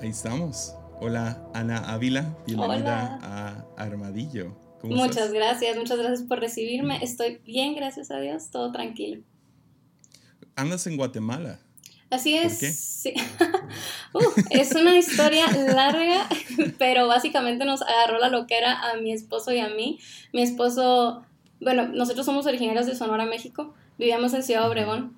Ahí 0.00 0.08
estamos. 0.08 0.74
Hola, 0.98 1.46
Ana 1.52 1.92
Ávila. 1.92 2.34
Bienvenida 2.46 3.18
a 3.22 3.66
Armadillo. 3.76 4.56
muchas 4.82 5.30
gracias, 5.30 5.76
muchas 5.76 5.98
gracias 5.98 6.22
por 6.22 6.40
recibirme. 6.40 7.04
Estoy 7.04 7.42
bien, 7.44 7.74
gracias 7.74 8.10
a 8.10 8.18
Dios, 8.18 8.50
todo 8.50 8.72
tranquilo. 8.72 9.22
Andas 10.56 10.86
en 10.86 10.96
Guatemala. 10.96 11.60
Así 12.08 12.34
es. 12.34 12.58
Sí. 12.58 13.12
es 14.50 14.74
una 14.74 14.96
historia 14.96 15.46
larga, 15.52 16.26
pero 16.78 17.06
básicamente 17.06 17.66
nos 17.66 17.82
agarró 17.82 18.18
la 18.18 18.30
loquera 18.30 18.80
a 18.90 18.96
mi 18.96 19.12
esposo 19.12 19.52
y 19.52 19.58
a 19.58 19.68
mí. 19.68 19.98
Mi 20.32 20.40
esposo, 20.40 21.26
bueno, 21.60 21.88
nosotros 21.88 22.24
somos 22.24 22.46
originarios 22.46 22.86
de 22.86 22.96
Sonora, 22.96 23.26
México. 23.26 23.74
Vivíamos 23.98 24.32
en 24.32 24.44
Ciudad 24.44 24.66
Obregón. 24.66 25.14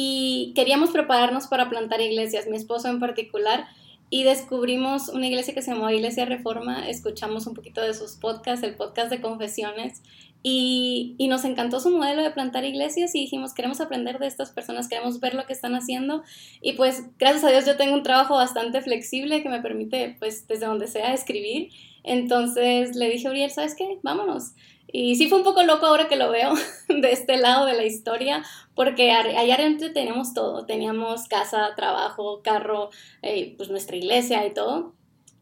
Y 0.00 0.52
queríamos 0.54 0.90
prepararnos 0.90 1.48
para 1.48 1.68
plantar 1.68 2.00
iglesias, 2.00 2.46
mi 2.46 2.56
esposo 2.56 2.86
en 2.86 3.00
particular 3.00 3.66
y 4.10 4.22
descubrimos 4.22 5.08
una 5.08 5.26
iglesia 5.26 5.54
que 5.54 5.60
se 5.60 5.72
llamaba 5.72 5.92
Iglesia 5.92 6.24
Reforma, 6.24 6.88
escuchamos 6.88 7.48
un 7.48 7.54
poquito 7.54 7.80
de 7.82 7.92
sus 7.94 8.12
podcasts, 8.12 8.64
el 8.64 8.76
podcast 8.76 9.10
de 9.10 9.20
confesiones, 9.20 10.04
y, 10.40 11.16
nos 11.28 11.44
encantó 11.44 11.80
su 11.80 11.90
modelo 11.90 12.22
de 12.22 12.30
plantar 12.30 12.64
iglesias 12.64 13.12
y 13.16 13.22
dijimos, 13.22 13.54
queremos 13.54 13.80
aprender 13.80 14.20
de 14.20 14.28
estas 14.28 14.52
personas, 14.52 14.88
queremos 14.88 15.18
ver 15.18 15.34
lo 15.34 15.46
que 15.46 15.52
están 15.52 15.74
haciendo, 15.74 16.22
y 16.62 16.74
pues 16.74 17.02
gracias 17.18 17.42
a 17.42 17.50
Dios 17.50 17.66
yo 17.66 17.76
tengo 17.76 17.94
un 17.94 18.04
trabajo 18.04 18.36
bastante 18.36 18.80
flexible 18.82 19.42
que 19.42 19.48
me 19.48 19.60
permite, 19.60 20.14
pues 20.20 20.46
desde 20.46 20.66
donde 20.66 20.86
sea, 20.86 21.12
escribir, 21.12 21.70
entonces 22.04 22.94
le 22.94 23.10
dije 23.10 23.28
Uriel, 23.28 23.50
¿sabes 23.50 23.74
qué? 23.74 23.98
Vámonos. 24.04 24.52
Y 24.90 25.16
sí 25.16 25.28
fue 25.28 25.38
un 25.38 25.44
poco 25.44 25.62
loco 25.62 25.86
ahora 25.86 26.08
que 26.08 26.16
lo 26.16 26.30
veo 26.30 26.54
de 26.88 27.12
este 27.12 27.36
lado 27.36 27.66
de 27.66 27.74
la 27.74 27.84
historia, 27.84 28.42
porque 28.74 29.10
allá 29.12 29.54
adentro 29.54 29.92
teníamos 29.92 30.32
todo, 30.32 30.64
teníamos 30.64 31.28
casa, 31.28 31.74
trabajo, 31.76 32.40
carro, 32.42 32.90
eh, 33.22 33.54
pues 33.56 33.68
nuestra 33.68 33.96
iglesia 33.96 34.46
y 34.46 34.54
todo. 34.54 34.94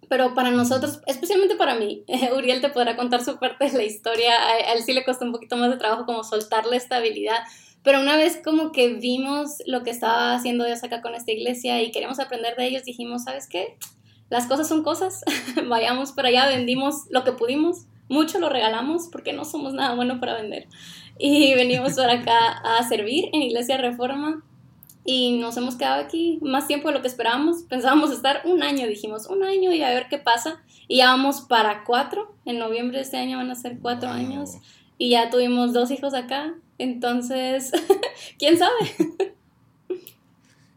Pero 0.08 0.34
para 0.34 0.50
nosotros, 0.50 1.00
especialmente 1.06 1.56
para 1.56 1.74
mí, 1.74 2.04
Uriel 2.36 2.60
te 2.60 2.70
podrá 2.70 2.96
contar 2.96 3.24
su 3.24 3.38
parte 3.38 3.70
de 3.70 3.78
la 3.78 3.84
historia, 3.84 4.32
a, 4.34 4.72
él 4.72 4.82
sí 4.82 4.92
le 4.92 5.04
costó 5.04 5.24
un 5.24 5.32
poquito 5.32 5.56
más 5.56 5.70
de 5.70 5.76
trabajo 5.76 6.06
como 6.06 6.24
soltar 6.24 6.66
la 6.66 6.76
estabilidad, 6.76 7.38
pero 7.82 8.00
una 8.00 8.16
vez 8.16 8.40
como 8.44 8.72
que 8.72 8.94
vimos 8.94 9.58
lo 9.66 9.84
que 9.84 9.90
estaba 9.90 10.34
haciendo 10.34 10.64
Dios 10.64 10.82
acá 10.82 11.02
con 11.02 11.14
esta 11.14 11.30
iglesia 11.30 11.80
y 11.82 11.92
queríamos 11.92 12.18
aprender 12.18 12.56
de 12.56 12.66
ellos, 12.66 12.84
dijimos, 12.84 13.24
¿sabes 13.24 13.48
qué? 13.48 13.76
Las 14.28 14.46
cosas 14.46 14.66
son 14.66 14.82
cosas, 14.82 15.22
vayamos 15.68 16.10
para 16.10 16.28
allá, 16.28 16.48
vendimos 16.48 17.04
lo 17.10 17.22
que 17.22 17.32
pudimos 17.32 17.86
mucho 18.08 18.38
lo 18.38 18.48
regalamos 18.48 19.08
porque 19.10 19.32
no 19.32 19.44
somos 19.44 19.74
nada 19.74 19.94
bueno 19.94 20.20
para 20.20 20.34
vender. 20.34 20.68
Y 21.18 21.54
venimos 21.54 21.94
para 21.94 22.14
acá 22.14 22.60
a 22.64 22.86
servir 22.88 23.30
en 23.32 23.42
Iglesia 23.42 23.78
Reforma 23.78 24.42
y 25.04 25.38
nos 25.38 25.56
hemos 25.56 25.76
quedado 25.76 26.02
aquí 26.02 26.38
más 26.42 26.66
tiempo 26.66 26.88
de 26.88 26.94
lo 26.94 27.00
que 27.00 27.08
esperábamos. 27.08 27.62
Pensábamos 27.62 28.10
estar 28.10 28.42
un 28.44 28.62
año, 28.62 28.86
dijimos, 28.86 29.26
un 29.26 29.44
año 29.44 29.72
y 29.72 29.82
a 29.82 29.90
ver 29.90 30.08
qué 30.10 30.18
pasa. 30.18 30.60
Y 30.88 30.98
ya 30.98 31.06
vamos 31.06 31.42
para 31.42 31.84
cuatro. 31.84 32.34
En 32.44 32.58
noviembre 32.58 32.98
de 32.98 33.04
este 33.04 33.16
año 33.16 33.38
van 33.38 33.50
a 33.50 33.54
ser 33.54 33.78
cuatro 33.80 34.10
años. 34.10 34.56
Y 34.98 35.10
ya 35.10 35.30
tuvimos 35.30 35.72
dos 35.72 35.90
hijos 35.92 36.12
acá. 36.12 36.54
Entonces, 36.78 37.72
¿quién 38.38 38.58
sabe? 38.58 39.32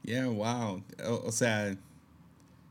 Yeah, 0.04 0.26
wow. 0.26 0.82
o 1.24 1.32
sea, 1.32 1.78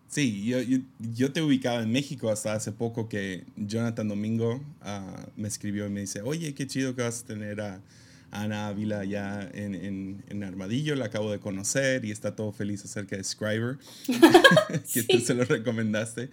Sí, 0.09 0.47
yo, 0.47 0.59
yo, 0.99 1.33
te 1.33 1.43
ubicaba 1.43 1.83
en 1.83 1.93
México 1.93 2.31
hasta 2.31 2.55
hace 2.55 2.73
poco 2.73 3.11
que 3.11 3.45
Jonathan 3.57 4.09
Domingo 4.09 4.65
ah, 4.81 5.27
me 5.37 5.49
escribió 5.49 5.87
y 5.87 5.91
me 5.91 6.01
dice, 6.01 6.23
oye, 6.23 6.55
qué 6.55 6.67
chido 6.67 6.97
que 6.97 7.03
vas 7.03 7.23
a 7.23 7.27
tener 7.27 7.61
a 7.61 7.83
Ana 8.31 8.69
Ávila 8.69 9.05
ya 9.05 9.51
en, 9.53 10.23
en, 10.29 10.43
Armadillo, 10.43 10.95
la 10.95 11.07
acabo 11.07 11.31
de 11.31 11.39
conocer 11.39 12.07
y 12.07 12.11
está 12.11 12.35
todo 12.35 12.53
feliz 12.53 12.83
acerca 12.87 13.17
de 13.17 13.25
Scriber, 13.25 13.79
que 14.93 15.03
tú 15.03 15.19
se 15.21 15.35
lo 15.35 15.45
recomendaste. 15.45 16.31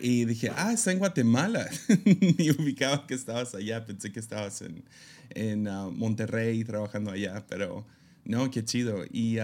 Y 0.00 0.26
dije, 0.26 0.50
ah, 0.54 0.72
está 0.74 0.92
en 0.92 0.98
Guatemala. 0.98 1.66
y 2.04 2.50
ubicaba 2.50 3.06
que 3.06 3.14
estabas 3.14 3.54
allá, 3.54 3.86
pensé 3.86 4.12
que 4.12 4.20
estabas 4.20 4.60
en, 4.60 4.84
en 5.30 5.66
ah, 5.68 5.88
Monterrey 5.90 6.62
trabajando 6.64 7.10
allá, 7.10 7.42
pero 7.48 7.86
no, 8.26 8.50
qué 8.50 8.62
chido. 8.64 9.02
Y... 9.10 9.38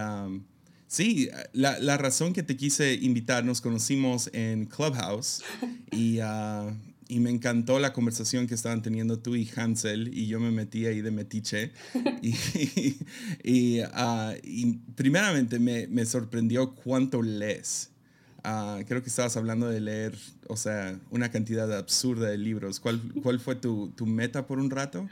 Sí, 0.90 1.30
la, 1.52 1.78
la, 1.78 1.96
razón 1.98 2.32
que 2.32 2.42
te 2.42 2.56
quise 2.56 2.94
invitar, 2.94 3.44
nos 3.44 3.60
conocimos 3.60 4.28
en 4.32 4.66
Clubhouse 4.66 5.40
y, 5.92 6.18
uh, 6.18 6.74
y, 7.06 7.20
me 7.20 7.30
encantó 7.30 7.78
la 7.78 7.92
conversación 7.92 8.48
que 8.48 8.56
estaban 8.56 8.82
teniendo 8.82 9.20
tú 9.20 9.36
y 9.36 9.48
Hansel 9.54 10.12
y 10.12 10.26
yo 10.26 10.40
me 10.40 10.50
metí 10.50 10.86
ahí 10.86 11.00
de 11.00 11.12
metiche. 11.12 11.70
y, 12.22 12.34
y, 13.44 13.80
uh, 13.82 14.32
y, 14.42 14.78
primeramente 14.96 15.60
me, 15.60 15.86
me, 15.86 16.04
sorprendió 16.06 16.74
cuánto 16.74 17.22
lees. 17.22 17.90
Uh, 18.38 18.82
creo 18.84 19.00
que 19.00 19.10
estabas 19.10 19.36
hablando 19.36 19.68
de 19.68 19.80
leer, 19.80 20.18
o 20.48 20.56
sea, 20.56 20.98
una 21.12 21.30
cantidad 21.30 21.72
absurda 21.72 22.30
de 22.30 22.38
libros. 22.38 22.80
¿Cuál, 22.80 23.00
cuál 23.22 23.38
fue 23.38 23.54
tu, 23.54 23.90
tu 23.90 24.06
meta 24.06 24.44
por 24.44 24.58
un 24.58 24.70
rato? 24.70 25.08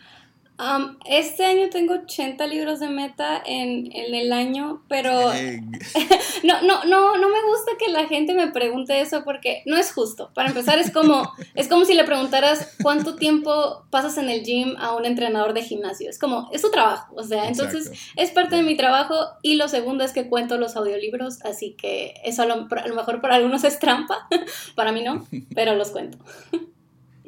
Este 1.05 1.45
año 1.45 1.71
tengo 1.71 1.95
80 1.95 2.45
libros 2.49 2.81
de 2.81 2.89
meta 2.89 3.41
en, 3.47 3.91
en 3.95 4.15
el 4.15 4.33
año, 4.33 4.83
pero 4.89 5.11
no, 6.43 6.63
no, 6.63 6.85
no, 6.85 7.17
no 7.17 7.29
me 7.29 7.43
gusta 7.47 7.73
que 7.79 7.89
la 7.89 8.07
gente 8.09 8.35
me 8.35 8.49
pregunte 8.49 9.01
eso 9.01 9.23
porque 9.25 9.63
no 9.67 9.77
es 9.77 9.93
justo. 9.93 10.31
Para 10.35 10.49
empezar, 10.49 10.79
es 10.79 10.91
como, 10.91 11.33
es 11.55 11.69
como 11.69 11.85
si 11.85 11.95
le 11.95 12.03
preguntaras 12.05 12.77
cuánto 12.83 13.15
tiempo 13.15 13.85
pasas 13.91 14.19
en 14.19 14.29
el 14.31 14.43
gym 14.43 14.75
a 14.79 14.97
un 14.97 15.05
entrenador 15.05 15.55
de 15.55 15.63
gimnasio. 15.63 16.11
Es 16.11 16.19
como, 16.19 16.49
es 16.53 16.61
su 16.61 16.71
trabajo, 16.71 17.15
o 17.17 17.23
sea, 17.23 17.49
entonces 17.49 17.93
es 18.17 18.31
parte 18.33 18.57
de 18.57 18.63
mi 18.63 18.77
trabajo 18.77 19.15
y 19.43 19.55
lo 19.55 19.69
segundo 19.69 20.03
es 20.03 20.13
que 20.13 20.29
cuento 20.29 20.59
los 20.59 20.77
audiolibros, 20.77 21.41
así 21.45 21.75
que 21.79 22.15
eso 22.25 22.43
a 22.43 22.47
lo, 22.47 22.67
a 22.71 22.89
lo 22.89 22.95
mejor 22.95 23.21
para 23.21 23.37
algunos 23.37 23.63
es 23.63 23.79
trampa, 23.79 24.29
para 24.75 24.91
mí 24.91 25.03
no, 25.03 25.27
pero 25.55 25.75
los 25.77 25.91
cuento. 25.91 26.19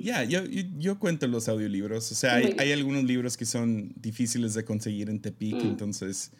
Ya, 0.02 0.24
yo, 0.24 0.44
yo, 0.44 0.98
cuento 0.98 1.26
los 1.26 1.48
audiolibros. 1.48 2.10
O 2.12 2.14
sea, 2.14 2.34
hay, 2.34 2.54
hay, 2.58 2.72
algunos 2.72 3.04
libros 3.04 3.36
que 3.36 3.44
son 3.44 3.92
difíciles 3.96 4.54
de 4.54 4.64
conseguir 4.64 5.10
en 5.10 5.20
Tepic, 5.20 5.56
mm. 5.56 5.68
entonces 5.68 6.32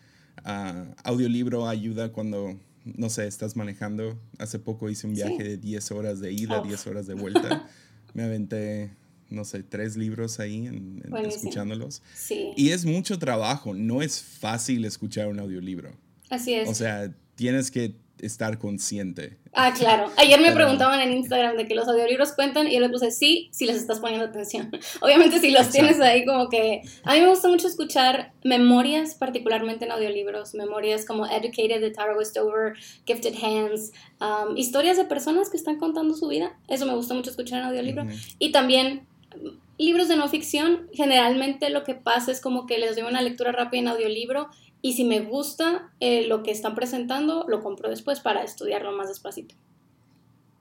uh, 0.45 0.93
audiolibro 1.05 1.69
ayuda 1.69 2.13
cuando, 2.13 2.59
no 2.85 3.11
sé, 3.11 3.27
estás 3.27 3.57
manejando. 3.57 4.19
Hace 4.39 4.59
poco 4.59 4.89
hice 4.89 5.07
un 5.07 5.15
viaje 5.15 5.43
de 5.43 5.57
10 5.57 5.91
horas 5.93 6.21
de 6.21 6.33
ida, 6.33 6.63
10 6.63 6.87
horas 6.87 7.07
de 7.07 7.15
vuelta. 7.15 7.69
Me 8.15 8.25
aventé, 8.25 8.91
no 9.29 9.45
sé, 9.45 9.63
tres 9.63 9.97
libros 9.97 10.41
ahí 10.41 10.67
en, 10.67 11.03
escuchándolos. 11.25 12.03
Sí. 12.15 12.53
Y 12.57 12.71
es 12.71 12.85
mucho 12.85 13.19
trabajo, 13.19 13.75
no 13.75 14.03
es 14.03 14.21
fácil 14.21 14.85
escuchar 14.85 15.29
un 15.29 15.39
audiolibro. 15.39 15.93
Así 16.29 16.55
es. 16.55 16.69
O 16.69 16.75
sea, 16.75 17.15
tienes 17.37 17.71
que 17.71 17.95
estar 18.23 18.59
consciente. 18.59 19.39
Ah, 19.53 19.73
claro. 19.77 20.11
Ayer 20.17 20.41
me 20.41 20.53
preguntaban 20.53 21.01
en 21.01 21.13
Instagram 21.13 21.57
de 21.57 21.67
que 21.67 21.75
los 21.75 21.89
audiolibros 21.89 22.33
cuentan 22.33 22.69
y 22.69 22.75
yo 22.75 22.81
le 22.81 22.89
puse 22.89 23.11
sí, 23.11 23.49
si 23.53 23.67
les 23.67 23.77
estás 23.77 24.01
poniendo 24.01 24.27
atención. 24.27 24.71
Obviamente 25.01 25.41
si 25.41 25.51
los 25.51 25.71
tienes 25.71 26.01
ahí 26.01 26.25
como 26.25 26.49
que... 26.49 26.83
A 27.05 27.15
mí 27.15 27.21
me 27.21 27.29
gusta 27.29 27.49
mucho 27.49 27.67
escuchar 27.67 28.33
memorias, 28.45 29.15
particularmente 29.15 29.85
en 29.85 29.93
audiolibros, 29.93 30.55
memorias 30.55 31.05
como 31.05 31.27
Educated 31.27 31.81
de 31.81 31.91
Tara 31.91 32.17
Westover, 32.17 32.75
Gifted 33.07 33.35
Hands, 33.43 33.93
um, 34.21 34.57
historias 34.57 34.97
de 34.97 35.05
personas 35.05 35.51
que 35.51 35.57
están 35.57 35.79
contando 35.79 36.15
su 36.15 36.29
vida. 36.29 36.57
Eso 36.69 36.87
me 36.87 36.95
gusta 36.95 37.15
mucho 37.15 37.31
escuchar 37.31 37.61
en 37.61 37.67
audiolibro. 37.67 38.07
Y 38.39 38.53
también 38.53 39.07
libros 39.79 40.09
de 40.09 40.17
no 40.17 40.29
ficción, 40.29 40.89
generalmente 40.93 41.71
lo 41.71 41.85
que 41.85 41.95
pasa 41.95 42.31
es 42.31 42.41
como 42.41 42.67
que 42.67 42.79
les 42.79 42.97
doy 42.97 43.05
una 43.05 43.23
lectura 43.23 43.51
rápida 43.51 43.81
en 43.81 43.89
audiolibro 43.89 44.49
y 44.83 44.95
si 44.95 45.05
me 45.05 45.21
gusta 45.21 45.93
eh, 46.01 46.27
lo 46.27 46.43
que 46.43 46.51
están 46.51 46.75
presentando, 46.75 47.45
lo 47.49 47.63
compro 47.63 47.91
después 47.91 48.21
para 48.21 48.43
estudiarlo 48.43 48.93
más 48.93 49.09
despacito. 49.09 49.55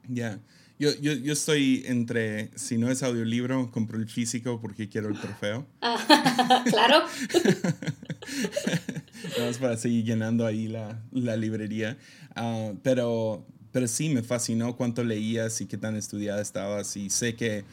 Ya. 0.07 0.40
Yo, 0.80 0.91
yo, 1.02 1.12
yo, 1.12 1.34
estoy 1.34 1.84
entre, 1.88 2.52
si 2.56 2.78
no 2.78 2.90
es 2.90 3.03
audiolibro, 3.03 3.69
compro 3.69 3.97
el 3.97 4.07
físico 4.07 4.62
porque 4.62 4.88
quiero 4.88 5.10
el 5.10 5.19
trofeo. 5.19 5.68
Ah, 5.81 6.63
claro. 6.69 7.04
Vamos 9.38 9.57
para 9.57 9.75
seguir 9.75 10.06
llenando 10.06 10.45
ahí 10.45 10.68
la, 10.68 11.01
la 11.12 11.36
librería. 11.36 11.98
Uh, 12.36 12.77
pero, 12.81 13.45
pero 13.72 13.88
sí, 13.88 14.10
me 14.10 14.24
fascinó 14.24 14.77
cuánto 14.77 15.04
leías 15.04 15.60
y 15.60 15.65
qué 15.65 15.77
tan 15.77 15.98
estudiada 15.98 16.42
estabas. 16.42 16.95
Y 16.95 17.10
sé 17.10 17.36
que 17.36 17.65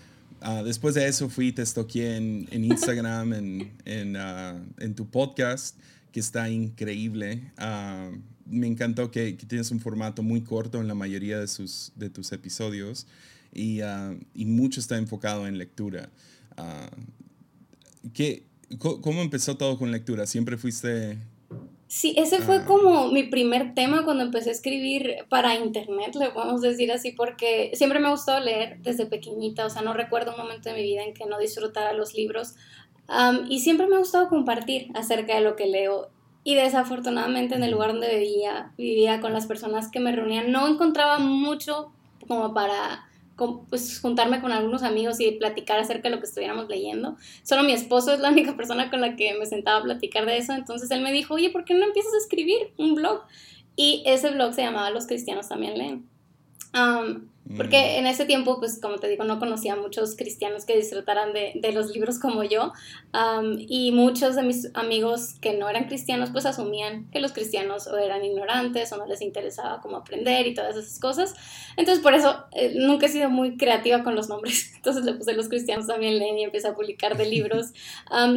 uh, 0.45 0.65
después 0.65 0.97
de 0.97 1.07
eso 1.07 1.29
fui, 1.29 1.53
te 1.53 1.65
toqué 1.65 2.17
en, 2.17 2.49
en 2.51 2.65
Instagram, 2.65 3.35
en, 3.35 3.73
en, 3.85 4.17
uh, 4.17 4.65
en 4.79 4.95
tu 4.97 5.09
podcast 5.09 5.79
que 6.17 6.21
está 6.21 6.49
increíble. 6.49 7.53
Ah, 7.59 8.11
me 8.47 8.67
encantó 8.67 9.11
que, 9.11 9.35
tienes 9.35 9.71
un 9.71 9.81
formato 9.81 10.23
muy 10.23 10.41
corto 10.41 10.81
en 10.81 10.89
la 10.89 10.95
mayoría 10.95 11.39
de, 11.39 11.47
sus, 11.47 11.93
de 11.95 12.09
tus 12.09 12.33
episodios 12.33 13.07
y, 13.53 13.83
uh, 13.83 14.19
y 14.33 14.47
mucho 14.47 14.81
está 14.81 14.97
enfocado 14.97 15.47
en 15.47 15.59
lectura. 15.59 16.09
Uh, 16.57 18.09
¿qué, 18.15 18.47
¿Cómo 18.79 19.21
empezó 19.21 19.59
todo 19.59 19.77
con 19.77 19.93
lectura? 19.93 20.27
¿Siempre 20.27 20.57
fuiste 20.57 21.19
Sí, 21.89 22.15
ese 22.17 22.39
fue 22.39 22.65
como 22.65 23.13
mi 23.13 23.23
primer 23.23 23.75
tema 23.75 24.05
cuando 24.05 24.25
empecé 24.25 24.49
a 24.49 24.53
escribir 24.53 25.19
para 25.29 25.55
internet, 25.55 26.17
le 26.17 26.31
podemos 26.31 26.61
decir 26.61 26.91
así, 26.91 27.13
porque 27.13 27.71
siempre 27.75 28.01
me 28.01 28.09
ha 28.09 28.11
gustado 28.11 28.41
leer 28.41 28.79
desde 28.81 29.07
pequeñita, 29.07 29.67
o 29.67 29.71
sea, 29.71 29.83
no 29.83 29.93
recuerdo 29.93 30.33
un 30.33 30.39
momento 30.39 30.69
de 30.69 30.75
mi 30.75 30.83
vida 30.83 31.05
en 31.05 31.15
que 31.15 31.27
no 31.27 31.39
disfrutara 31.39 31.93
los 31.93 32.15
libros 32.15 32.55
y 33.49 33.61
siempre 33.61 33.87
me 33.87 33.97
ha 33.97 34.01
gustado 34.01 34.29
compartir 34.29 34.89
acerca 34.95 35.35
de 35.35 35.43
lo 35.43 35.57
que 35.57 35.67
leo. 35.67 36.11
y 36.45 36.55
desafortunadamente 36.55 37.57
en 37.57 37.65
el 37.65 37.73
lugar 37.73 37.91
donde 37.91 38.21
vivía, 38.21 38.73
vivía 38.79 39.21
con 39.21 39.33
las 39.33 39.47
personas 39.47 39.91
que 39.91 39.99
me 39.99 40.13
reunían, 40.13 40.53
no 40.53 40.69
encontraba 40.69 41.19
mucho 41.19 41.91
como 42.29 42.55
para 42.55 43.05
pues, 43.69 44.01
juntarme 44.01 44.41
con 44.41 44.53
algunos 44.53 44.83
amigos 44.83 45.21
y 45.21 45.33
platicar 45.33 45.79
acerca 45.79 46.09
de 46.09 46.15
lo 46.15 46.21
que 46.21 46.27
estuviéramos 46.27 46.69
leyendo. 46.69 47.17
Solo 47.43 47.65
mi 47.65 47.73
esposo 47.73 48.13
es 48.13 48.21
la 48.21 48.31
única 48.31 48.57
persona 48.57 48.91
con 48.91 49.01
la 49.01 49.17
que 49.17 49.35
me 49.35 49.47
sentaba 49.47 49.79
a 49.79 49.83
platicar 49.83 50.25
de 50.25 50.39
eso. 50.39 50.53
Entonces 50.53 50.91
él 50.91 51.03
me 51.03 51.13
dijo, 51.13 51.35
oye, 51.35 51.51
¿por 51.51 51.65
qué 51.65 51.75
no 51.75 51.85
empiezas 51.85 52.15
a 52.15 52.19
escribir 52.19 52.73
un 52.79 52.95
blog? 52.95 53.23
Y 53.77 54.03
ese 54.07 54.31
blog 54.31 54.55
se 54.55 54.63
llamaba 54.63 54.91
Los 54.91 55.07
Cristianos 55.07 55.49
también 55.49 55.77
leen. 55.77 56.09
Porque 57.57 57.77
mm. 57.77 57.99
en 58.01 58.07
ese 58.07 58.25
tiempo, 58.25 58.59
pues 58.59 58.81
como 58.81 58.97
te 58.97 59.09
digo, 59.09 59.25
no 59.25 59.39
conocía 59.39 59.75
a 59.75 59.77
muchos 59.77 60.17
cristianos 60.17 60.65
que 60.65 60.77
disfrutaran 60.77 61.33
de, 61.33 61.53
de 61.55 61.73
los 61.73 61.91
libros 61.91 62.19
como 62.19 62.43
yo. 62.43 62.73
y 63.59 63.93
muchos 63.93 64.35
de 64.35 64.43
mis 64.43 64.71
amigos 64.75 65.35
que 65.41 65.53
no 65.55 65.69
eran 65.69 65.87
cristianos, 65.87 66.31
pues 66.31 66.45
asumían 66.45 67.09
que 67.11 67.21
los 67.21 67.33
cristianos 67.33 67.87
o 67.87 67.97
eran 67.97 68.25
ignorantes 68.25 68.93
o 68.93 68.97
no 68.97 69.07
les 69.07 69.23
interesaba 69.23 69.81
cómo 69.81 69.99
aprender 69.99 70.47
y 70.47 70.55
todas 70.55 70.77
esas 70.77 70.99
cosas. 70.99 71.35
Entonces, 71.77 72.03
por 72.03 72.15
eso 72.15 72.45
eh, 72.53 72.73
nunca 72.77 73.07
he 73.07 73.09
sido 73.09 73.31
muy 73.31 73.57
creativa 73.57 74.03
con 74.03 74.17
los 74.17 74.29
nombres. 74.29 74.73
Entonces 74.77 75.05
le 75.05 75.15
puse 75.15 75.33
los 75.35 75.49
cristianos 75.49 75.87
también 75.87 76.19
leen 76.19 76.39
y 76.39 76.45
empecé 76.45 76.69
a 76.69 76.75
publicar 76.75 77.17
de 77.17 77.27
libros. 77.27 77.73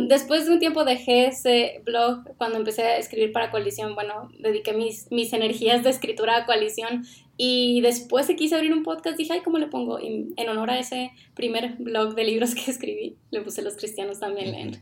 después 0.07 0.45
de 0.45 0.53
un 0.53 0.59
tiempo 0.59 0.83
dejé 0.85 1.27
ese 1.27 1.81
blog 1.83 2.35
cuando 2.37 2.57
empecé 2.57 2.83
a 2.83 2.97
escribir 2.97 3.31
para 3.31 3.49
Coalición. 3.49 3.95
Bueno, 3.95 4.29
dediqué 4.39 4.73
mis, 4.73 5.11
mis 5.11 5.33
energías 5.33 5.83
de 5.83 5.89
escritura 5.89 6.37
a 6.37 6.45
Coalición 6.45 7.05
y 7.41 7.79
después 7.79 8.25
se 8.25 8.35
quise 8.35 8.55
abrir 8.55 8.73
un 8.73 8.83
podcast, 8.83 9.17
dije, 9.17 9.31
ay, 9.31 9.39
¿cómo 9.41 9.59
le 9.59 9.67
pongo? 9.67 9.97
Y 9.97 10.33
en 10.35 10.49
honor 10.49 10.71
a 10.71 10.77
ese 10.77 11.11
primer 11.35 11.77
blog 11.77 12.13
de 12.13 12.25
libros 12.25 12.53
que 12.65 12.69
escribí, 12.69 13.15
le 13.31 13.39
puse 13.39 13.61
Los 13.61 13.77
cristianos 13.77 14.19
también 14.19 14.51
leen. 14.51 14.77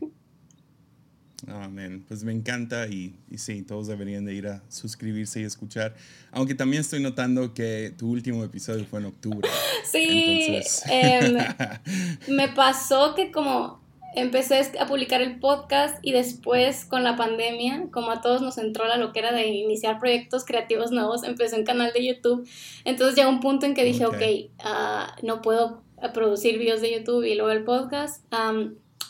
Amén. 1.46 2.04
Pues 2.08 2.24
me 2.24 2.32
encanta 2.32 2.88
y, 2.88 3.14
y, 3.30 3.38
sí, 3.38 3.62
todos 3.62 3.86
deberían 3.86 4.24
de 4.24 4.34
ir 4.34 4.48
a 4.48 4.64
suscribirse 4.68 5.40
y 5.40 5.44
escuchar. 5.44 5.94
Aunque 6.32 6.56
también 6.56 6.80
estoy 6.80 7.00
notando 7.00 7.54
que 7.54 7.94
tu 7.96 8.10
último 8.10 8.42
episodio 8.42 8.84
fue 8.86 8.98
en 8.98 9.06
octubre. 9.06 9.48
Sí, 9.84 10.60
em, 10.90 11.38
me 12.28 12.48
pasó 12.48 13.14
que 13.14 13.30
como 13.30 13.80
empecé 14.14 14.60
a 14.78 14.86
publicar 14.86 15.20
el 15.20 15.38
podcast 15.38 15.98
y 16.02 16.12
después 16.12 16.84
con 16.84 17.04
la 17.04 17.16
pandemia, 17.16 17.88
como 17.90 18.10
a 18.10 18.20
todos 18.20 18.42
nos 18.42 18.58
entró 18.58 18.86
la 18.86 18.96
loquera 18.96 19.32
de 19.32 19.46
iniciar 19.48 19.98
proyectos 19.98 20.44
creativos 20.44 20.90
nuevos, 20.90 21.24
empecé 21.24 21.56
un 21.56 21.64
canal 21.64 21.92
de 21.92 22.06
YouTube. 22.06 22.48
Entonces 22.84 23.16
llegó 23.16 23.28
un 23.28 23.40
punto 23.40 23.66
en 23.66 23.74
que 23.74 23.84
dije, 23.84 24.06
ok, 24.06 24.50
ah, 24.60 25.14
no 25.22 25.42
puedo 25.42 25.82
producir 26.14 26.58
videos 26.58 26.80
de 26.80 26.92
YouTube 26.92 27.24
y 27.24 27.34
luego 27.34 27.50
el 27.50 27.64
podcast. 27.64 28.24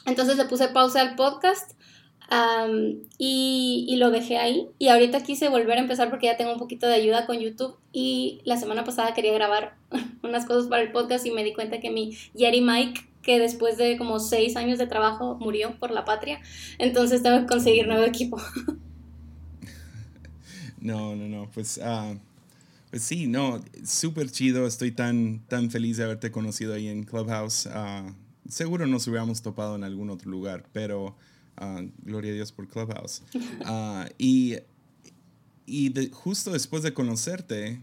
entonces 0.06 0.36
le 0.36 0.44
puse 0.44 0.68
pausa 0.68 1.00
al 1.00 1.14
podcast 1.16 1.72
y, 3.18 3.86
y, 3.88 3.96
lo 3.96 4.10
dejé 4.10 4.36
ahí. 4.36 4.68
Y 4.78 4.88
ahorita 4.88 5.22
quise 5.22 5.48
volver 5.48 5.78
a 5.78 5.80
empezar 5.80 6.10
porque 6.10 6.26
ya 6.26 6.36
tengo 6.36 6.52
un 6.52 6.58
poquito 6.58 6.86
de 6.86 6.94
ayuda 6.94 7.26
con 7.26 7.38
YouTube. 7.38 7.76
Y 7.92 8.40
la 8.44 8.56
semana 8.56 8.84
pasada 8.84 9.14
quería 9.14 9.32
grabar 9.32 9.76
unas 10.22 10.44
cosas 10.44 10.68
para 10.68 10.82
el 10.82 10.92
podcast 10.92 11.24
y 11.24 11.30
me 11.30 11.44
di 11.44 11.54
cuenta 11.54 11.80
que 11.80 11.90
mi 11.90 12.16
Yeti 12.34 12.60
Mike 12.60 13.07
que 13.28 13.38
después 13.38 13.76
de 13.76 13.98
como 13.98 14.20
seis 14.20 14.56
años 14.56 14.78
de 14.78 14.86
trabajo 14.86 15.36
murió 15.38 15.78
por 15.78 15.90
la 15.90 16.06
patria. 16.06 16.40
Entonces 16.78 17.22
tengo 17.22 17.40
que 17.40 17.46
conseguir 17.46 17.86
nuevo 17.86 18.04
equipo. 18.04 18.40
No, 20.80 21.16
no, 21.16 21.26
no. 21.26 21.50
Pues, 21.50 21.78
uh, 21.78 22.16
pues 22.88 23.02
sí, 23.02 23.26
no, 23.26 23.60
súper 23.84 24.30
chido. 24.30 24.64
Estoy 24.64 24.92
tan, 24.92 25.40
tan 25.48 25.72
feliz 25.72 25.96
de 25.96 26.04
haberte 26.04 26.30
conocido 26.30 26.72
ahí 26.72 26.86
en 26.86 27.02
Clubhouse. 27.02 27.66
Uh, 27.66 28.12
seguro 28.48 28.86
nos 28.86 29.08
hubiéramos 29.08 29.42
topado 29.42 29.74
en 29.74 29.82
algún 29.82 30.08
otro 30.08 30.30
lugar, 30.30 30.66
pero 30.72 31.16
uh, 31.60 31.90
gloria 32.04 32.30
a 32.30 32.34
Dios 32.34 32.52
por 32.52 32.68
Clubhouse. 32.68 33.24
y 34.18 34.58
y 35.66 35.92
justo 36.12 36.52
después 36.52 36.84
de 36.84 36.94
conocerte, 36.94 37.82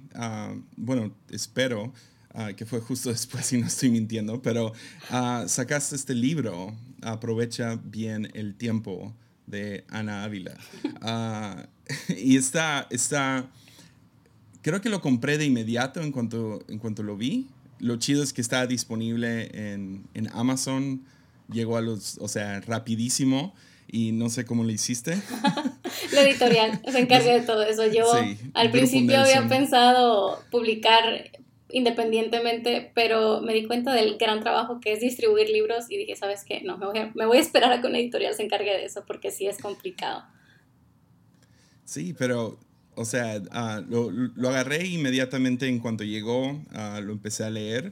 bueno, 0.77 1.13
espero 1.30 1.94
Ah, 2.38 2.52
que 2.54 2.66
fue 2.66 2.82
justo 2.82 3.10
después, 3.12 3.46
si 3.46 3.58
no 3.58 3.68
estoy 3.68 3.90
mintiendo, 3.90 4.42
pero 4.42 4.74
uh, 5.12 5.48
sacaste 5.48 5.96
este 5.96 6.14
libro, 6.14 6.76
Aprovecha 7.02 7.80
bien 7.84 8.32
el 8.34 8.56
tiempo, 8.56 9.14
de 9.48 9.86
Ana 9.90 10.24
Ávila. 10.24 10.58
Ah, 11.02 11.68
y 12.10 12.36
está, 12.36 12.88
está, 12.90 13.48
creo 14.62 14.82
que 14.82 14.90
lo 14.90 15.02
compré 15.02 15.38
de 15.38 15.46
inmediato 15.46 16.02
en 16.02 16.12
cuanto, 16.12 16.64
en 16.68 16.80
cuanto 16.80 17.04
lo 17.04 17.16
vi. 17.16 17.48
Lo 17.80 17.98
chido 17.98 18.24
es 18.24 18.34
que 18.34 18.42
está 18.42 18.66
disponible 18.66 19.52
en, 19.54 20.08
en 20.14 20.30
Amazon, 20.34 21.04
llegó 21.52 21.78
a 21.78 21.81
los, 21.81 22.18
o 22.20 22.28
sea, 22.28 22.60
rapidísimo 22.62 23.54
y 23.88 24.12
no 24.12 24.30
sé 24.30 24.46
cómo 24.46 24.64
lo 24.64 24.72
hiciste. 24.72 25.22
la 26.12 26.22
editorial 26.24 26.81
se 26.90 27.00
encarga 27.00 27.34
de 27.34 27.42
todo 27.42 27.64
eso. 27.64 27.86
Yo 27.86 28.06
al 28.54 28.72
principio 28.72 29.20
había 29.20 29.48
pensado 29.48 30.44
publicar 30.50 31.31
independientemente, 31.75 32.89
pero 32.95 33.42
me 33.42 33.54
di 33.54 33.66
cuenta 33.66 33.94
del 33.94 34.18
gran 34.18 34.39
trabajo 34.39 34.80
que 34.80 34.94
es 34.94 35.01
distribuir 35.01 35.50
libros 35.50 35.88
y 35.89 35.98
dije, 35.98 36.16
¿sabes 36.16 36.45
qué? 36.45 36.62
No, 36.62 36.77
me 36.77 37.25
voy 37.25 37.38
a, 37.38 37.42
esperar 37.42 37.74
a 37.74 37.81
que 37.81 37.88
una 37.88 38.00
editorial 38.00 38.33
se 38.33 38.44
encargue 38.44 38.72
de 38.72 38.86
eso 38.86 39.04
porque 39.06 39.30
sí 39.30 39.45
es 39.45 39.57
complicado. 39.57 40.24
Sí, 41.83 42.16
pero, 42.18 42.57
o 42.95 43.04
sea, 43.04 43.42
ah, 43.51 43.83
lo, 43.89 44.10
agarré 44.48 44.88
inmediatamente 44.88 45.68
en 45.68 45.80
cuanto 45.80 46.06
llegó, 46.06 46.51
uh, 46.51 47.01
lo 47.04 47.12
empecé 47.12 47.44
a 47.44 47.50
leer. 47.50 47.92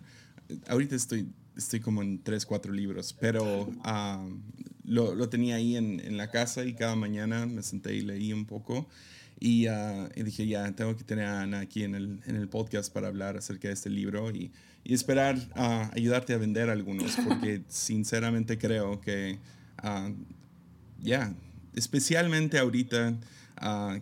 Ahorita 0.70 0.96
estoy, 0.96 1.28
estoy 1.58 1.82
como 1.82 2.02
en 2.02 2.24
tres, 2.24 2.46
cuatro 2.46 2.72
libros, 2.72 3.14
pero 3.20 3.64
uh, 3.64 4.40
lo, 4.86 5.28
tenía 5.28 5.56
ahí 5.56 5.76
en 5.76 6.16
la 6.16 6.32
casa 6.32 6.64
y 6.64 6.74
cada 6.74 6.96
mañana 6.96 7.48
me 7.48 7.62
senté 7.62 7.94
y 7.96 8.02
leí 8.02 8.32
un 8.32 8.46
poco. 8.46 8.88
Ah, 9.70 10.08
y, 10.16 10.24
dije, 10.24 10.48
ya, 10.48 10.72
tengo 10.74 10.96
que 10.96 11.04
tener 11.04 11.26
a 11.26 11.42
Ana 11.42 11.60
aquí 11.60 11.84
en 11.84 11.96
el, 11.96 12.20
en 12.26 12.38
el 12.38 12.48
podcast 12.48 12.94
para 12.94 13.08
hablar 13.08 13.36
acerca 13.36 13.68
de 13.68 13.74
este 13.74 13.90
libro 13.90 14.32
y, 14.32 14.52
y 14.86 14.94
esperar 14.94 15.38
a 15.56 15.92
ayudarte 15.94 16.34
a 16.34 16.38
vender 16.38 16.70
algunos, 16.70 17.18
porque 17.28 17.62
sinceramente 17.68 18.58
creo 18.58 19.02
que, 19.02 19.40
uh, 19.84 20.14
ya, 21.02 21.36
especialmente 21.76 22.58
ahorita 22.58 23.20
uh, 23.62 24.00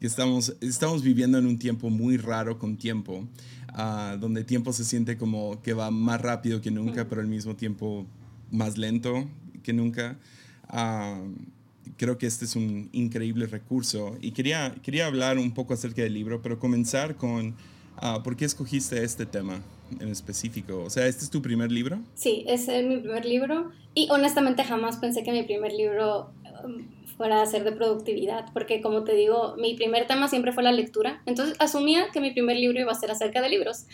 que, 0.00 0.06
estamos, 0.06 0.56
estamos 0.60 1.04
viviendo 1.04 1.38
en 1.38 1.46
un 1.46 1.60
tiempo 1.60 1.88
muy 1.88 2.16
raro 2.16 2.58
con 2.58 2.76
tiempo, 2.76 3.28
donde 4.18 4.42
tiempo 4.42 4.72
se 4.72 4.84
siente 4.84 5.18
como 5.18 5.60
que 5.60 5.74
va 5.74 5.90
más 5.90 6.18
rápido 6.20 6.62
que 6.62 6.70
nunca, 6.70 7.08
pero 7.08 7.20
al 7.20 7.26
mismo 7.26 7.56
tiempo 7.56 8.06
más 8.50 8.78
lento 8.78 9.28
que 9.62 9.74
nunca 9.74 10.16
creo 11.96 12.18
que 12.18 12.26
este 12.26 12.44
es 12.44 12.56
un 12.56 12.88
increíble 12.92 13.46
recurso 13.46 14.16
y 14.20 14.32
quería, 14.32 14.74
quería 14.82 15.06
hablar 15.06 15.38
un 15.38 15.52
poco 15.52 15.74
acerca 15.74 16.02
del 16.02 16.14
libro, 16.14 16.42
pero 16.42 16.58
comenzar 16.58 17.16
con 17.16 17.56
uh, 18.02 18.22
por 18.22 18.36
qué 18.36 18.44
escogiste 18.44 19.02
este 19.02 19.26
tema 19.26 19.62
en 20.00 20.08
específico. 20.08 20.82
O 20.82 20.90
sea, 20.90 21.06
¿este 21.06 21.24
es 21.24 21.30
tu 21.30 21.42
primer 21.42 21.70
libro? 21.70 22.00
Sí, 22.14 22.44
es 22.46 22.68
mi 22.68 22.98
primer 22.98 23.24
libro 23.24 23.70
y 23.94 24.08
honestamente 24.10 24.64
jamás 24.64 24.96
pensé 24.96 25.22
que 25.22 25.32
mi 25.32 25.42
primer 25.44 25.72
libro 25.72 26.32
um, 26.64 26.88
fuera 27.16 27.40
a 27.40 27.46
ser 27.46 27.64
de 27.64 27.72
productividad, 27.72 28.52
porque 28.52 28.80
como 28.80 29.04
te 29.04 29.14
digo, 29.14 29.56
mi 29.56 29.74
primer 29.74 30.06
tema 30.06 30.28
siempre 30.28 30.52
fue 30.52 30.62
la 30.62 30.72
lectura, 30.72 31.22
entonces 31.26 31.56
asumía 31.58 32.10
que 32.12 32.20
mi 32.20 32.30
primer 32.30 32.56
libro 32.56 32.80
iba 32.80 32.92
a 32.92 32.94
ser 32.94 33.10
acerca 33.10 33.40
de 33.40 33.48
libros. 33.48 33.86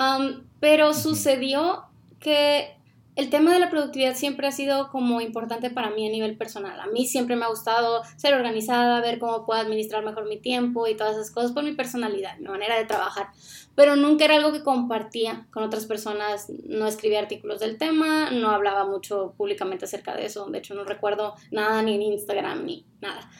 Um, 0.00 0.42
pero 0.60 0.92
sucedió 0.92 1.84
que 2.18 2.76
el 3.16 3.30
tema 3.30 3.52
de 3.52 3.60
la 3.60 3.70
productividad 3.70 4.16
siempre 4.16 4.48
ha 4.48 4.52
sido 4.52 4.90
como 4.90 5.20
importante 5.20 5.70
para 5.70 5.90
mí 5.90 6.06
a 6.06 6.10
nivel 6.10 6.36
personal. 6.36 6.80
A 6.80 6.86
mí 6.88 7.06
siempre 7.06 7.36
me 7.36 7.44
ha 7.44 7.48
gustado 7.48 8.02
ser 8.16 8.34
organizada, 8.34 9.00
ver 9.00 9.20
cómo 9.20 9.46
puedo 9.46 9.60
administrar 9.60 10.04
mejor 10.04 10.26
mi 10.28 10.40
tiempo 10.40 10.88
y 10.88 10.96
todas 10.96 11.14
esas 11.14 11.30
cosas 11.30 11.52
por 11.52 11.62
mi 11.62 11.72
personalidad, 11.72 12.36
mi 12.38 12.48
manera 12.48 12.76
de 12.76 12.86
trabajar. 12.86 13.28
Pero 13.76 13.94
nunca 13.94 14.24
era 14.24 14.34
algo 14.34 14.52
que 14.52 14.64
compartía 14.64 15.46
con 15.52 15.62
otras 15.62 15.86
personas. 15.86 16.50
No 16.64 16.88
escribía 16.88 17.20
artículos 17.20 17.60
del 17.60 17.78
tema, 17.78 18.32
no 18.32 18.50
hablaba 18.50 18.84
mucho 18.84 19.34
públicamente 19.36 19.84
acerca 19.84 20.16
de 20.16 20.26
eso. 20.26 20.46
De 20.46 20.58
hecho, 20.58 20.74
no 20.74 20.84
recuerdo 20.84 21.34
nada 21.52 21.82
ni 21.82 21.94
en 21.94 22.02
Instagram 22.02 22.64
ni 22.64 22.84
nada. 23.00 23.30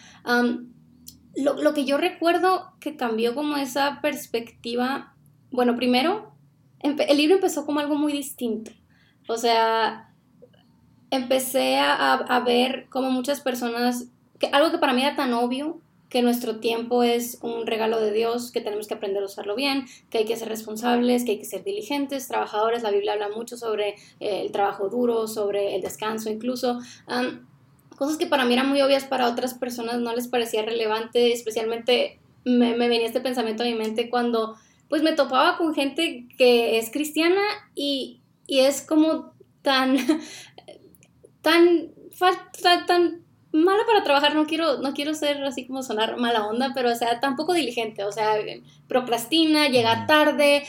lo, 1.35 1.54
lo 1.61 1.75
que 1.75 1.85
yo 1.85 1.99
recuerdo 1.99 2.75
que 2.78 2.97
cambió 2.97 3.35
como 3.35 3.57
esa 3.57 3.99
perspectiva, 4.00 5.16
bueno, 5.50 5.75
primero, 5.75 6.33
el 6.81 7.16
libro 7.16 7.37
empezó 7.37 7.66
como 7.66 7.81
algo 7.81 7.97
muy 7.97 8.12
distinto 8.12 8.71
o 9.26 9.37
sea, 9.37 10.11
empecé 11.11 11.78
a, 11.78 12.43
ver 12.45 12.87
como 12.90 13.11
muchas 13.11 13.40
personas, 13.40 14.09
algo 14.52 14.71
que 14.71 14.78
para 14.78 14.93
mí 14.93 15.02
era 15.02 15.16
tan 15.16 15.33
obvio, 15.33 15.81
que 16.09 16.23
nuestro 16.23 16.61
tiempo 16.61 17.02
es 17.02 17.38
un 17.43 17.66
regalo 17.66 18.00
de 18.00 18.12
Dios, 18.12 18.52
que 18.52 18.61
tenemos 18.61 18.87
que 18.87 18.95
aprender 18.95 19.23
a 19.23 19.26
usarlo 19.26 19.57
bien, 19.57 19.87
que 20.11 20.19
hay 20.19 20.25
que 20.25 20.37
ser 20.37 20.49
responsables, 20.49 21.25
que 21.25 21.33
hay 21.33 21.38
que 21.38 21.45
ser 21.45 21.64
diligentes, 21.64 22.28
trabajadores. 22.28 22.85
La 22.85 22.93
Biblia 22.93 23.14
habla 23.14 23.31
mucho 23.31 23.57
sobre 23.57 23.97
eh, 24.21 24.43
el 24.43 24.52
trabajo 24.52 24.88
duro, 24.88 25.26
sobre 25.26 25.75
el 25.75 25.83
descanso 25.83 26.31
incluso. 26.31 26.78
cosas 27.97 28.16
que 28.16 28.26
para 28.26 28.45
mí 28.45 28.54
eran 28.54 28.69
muy 28.69 28.81
obvias, 28.81 29.04
para 29.04 29.28
otras 29.28 29.54
personas 29.54 29.99
no 29.99 30.14
les 30.14 30.28
parecía 30.28 30.62
relevante, 30.62 31.33
especialmente 31.33 32.21
me, 32.45 32.76
me 32.76 32.88
venía 32.88 33.07
este 33.07 33.21
pensamiento 33.21 33.64
a 33.64 33.66
mi 33.66 33.75
mente 33.75 34.09
cuando 34.09 34.57
pues 34.88 35.02
me 35.02 35.12
topaba 35.12 35.57
con 35.57 35.75
gente 35.75 36.28
que 36.38 36.78
es 36.78 36.93
cristiana 36.93 37.43
y 37.75 38.21
y 38.46 38.60
es 38.60 38.82
como 38.82 39.34
tan, 39.62 39.96
tan, 41.42 41.92
tan 42.86 43.24
mala 43.54 43.84
para 43.87 44.02
trabajar, 44.02 44.34
no 44.34 44.46
quiero, 44.46 44.78
no 44.78 44.94
quiero 44.94 45.14
ser 45.14 45.42
así 45.44 45.64
como 45.64 45.84
sonar 45.84 46.16
mala 46.16 46.44
onda, 46.44 46.73
pero 46.75 46.90
o 46.90 46.94
sea, 46.96 47.20
tampoco 47.20 47.54
diligente, 47.54 48.02
o 48.02 48.11
sea, 48.11 48.34
procrastina, 48.88 49.68
llega 49.68 50.06
tarde, 50.06 50.64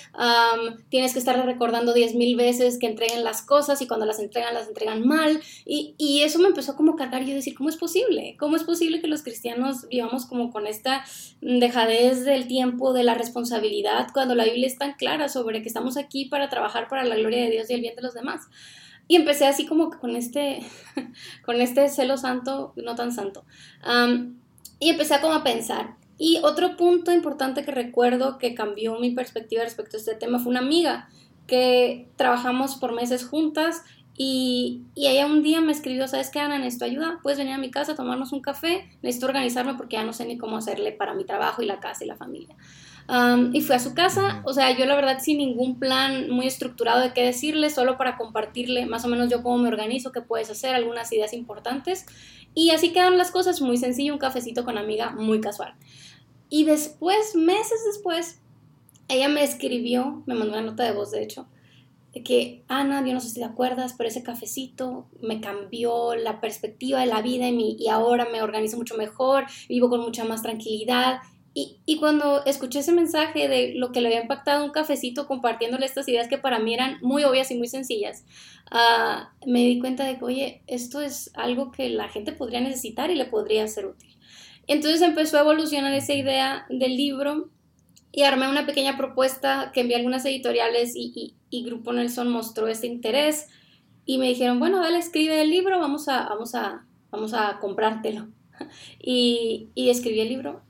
tienes 0.90 1.14
que 1.14 1.20
estar 1.20 1.44
recordando 1.48 1.94
diez 1.94 2.14
mil 2.14 2.36
veces 2.36 2.78
que 2.78 2.86
entreguen 2.86 3.24
las 3.24 3.42
cosas 3.42 3.82
y 3.82 3.88
cuando 3.88 4.06
las 4.06 4.20
entregan, 4.20 4.54
las 4.54 4.68
entregan 4.68 5.06
mal, 5.06 5.42
y, 5.66 5.96
y, 5.98 6.22
eso 6.22 6.38
me 6.38 6.48
empezó 6.48 6.76
como 6.76 6.94
a 6.94 6.96
cargar 6.96 7.24
y 7.24 7.30
yo 7.30 7.34
decir, 7.34 7.56
¿cómo 7.56 7.70
es 7.70 7.76
posible? 7.76 8.36
¿Cómo 8.40 8.56
es 8.56 8.64
posible 8.64 9.02
que 9.02 9.08
los 9.08 9.24
cristianos 9.24 9.88
vivamos 9.90 10.28
como 10.28 10.52
con 10.52 10.68
esta 10.68 11.04
dejadez 11.42 12.24
del 12.24 12.48
tiempo, 12.48 12.94
de 12.94 13.04
la 13.04 13.16
responsabilidad, 13.16 14.10
cuando 14.14 14.36
la 14.36 14.44
Biblia 14.44 14.68
es 14.68 14.78
tan 14.78 14.94
clara 14.94 15.28
sobre 15.28 15.64
que 15.64 15.70
estamos 15.70 15.98
aquí 15.98 16.26
para 16.26 16.50
trabajar 16.50 16.88
para 16.88 17.04
la 17.04 17.16
gloria 17.16 17.46
de 17.46 17.50
Dios 17.50 17.68
y 17.72 17.74
el 17.74 17.82
bien 17.82 17.96
de 17.96 18.04
los 18.04 18.14
demás? 18.14 18.42
Y 19.08 19.16
empecé 19.16 19.46
así 19.46 19.66
como 19.66 19.90
con 19.90 20.16
este, 20.16 20.60
con 21.46 21.62
este 21.62 21.90
celo 21.90 22.18
santo, 22.18 22.74
no 22.76 22.96
tan 22.96 23.12
santo. 23.12 23.44
y 24.80 24.90
empecé 24.90 25.20
como 25.22 25.34
a 25.34 25.44
pensar. 25.44 25.96
Y 26.18 26.40
otro 26.44 26.78
punto 26.78 27.12
importante 27.12 27.64
que 27.64 27.72
recuerdo 27.72 28.38
que 28.38 28.56
cambió 28.56 29.00
mi 29.00 29.12
perspectiva 29.12 29.64
respecto 29.64 29.98
a 29.98 30.00
este 30.00 30.16
tema 30.16 30.40
fue 30.40 30.52
una 30.52 30.62
amiga 30.62 31.10
que 31.46 32.08
trabajamos 32.16 32.76
por 32.78 32.94
meses 32.94 33.26
juntas 33.26 33.84
y, 34.18 34.82
y, 34.96 35.08
ella 35.08 35.26
un 35.26 35.44
día 35.44 35.60
me 35.60 35.74
escribió, 35.74 36.08
¿sabes 36.08 36.30
qué, 36.30 36.40
Ana? 36.40 36.58
Necesito 36.58 36.86
ayuda, 36.86 37.20
puedes 37.22 37.38
venir 37.38 37.54
a 37.54 37.58
mi 37.58 37.70
casa 37.70 37.92
a 37.92 37.96
tomarnos 37.96 38.32
un 38.32 38.40
café, 38.40 38.90
necesito 39.02 39.26
organizarme 39.26 39.74
porque 39.74 39.98
ya 39.98 40.06
no 40.06 40.14
sé 40.14 40.26
ni 40.26 40.38
cómo 40.38 40.56
hacerle 40.56 40.94
para 40.94 41.14
mi 41.14 41.26
trabajo 41.26 41.62
y 41.62 41.66
la 41.66 41.82
casa 41.82 42.06
y 42.06 42.08
la 42.08 42.16
familia 42.16 42.56
y 43.54 43.62
fui 43.62 43.76
a 43.76 43.80
su 43.80 43.94
casa, 43.94 44.42
o 44.46 44.54
sea, 44.54 44.76
yo 44.76 44.86
la 44.86 44.96
verdad 44.96 45.20
sin 45.22 45.38
ningún 45.38 45.78
plan 45.78 46.30
muy 46.30 46.48
estructurado 46.48 47.02
de 47.02 47.14
qué 47.14 47.22
decirle, 47.22 47.70
solo 47.70 47.98
para 47.98 48.18
compartirle 48.18 48.88
más 48.88 49.06
o 49.06 49.08
menos 49.08 49.30
yo 49.30 49.44
cómo 49.44 49.60
me 49.60 49.68
organizo, 49.68 50.12
qué 50.12 50.22
puedes 50.22 50.50
hacer, 50.50 50.74
algunas 50.74 51.12
ideas 51.12 51.34
importantes. 51.34 52.06
Y 52.56 52.72
así 52.72 52.94
quedaron 52.94 53.18
las 53.18 53.32
cosas, 53.32 53.62
muy 53.62 53.78
sencillo, 53.78 54.14
un 54.14 54.20
cafecito 54.20 54.64
con 54.64 54.78
amiga, 54.78 55.12
muy 55.12 55.40
casual. 55.40 55.76
Y 56.50 56.64
después, 56.64 57.36
meses 57.36 57.80
después, 57.86 58.40
ella 59.08 59.30
me 59.30 59.44
escribió, 59.44 60.24
me 60.26 60.34
mandó 60.34 60.54
una 60.54 60.62
nota 60.62 60.84
de 60.84 60.94
voz 60.94 61.12
de 61.12 61.22
hecho, 61.22 61.48
de 62.12 62.24
que, 62.24 62.64
Ana, 62.68 63.06
yo 63.06 63.14
no 63.14 63.20
sé 63.20 63.30
si 63.30 63.36
te 63.36 63.44
acuerdas, 63.44 63.94
pero 63.96 64.08
ese 64.08 64.24
cafecito 64.24 65.06
me 65.22 65.42
cambió 65.42 66.16
la 66.16 66.40
perspectiva 66.40 67.02
de 67.02 67.08
la 67.08 67.22
vida 67.22 67.48
y, 67.50 67.76
y 67.78 67.88
ahora 67.90 68.26
me 68.32 68.42
organizo 68.42 68.78
mucho 68.78 68.96
mejor, 68.96 69.46
vivo 69.70 69.90
con 69.90 70.00
mucha 70.00 70.24
más 70.24 70.42
tranquilidad 70.42 71.20
y, 71.58 71.98
cuando 72.00 72.44
escuché 72.44 72.80
ese 72.80 72.92
mensaje 72.92 73.48
de 73.48 73.76
lo 73.76 73.94
que 73.94 74.02
le 74.02 74.10
había 74.10 74.22
impactado 74.22 74.66
un 74.66 74.72
cafecito 74.72 75.26
compartiéndole 75.26 75.86
estas 75.86 76.06
ideas 76.10 76.28
que 76.28 76.38
para 76.38 76.60
mí 76.60 76.74
eran 76.74 76.98
muy 77.02 77.24
obvias 77.24 77.50
y 77.50 77.56
muy 77.56 77.70
sencillas, 77.70 78.26
ah, 78.72 79.32
me 79.48 79.60
di 79.60 79.80
cuenta 79.80 80.04
de 80.04 80.18
que, 80.18 80.26
oye, 80.26 80.64
esto 80.68 81.00
es 81.00 81.32
algo 81.34 81.72
que 81.72 81.88
la 81.90 82.10
gente 82.10 82.34
podría 82.34 82.60
necesitar 82.60 83.10
y 83.10 83.16
le 83.16 83.24
podría 83.24 83.66
ser 83.70 83.86
útil. 83.86 84.18
Entonces 84.68 85.02
empezó 85.02 85.38
a 85.38 85.42
evolucionar 85.42 85.94
esa 85.94 86.14
idea 86.14 86.66
del 86.70 86.98
libro 86.98 87.50
y 88.12 88.24
armé 88.24 88.50
una 88.50 88.66
pequeña 88.66 88.98
propuesta 88.98 89.72
que 89.74 89.80
envié 89.80 89.96
a 89.96 90.00
algunas 90.00 90.26
editoriales 90.26 90.94
y, 90.94 91.36
y, 91.50 91.64
Grupo 91.64 91.94
Nelson 91.94 92.28
mostró 92.28 92.68
ese 92.68 92.88
interés 92.88 93.48
y 94.06 94.18
me 94.18 94.28
dijeron, 94.28 94.60
bueno, 94.60 94.82
dale, 94.82 94.98
escribe 94.98 95.42
el 95.42 95.52
libro, 95.52 95.80
vamos 95.80 96.10
a, 96.10 96.28
vamos 96.28 96.54
a, 96.54 96.86
vamos 97.12 97.34
a 97.34 97.60
comprártelo. 97.62 98.28
Y, 99.00 99.68
y 99.76 99.90
escribí 99.90 100.22
el 100.22 100.30
libro 100.30 100.62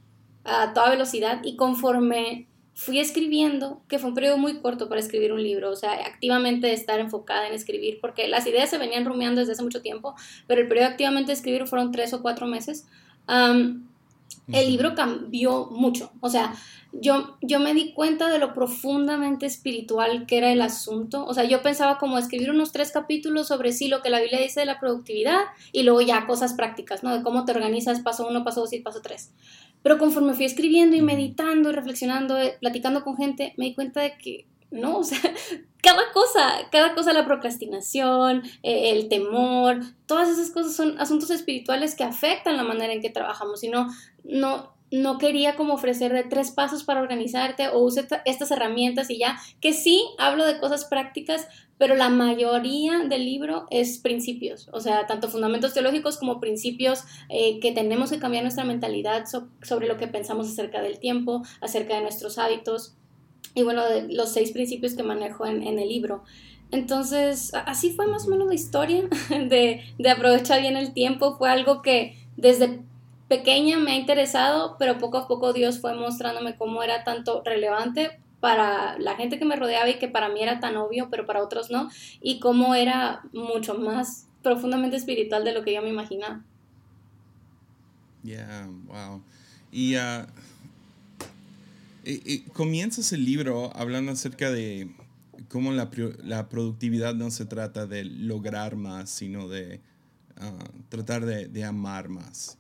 a 0.46 0.74
toda 0.74 0.92
velocidad 0.92 1.42
y 1.44 1.56
conforme 1.56 2.48
fui 2.76 3.00
escribiendo, 3.00 3.82
que 3.88 4.00
fue 4.00 4.10
un 4.10 4.16
periodo 4.16 4.38
muy 4.38 4.60
corto 4.60 4.90
para 4.90 5.00
escribir 5.00 5.32
un 5.32 5.42
libro, 5.42 5.72
o 5.72 5.76
sea, 5.76 5.94
activamente 6.06 6.72
estar 6.74 7.00
enfocada 7.00 7.48
en 7.48 7.54
escribir, 7.54 8.00
porque 8.02 8.28
las 8.28 8.46
ideas 8.46 8.70
se 8.70 8.78
venían 8.78 9.06
rumiando 9.06 9.40
desde 9.40 9.54
hace 9.54 9.64
mucho 9.64 9.82
tiempo, 9.82 10.14
pero 10.46 10.62
el 10.62 10.68
periodo 10.68 10.90
activamente 10.90 11.28
de 11.28 11.34
escribir 11.34 11.66
fueron 11.68 11.92
tres 11.92 12.14
o 12.14 12.22
cuatro 12.22 12.48
meses. 12.48 12.86
el 13.28 14.68
libro 14.68 14.94
cambió 14.94 15.68
mucho, 15.72 16.12
o 16.20 16.30
sea, 16.30 16.54
yo, 17.02 17.38
yo 17.42 17.60
me 17.60 17.74
di 17.74 17.94
cuenta 17.94 18.30
de 18.30 18.40
lo 18.40 18.54
profundamente 18.54 19.46
espiritual 19.46 20.26
que 20.26 20.38
era 20.38 20.52
el 20.52 20.62
asunto. 20.62 21.26
O 21.26 21.34
sea, 21.34 21.44
yo 21.44 21.62
pensaba 21.62 21.98
como 21.98 22.18
escribir 22.18 22.52
unos 22.52 22.72
tres 22.72 22.92
capítulos 22.92 23.48
sobre 23.48 23.74
sí 23.74 23.88
lo 23.88 24.02
que 24.02 24.10
la 24.10 24.20
Biblia 24.20 24.40
dice 24.40 24.62
de 24.62 24.66
la 24.66 24.80
productividad 24.80 25.42
y 25.72 25.84
luego 25.84 26.02
ya 26.02 26.26
cosas 26.26 26.54
prácticas, 26.54 27.04
¿no? 27.04 27.16
De 27.16 27.24
cómo 27.24 27.46
te 27.46 27.52
organizas 27.52 28.00
paso 28.00 28.28
uno, 28.28 28.44
paso 28.44 28.62
dos 28.62 28.74
y 28.74 28.80
paso 28.80 29.02
tres. 29.02 29.32
Pero 29.86 30.00
conforme 30.00 30.34
fui 30.34 30.46
escribiendo 30.46 30.96
y 30.96 31.04
meditando 31.04 31.70
y 31.70 31.74
reflexionando, 31.74 32.40
eh, 32.40 32.58
platicando 32.60 33.04
con 33.04 33.18
gente, 33.18 33.54
me 33.56 33.66
di 33.66 33.76
cuenta 33.76 34.02
de 34.02 34.18
que 34.18 34.48
no, 34.72 34.98
o 34.98 35.04
sea, 35.04 35.20
cada 35.84 36.12
cosa, 36.12 36.68
cada 36.72 36.96
cosa, 36.96 37.14
la 37.14 37.28
procrastinación, 37.28 38.42
eh, 38.64 38.94
el 38.94 39.10
temor, 39.10 39.82
todas 40.08 40.28
esas 40.28 40.50
cosas 40.50 40.76
son 40.76 41.00
asuntos 41.00 41.30
espirituales 41.30 41.94
que 41.94 42.04
afectan 42.04 42.58
la 42.58 42.64
manera 42.64 42.94
en 42.94 43.02
que 43.02 43.12
trabajamos. 43.12 43.64
Y 43.64 43.70
no, 43.70 43.88
no, 44.24 44.74
no 44.90 45.20
quería 45.20 45.56
como 45.56 45.76
ofrecer 45.76 46.12
de 46.14 46.24
tres 46.24 46.50
pasos 46.50 46.84
para 46.84 47.02
organizarte 47.02 47.68
o 47.68 47.78
use 47.78 48.08
estas 48.26 48.50
herramientas 48.50 49.12
y 49.12 49.20
ya, 49.20 49.38
que 49.62 49.72
sí 49.72 50.04
hablo 50.18 50.48
de 50.48 50.60
cosas 50.60 50.86
prácticas, 50.86 51.48
pero 51.78 51.96
la 51.96 52.10
mayoría 52.10 53.00
del 53.00 53.26
libro 53.26 53.66
es 53.70 53.98
principios, 54.00 54.70
o 54.72 54.80
sea, 54.80 55.08
tanto 55.08 55.30
fundamentos 55.30 55.74
teológicos 55.74 56.18
como 56.18 56.40
principios 56.40 57.04
eh, 57.30 57.60
que 57.60 57.72
tenemos 57.74 58.12
que 58.12 58.20
cambiar 58.20 58.44
nuestra 58.44 58.64
mentalidad 58.64 59.26
sobre 59.62 59.88
lo 59.88 59.98
que 59.98 60.08
pensamos 60.08 60.48
acerca 60.48 60.82
del 60.82 61.00
tiempo, 61.00 61.44
acerca 61.62 61.96
de 61.96 62.02
nuestros 62.02 62.38
hábitos 62.38 62.96
y 63.54 63.64
bueno, 63.64 63.84
los 64.10 64.34
seis 64.34 64.52
principios 64.52 64.96
que 64.96 65.04
manejo 65.04 65.46
en, 65.46 65.64
el 65.64 65.88
libro. 65.88 66.24
Entonces, 66.72 67.54
así 67.54 67.92
fue 67.92 68.08
más 68.08 68.28
o 68.28 68.32
menos 68.32 68.48
la 68.48 68.56
historia 68.56 69.04
de 69.30 70.10
aprovechar 70.10 70.62
bien 70.62 70.78
el 70.78 70.94
tiempo, 70.94 71.38
fue 71.38 71.50
algo 71.50 71.82
que 71.82 72.18
desde 72.38 72.82
pequeña 73.28 73.78
me 73.78 73.92
ha 73.92 73.96
interesado, 73.96 74.76
pero 74.78 74.98
poco 74.98 75.18
a 75.18 75.28
poco 75.28 75.54
Dios 75.54 75.80
fue 75.80 75.96
mostrándome 75.96 76.56
cómo 76.56 76.84
era 76.84 77.04
tanto 77.04 77.42
relevante 77.44 78.20
para 78.46 78.96
la 79.00 79.16
gente 79.16 79.40
que 79.40 79.46
me 79.46 79.56
rodeaba 79.56 79.90
y 79.90 79.98
que 79.98 80.08
para 80.08 80.30
mí 80.30 80.40
era 80.44 80.60
tan 80.60 80.78
obvio, 80.78 81.10
pero 81.10 81.26
para 81.26 81.42
otros 81.42 81.72
no, 81.72 81.90
y 82.22 82.40
cómo 82.40 82.76
era 82.76 83.24
mucho 83.34 83.74
más 83.74 84.28
profundamente 84.44 84.98
espiritual 84.98 85.44
de 85.44 85.52
lo 85.52 85.64
que 85.64 85.74
yo 85.74 85.82
me 85.82 85.90
imaginaba. 85.90 86.44
Yeah, 88.22 88.70
wow. 88.86 89.24
Y, 89.72 89.96
uh, 89.98 90.28
comienzas 92.54 93.12
el 93.14 93.26
libro 93.26 93.76
hablando 93.76 94.12
acerca 94.12 94.52
de 94.52 94.92
cómo 95.50 95.72
la, 95.72 95.90
la, 96.24 96.48
productividad 96.48 97.16
no 97.16 97.32
se 97.32 97.46
trata 97.46 97.88
de 97.88 98.04
lograr 98.04 98.76
más, 98.76 99.10
sino 99.10 99.48
de 99.48 99.82
uh, 100.40 100.82
tratar 100.90 101.26
de, 101.26 101.64
amar 101.64 102.10
más. 102.10 102.60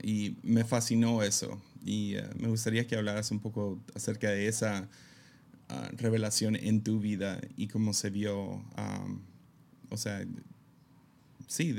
Y 0.00 0.36
me 0.44 0.64
fascinó 0.64 1.24
eso. 1.24 1.60
Y 1.84 2.14
eh, 2.14 2.30
me 2.38 2.46
gustaría 2.46 2.86
que 2.86 2.94
hablaras 2.94 3.32
un 3.32 3.40
poco 3.40 3.80
acerca 3.96 4.30
de 4.30 4.46
esa 4.46 4.88
ah, 5.68 5.90
revelación 5.96 6.56
en 6.56 6.82
tu 6.82 7.00
vida 7.00 7.40
y 7.56 7.68
cómo 7.68 7.92
se 7.92 8.10
vio. 8.10 8.64
o 9.90 9.96
sea, 9.96 10.24
sí, 11.46 11.74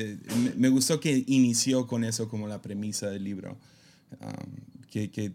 me, 0.55 0.69
gustó 0.69 0.99
que 0.99 1.23
inició 1.27 1.87
con 1.87 2.03
eso 2.03 2.29
como 2.29 2.47
la 2.47 2.61
premisa 2.61 3.09
del 3.09 3.23
libro. 3.23 3.57
que, 4.89 5.11
que, 5.11 5.33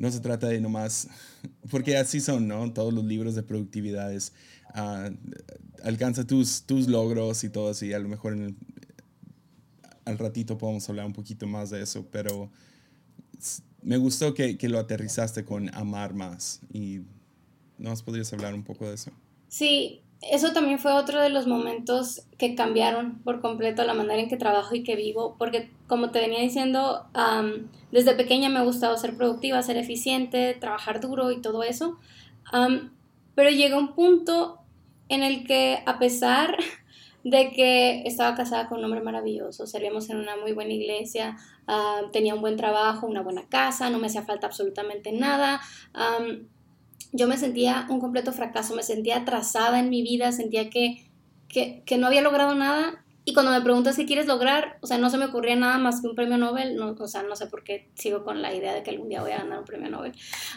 no 0.00 0.10
se 0.10 0.20
trata 0.20 0.48
de 0.48 0.62
nomás, 0.62 1.08
porque 1.70 1.98
así 1.98 2.20
son, 2.20 2.48
¿no? 2.48 2.72
Todos 2.72 2.92
los 2.94 3.04
libros 3.04 3.34
de 3.34 3.42
productividad 3.42 4.12
es, 4.14 4.32
uh, 4.74 5.14
alcanza 5.84 6.26
tus, 6.26 6.62
tus 6.62 6.88
logros 6.88 7.44
y 7.44 7.50
todo 7.50 7.68
así, 7.68 7.92
a 7.92 7.98
lo 7.98 8.08
mejor 8.08 8.32
en 8.32 8.42
el, 8.42 8.56
al 10.06 10.16
ratito 10.16 10.56
podemos 10.56 10.88
hablar 10.88 11.04
un 11.04 11.12
poquito 11.12 11.46
más 11.46 11.68
de 11.68 11.82
eso, 11.82 12.06
pero 12.10 12.50
me 13.82 13.98
gustó 13.98 14.32
que, 14.32 14.56
que 14.56 14.70
lo 14.70 14.78
aterrizaste 14.78 15.44
con 15.44 15.72
amar 15.74 16.14
más 16.14 16.60
y 16.72 17.00
¿nos 17.80 18.02
podrías 18.02 18.32
hablar 18.32 18.54
un 18.54 18.62
poco 18.62 18.86
de 18.86 18.94
eso? 18.94 19.10
Sí, 19.48 20.02
eso 20.22 20.52
también 20.52 20.78
fue 20.78 20.92
otro 20.92 21.20
de 21.20 21.30
los 21.30 21.46
momentos 21.46 22.22
que 22.38 22.54
cambiaron 22.54 23.20
por 23.24 23.40
completo 23.40 23.82
la 23.84 23.94
manera 23.94 24.20
en 24.20 24.28
que 24.28 24.36
trabajo 24.36 24.74
y 24.74 24.84
que 24.84 24.94
vivo, 24.94 25.34
porque 25.38 25.70
como 25.86 26.10
te 26.10 26.20
venía 26.20 26.40
diciendo, 26.40 27.06
desde 27.90 28.14
pequeña 28.14 28.48
me 28.50 28.58
ha 28.58 28.62
gustado 28.62 28.96
ser 28.98 29.16
productiva, 29.16 29.62
ser 29.62 29.78
eficiente, 29.78 30.54
trabajar 30.60 31.00
duro 31.00 31.32
y 31.32 31.40
todo 31.40 31.62
eso, 31.62 31.96
pero 33.34 33.50
llegó 33.50 33.78
un 33.78 33.94
punto 33.94 34.58
en 35.08 35.22
el 35.22 35.46
que 35.46 35.82
a 35.86 35.98
pesar 35.98 36.56
de 37.24 37.50
que 37.50 38.02
estaba 38.06 38.36
casada 38.36 38.68
con 38.68 38.78
un 38.78 38.84
hombre 38.84 39.00
maravilloso, 39.00 39.66
servíamos 39.66 40.10
en 40.10 40.18
una 40.18 40.36
muy 40.36 40.52
buena 40.52 40.74
iglesia, 40.74 41.38
tenía 42.12 42.34
un 42.34 42.42
buen 42.42 42.56
trabajo, 42.56 43.06
una 43.06 43.22
buena 43.22 43.48
casa, 43.48 43.88
no 43.88 43.98
me 43.98 44.08
hacía 44.08 44.22
falta 44.22 44.46
absolutamente 44.46 45.12
nada. 45.12 45.62
Yo 47.12 47.28
me 47.28 47.36
sentía 47.36 47.86
un 47.88 48.00
completo 48.00 48.32
fracaso, 48.32 48.74
me 48.74 48.82
sentía 48.82 49.18
atrasada 49.18 49.78
en 49.80 49.90
mi 49.90 50.02
vida, 50.02 50.32
sentía 50.32 50.70
que, 50.70 51.10
que, 51.48 51.98
no 51.98 52.06
había 52.06 52.22
logrado 52.22 52.54
nada. 52.54 53.04
Y 53.24 53.34
cuando 53.34 53.52
me 53.52 53.60
preguntas 53.60 53.96
qué 53.96 54.06
quieres 54.06 54.26
lograr, 54.26 54.78
o 54.80 54.86
sea, 54.86 54.98
no 54.98 55.10
se 55.10 55.18
me 55.18 55.26
ocurría 55.26 55.56
nada 55.56 55.78
más 55.78 56.00
que 56.00 56.08
un 56.08 56.14
premio 56.14 56.38
Nobel, 56.38 56.76
no, 56.76 56.96
o 56.98 57.08
sea, 57.08 57.22
no 57.22 57.36
sé 57.36 57.46
por 57.46 57.64
qué 57.64 57.90
sigo 57.94 58.24
con 58.24 58.42
la 58.42 58.54
idea 58.54 58.72
de 58.74 58.82
que 58.82 58.90
algún 58.90 59.08
día 59.08 59.20
voy 59.20 59.32
a 59.32 59.38
ganar 59.38 59.58
un 59.58 59.64
premio 59.64 59.90
Nobel. 59.90 60.12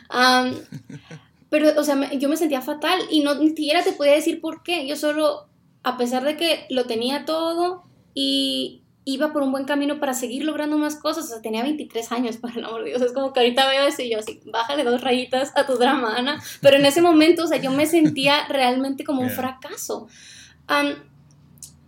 pero, 1.49 1.79
o 1.79 1.83
sea, 1.83 2.11
yo 2.13 2.29
me 2.29 2.37
sentía 2.37 2.61
fatal 2.61 2.99
y 3.09 3.21
no, 3.21 3.35
ni 3.35 3.49
siquiera 3.49 3.83
te 3.83 3.93
podía 3.93 4.13
decir 4.13 4.39
por 4.39 4.63
qué. 4.63 4.87
Yo 4.87 4.95
solo 4.95 5.47
a 5.83 5.97
pesar 5.97 6.23
de 6.23 6.37
que 6.37 6.65
lo 6.69 6.85
tenía 6.85 7.25
todo 7.25 7.83
y, 8.13 8.82
iba 9.05 9.33
por 9.33 9.43
un 9.43 9.51
buen 9.51 9.65
camino 9.65 9.99
para 9.99 10.13
seguir 10.13 10.45
logrando 10.45 10.77
más 10.77 10.95
cosas. 10.95 11.25
O 11.25 11.27
sea, 11.27 11.41
tenía 11.41 11.63
23 11.63 12.11
años, 12.11 12.37
por 12.41 12.51
el 12.55 12.63
amor 12.63 12.83
de 12.83 12.91
Dios. 12.91 13.01
Es 13.01 13.13
como 13.13 13.33
que 13.33 13.39
ahorita 13.41 13.67
veo 13.67 13.87
eso 13.87 14.01
y 14.01 14.11
yo 14.11 14.19
así, 14.19 14.39
bájale 14.45 14.83
dos 14.83 15.01
rayitas 15.01 15.51
a 15.55 15.65
tu 15.65 15.77
drama, 15.77 16.15
Ana. 16.15 16.41
Pero 16.61 16.77
en 16.77 16.85
ese 16.85 17.01
momento, 17.01 17.43
o 17.43 17.47
sea, 17.47 17.57
yo 17.57 17.71
me 17.71 17.85
sentía 17.85 18.45
realmente 18.49 19.03
como 19.03 19.21
un 19.21 19.29
fracaso. 19.29 20.07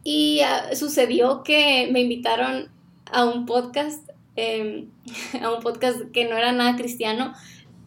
y 0.04 0.42
ah, 0.42 0.76
sucedió 0.76 1.44
que 1.44 1.90
me 1.92 2.02
invitaron 2.02 2.70
a 3.12 3.26
un 3.26 3.46
podcast, 3.46 4.10
em, 4.36 4.90
a 5.42 5.52
un 5.52 5.62
podcast 5.62 6.12
que 6.12 6.26
no 6.26 6.38
era 6.38 6.52
nada 6.52 6.76
cristiano. 6.76 7.34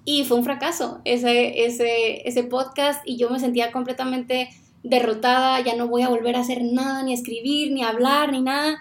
Y 0.05 0.25
fue 0.25 0.39
un 0.39 0.45
fracaso 0.45 1.03
ese, 1.05 1.67
ese, 1.67 2.27
ese 2.27 2.43
podcast 2.43 3.03
y 3.05 3.19
yo 3.19 3.29
me 3.29 3.39
sentía 3.39 3.71
completamente 3.73 4.49
derrotada, 4.83 5.61
ya 5.61 5.77
no 5.77 5.87
voy 5.87 6.01
a 6.01 6.09
volver 6.09 6.37
a 6.37 6.41
hacer 6.41 6.63
nada, 6.63 7.03
ni 7.03 7.13
escribir, 7.13 7.73
ni 7.73 7.83
hablar, 7.83 8.33
ni 8.33 8.41
nada. 8.41 8.79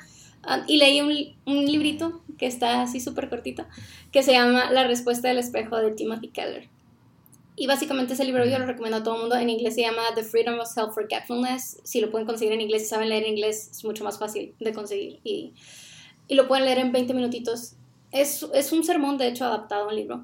Ah, 0.50 0.64
y 0.66 0.78
leí 0.78 1.02
un, 1.02 1.36
un, 1.46 1.66
librito 1.66 2.22
que 2.38 2.48
está 2.48 2.82
así 2.82 3.02
súper 3.02 3.28
cortito, 3.28 3.66
que 4.14 4.24
se 4.24 4.32
llama 4.32 4.72
La 4.72 4.88
respuesta 4.88 5.28
del 5.28 5.40
espejo 5.40 5.76
de 5.76 5.92
Timothy 5.92 6.30
Keller. 6.30 6.70
Y 7.58 7.68
básicamente 7.68 8.14
ese 8.14 8.24
libro 8.24 8.46
yo 8.46 8.58
lo 8.58 8.66
recomiendo 8.66 8.98
a 9.00 9.04
todo 9.04 9.16
el 9.16 9.22
mundo. 9.22 9.36
En 9.36 9.50
inglés 9.50 9.76
se 9.76 9.82
llama 9.82 10.04
The 10.16 10.24
Freedom 10.24 10.60
of 10.60 10.70
Self-Forgetfulness. 10.70 11.82
Si 11.84 12.00
lo 12.00 12.12
pueden 12.12 12.26
conseguir 12.26 12.54
en 12.54 12.62
inglés 12.62 12.84
y 12.84 12.86
saben 12.86 13.10
leer 13.10 13.28
inglés, 13.28 13.70
es 13.72 13.84
mucho 13.84 14.06
más 14.06 14.18
fácil 14.20 14.54
de 14.60 14.74
conseguir. 14.74 15.20
Y, 15.24 15.54
y 16.30 16.36
lo 16.36 16.48
pueden 16.48 16.66
leer 16.66 16.78
en 16.78 16.92
20 16.94 17.14
minutitos. 17.14 17.74
Es, 18.12 18.46
es, 18.54 18.72
un 18.72 18.86
sermón, 18.86 19.18
de 19.18 19.28
hecho, 19.28 19.44
adaptado 19.44 19.86
a 19.86 19.88
un 19.88 19.96
libro. 19.96 20.24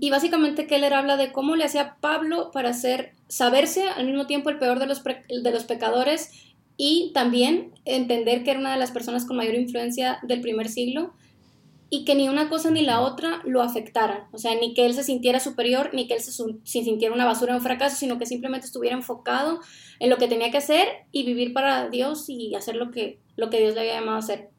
y 0.00 0.10
básicamente 0.10 0.66
Keller 0.66 0.92
habla 0.92 1.16
de 1.16 1.32
cómo 1.32 1.56
le 1.56 1.64
hacía 1.64 1.96
Pablo 2.00 2.50
para 2.50 2.70
hacer, 2.70 3.14
saberse 3.28 3.88
al 3.88 4.06
mismo 4.06 4.26
tiempo 4.26 4.50
el 4.50 4.58
peor 4.58 4.78
de 4.78 4.86
los, 4.86 5.02
de 5.04 5.50
los 5.50 5.64
pecadores 5.64 6.32
y 6.80 7.10
también 7.12 7.72
entender 7.84 8.44
que 8.44 8.52
era 8.52 8.60
una 8.60 8.72
de 8.72 8.78
las 8.78 8.92
personas 8.92 9.26
con 9.26 9.36
mayor 9.36 9.56
influencia 9.56 10.20
del 10.22 10.40
primer 10.40 10.68
siglo 10.68 11.12
y 11.90 12.04
que 12.04 12.14
ni 12.14 12.28
una 12.28 12.48
cosa 12.48 12.70
ni 12.70 12.82
la 12.82 13.00
otra 13.00 13.42
lo 13.44 13.62
afectaran. 13.62 14.28
O 14.32 14.38
sea, 14.38 14.54
ni 14.54 14.74
que 14.74 14.86
él 14.86 14.94
se 14.94 15.02
sintiera 15.02 15.40
superior, 15.40 15.90
ni 15.92 16.06
que 16.06 16.14
él 16.14 16.20
se, 16.20 16.32
sintiera 16.64 17.14
una 17.14 17.24
basura, 17.24 17.56
un 17.56 17.62
fracaso, 17.62 17.96
sino 17.96 18.18
que 18.18 18.26
simplemente 18.26 18.66
estuviera 18.66 18.94
enfocado 18.94 19.60
en 19.98 20.08
lo 20.08 20.18
que 20.18 20.28
tenía 20.28 20.50
que 20.52 20.58
hacer 20.58 20.86
y 21.10 21.24
vivir 21.24 21.52
para 21.52 21.88
Dios 21.88 22.28
y 22.28 22.54
hacer 22.54 22.76
lo 22.76 22.92
que, 22.92 23.18
lo 23.36 23.50
que 23.50 23.58
Dios 23.58 23.74
le 23.74 23.80
había 23.80 23.94
llamado 23.94 24.16
a 24.16 24.20
hacer. 24.20 24.50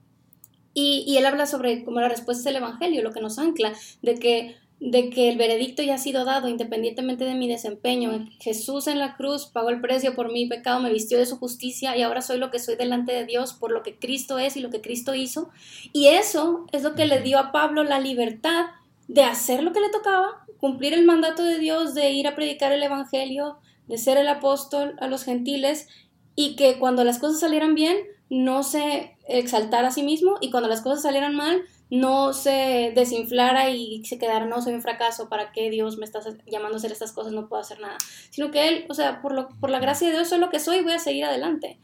Y, 0.73 1.05
y 1.07 1.17
él 1.17 1.25
habla 1.25 1.45
sobre 1.45 1.85
cómo 1.85 2.01
la 2.01 2.09
respuesta 2.09 2.41
es 2.41 2.47
el 2.47 2.57
Evangelio, 2.57 3.01
lo 3.01 3.13
que 3.13 3.21
nos 3.21 3.39
ancla, 3.39 3.73
de 4.01 4.15
que 4.15 4.55
de 4.79 5.09
que 5.09 5.29
el 5.29 5.37
veredicto 5.37 5.83
ya 5.83 5.95
ha 5.95 5.97
sido 5.97 6.23
dado 6.23 6.47
independientemente 6.47 7.25
de 7.25 7.35
mi 7.35 7.49
desempeño. 7.49 8.27
Jesús 8.39 8.87
en 8.87 8.99
la 8.99 9.17
cruz 9.17 9.45
pagó 9.47 9.69
el 9.69 9.81
precio 9.81 10.15
por 10.15 10.31
mi 10.31 10.47
pecado, 10.47 10.79
me 10.79 10.93
vistió 10.93 11.17
de 11.17 11.25
su 11.25 11.37
justicia 11.37 11.97
y 11.97 12.01
ahora 12.01 12.21
soy 12.21 12.37
lo 12.37 12.49
que 12.49 12.59
soy 12.59 12.75
delante 12.75 13.11
de 13.11 13.25
Dios 13.25 13.53
por 13.53 13.71
lo 13.71 13.83
que 13.83 13.97
Cristo 13.97 14.39
es 14.39 14.55
y 14.55 14.61
lo 14.61 14.69
que 14.69 14.81
Cristo 14.81 15.15
hizo. 15.15 15.49
Y 15.91 16.07
eso 16.07 16.65
es 16.71 16.83
lo 16.83 16.95
que 16.95 17.05
le 17.05 17.21
dio 17.21 17.39
a 17.39 17.51
Pablo 17.51 17.83
la 17.83 17.99
libertad 17.99 18.67
de 19.07 19.23
hacer 19.23 19.63
lo 19.63 19.73
que 19.73 19.81
le 19.81 19.89
tocaba, 19.89 20.45
cumplir 20.59 20.93
el 20.93 21.05
mandato 21.05 21.43
de 21.43 21.57
Dios, 21.57 21.93
de 21.93 22.11
ir 22.11 22.27
a 22.27 22.35
predicar 22.35 22.71
el 22.71 22.83
Evangelio, 22.83 23.57
de 23.87 23.97
ser 23.97 24.17
el 24.17 24.27
apóstol 24.27 24.95
a 24.99 25.07
los 25.07 25.23
gentiles 25.23 25.87
y 26.35 26.55
que 26.55 26.79
cuando 26.79 27.03
las 27.03 27.19
cosas 27.19 27.39
salieran 27.39 27.75
bien, 27.75 27.97
no 28.29 28.63
se 28.63 29.17
exaltara 29.27 29.89
a 29.89 29.91
sí 29.91 30.03
mismo 30.03 30.37
y 30.39 30.51
cuando 30.51 30.69
las 30.69 30.81
cosas 30.81 31.01
salieran 31.01 31.35
mal, 31.35 31.63
no 31.89 32.33
se 32.33 32.91
desinflara 32.95 33.71
y 33.71 34.03
se 34.05 34.19
quedara, 34.19 34.45
no, 34.45 34.61
soy 34.61 34.73
un 34.73 34.81
fracaso, 34.81 35.27
¿para 35.27 35.51
qué 35.51 35.69
Dios 35.69 35.97
me 35.97 36.05
está 36.05 36.19
llamando 36.45 36.75
a 36.75 36.77
hacer 36.77 36.91
estas 36.91 37.11
cosas? 37.11 37.33
No 37.33 37.47
puedo 37.47 37.61
hacer 37.61 37.79
nada. 37.79 37.97
Sino 38.29 38.51
que 38.51 38.67
Él, 38.67 38.85
o 38.89 38.93
sea, 38.93 39.21
por, 39.21 39.33
lo, 39.33 39.49
por 39.59 39.71
la 39.71 39.79
gracia 39.79 40.07
de 40.07 40.13
Dios 40.13 40.29
soy 40.29 40.39
lo 40.39 40.49
que 40.49 40.59
soy 40.59 40.77
y 40.77 40.83
voy 40.83 40.93
a 40.93 40.99
seguir 40.99 41.25
adelante. 41.25 41.79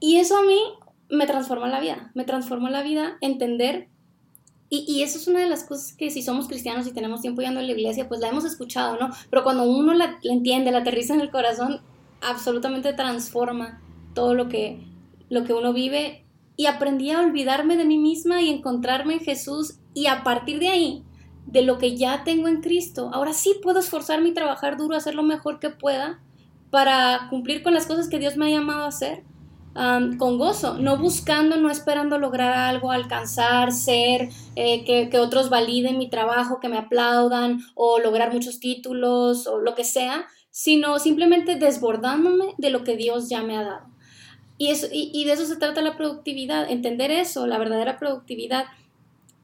Y 0.00 0.16
eso 0.16 0.36
a 0.36 0.42
mí 0.42 0.58
me 1.08 1.26
transforma 1.26 1.68
la 1.68 1.80
vida, 1.80 2.10
me 2.14 2.24
transforma 2.24 2.70
la 2.70 2.82
vida 2.82 3.16
entender. 3.22 3.88
Y, 4.70 4.84
y, 4.86 5.02
eso 5.02 5.16
es 5.16 5.26
una 5.26 5.40
de 5.40 5.48
las 5.48 5.64
cosas 5.64 5.94
que 5.94 6.10
si 6.10 6.20
somos 6.20 6.46
cristianos 6.46 6.86
y 6.86 6.92
tenemos 6.92 7.22
tiempo 7.22 7.40
yendo 7.40 7.60
a 7.60 7.62
la 7.62 7.72
iglesia, 7.72 8.06
pues 8.06 8.20
la 8.20 8.28
hemos 8.28 8.44
escuchado, 8.44 8.98
¿no? 8.98 9.08
Pero 9.30 9.42
cuando 9.42 9.62
uno 9.62 9.94
la, 9.94 10.18
la 10.22 10.32
entiende, 10.34 10.70
la 10.70 10.80
aterriza 10.80 11.14
en 11.14 11.22
el 11.22 11.30
corazón, 11.30 11.80
absolutamente 12.20 12.92
transforma 12.92 13.80
todo 14.14 14.34
lo 14.34 14.50
que, 14.50 14.78
lo 15.30 15.44
que 15.44 15.54
uno 15.54 15.72
vive 15.72 16.26
y 16.58 16.66
aprendí 16.66 17.12
a 17.12 17.20
olvidarme 17.20 17.76
de 17.76 17.84
mí 17.84 17.98
misma 17.98 18.42
y 18.42 18.50
encontrarme 18.50 19.14
en 19.14 19.20
Jesús 19.20 19.76
y 19.94 20.08
a 20.08 20.24
partir 20.24 20.58
de 20.58 20.68
ahí, 20.68 21.04
de 21.46 21.62
lo 21.62 21.78
que 21.78 21.96
ya 21.96 22.24
tengo 22.24 22.48
en 22.48 22.60
Cristo, 22.60 23.10
ahora 23.14 23.32
sí 23.32 23.54
puedo 23.62 23.78
esforzarme 23.78 24.30
y 24.30 24.34
trabajar 24.34 24.76
duro, 24.76 24.96
hacer 24.96 25.14
lo 25.14 25.22
mejor 25.22 25.60
que 25.60 25.70
pueda 25.70 26.20
para 26.70 27.28
cumplir 27.30 27.62
con 27.62 27.74
las 27.74 27.86
cosas 27.86 28.08
que 28.08 28.18
Dios 28.18 28.36
me 28.36 28.46
ha 28.46 28.58
llamado 28.58 28.82
a 28.82 28.88
hacer. 28.88 29.22
con 30.18 30.38
gozo, 30.38 30.78
no 30.78 30.96
buscando, 30.98 31.56
no 31.58 31.70
esperando 31.70 32.18
lograr 32.18 32.52
algo, 32.52 32.90
alcanzar, 32.90 33.70
ser, 33.70 34.28
eh, 34.56 34.84
que, 34.84 35.08
que 35.08 35.20
otros 35.20 35.50
validen 35.50 35.96
mi 35.96 36.10
trabajo, 36.10 36.58
que 36.58 36.68
me 36.68 36.78
aplaudan 36.78 37.60
o 37.76 38.00
lograr 38.00 38.32
muchos 38.32 38.58
títulos 38.58 39.46
o 39.46 39.60
lo 39.60 39.76
que 39.76 39.84
sea, 39.84 40.26
sino 40.50 40.98
simplemente 40.98 41.54
desbordándome 41.54 42.56
de 42.58 42.70
lo 42.70 42.82
que 42.82 42.96
Dios 42.96 43.28
ya 43.28 43.42
me 43.42 43.56
ha 43.56 43.62
dado. 43.62 43.97
Y, 44.58 44.70
eso, 44.70 44.88
y, 44.90 45.24
de 45.24 45.32
eso 45.32 45.46
se 45.46 45.56
trata 45.56 45.82
la 45.82 45.96
productividad, 45.96 46.68
entender 46.68 47.12
eso, 47.12 47.46
la 47.46 47.58
verdadera 47.58 47.96
productividad, 47.98 48.64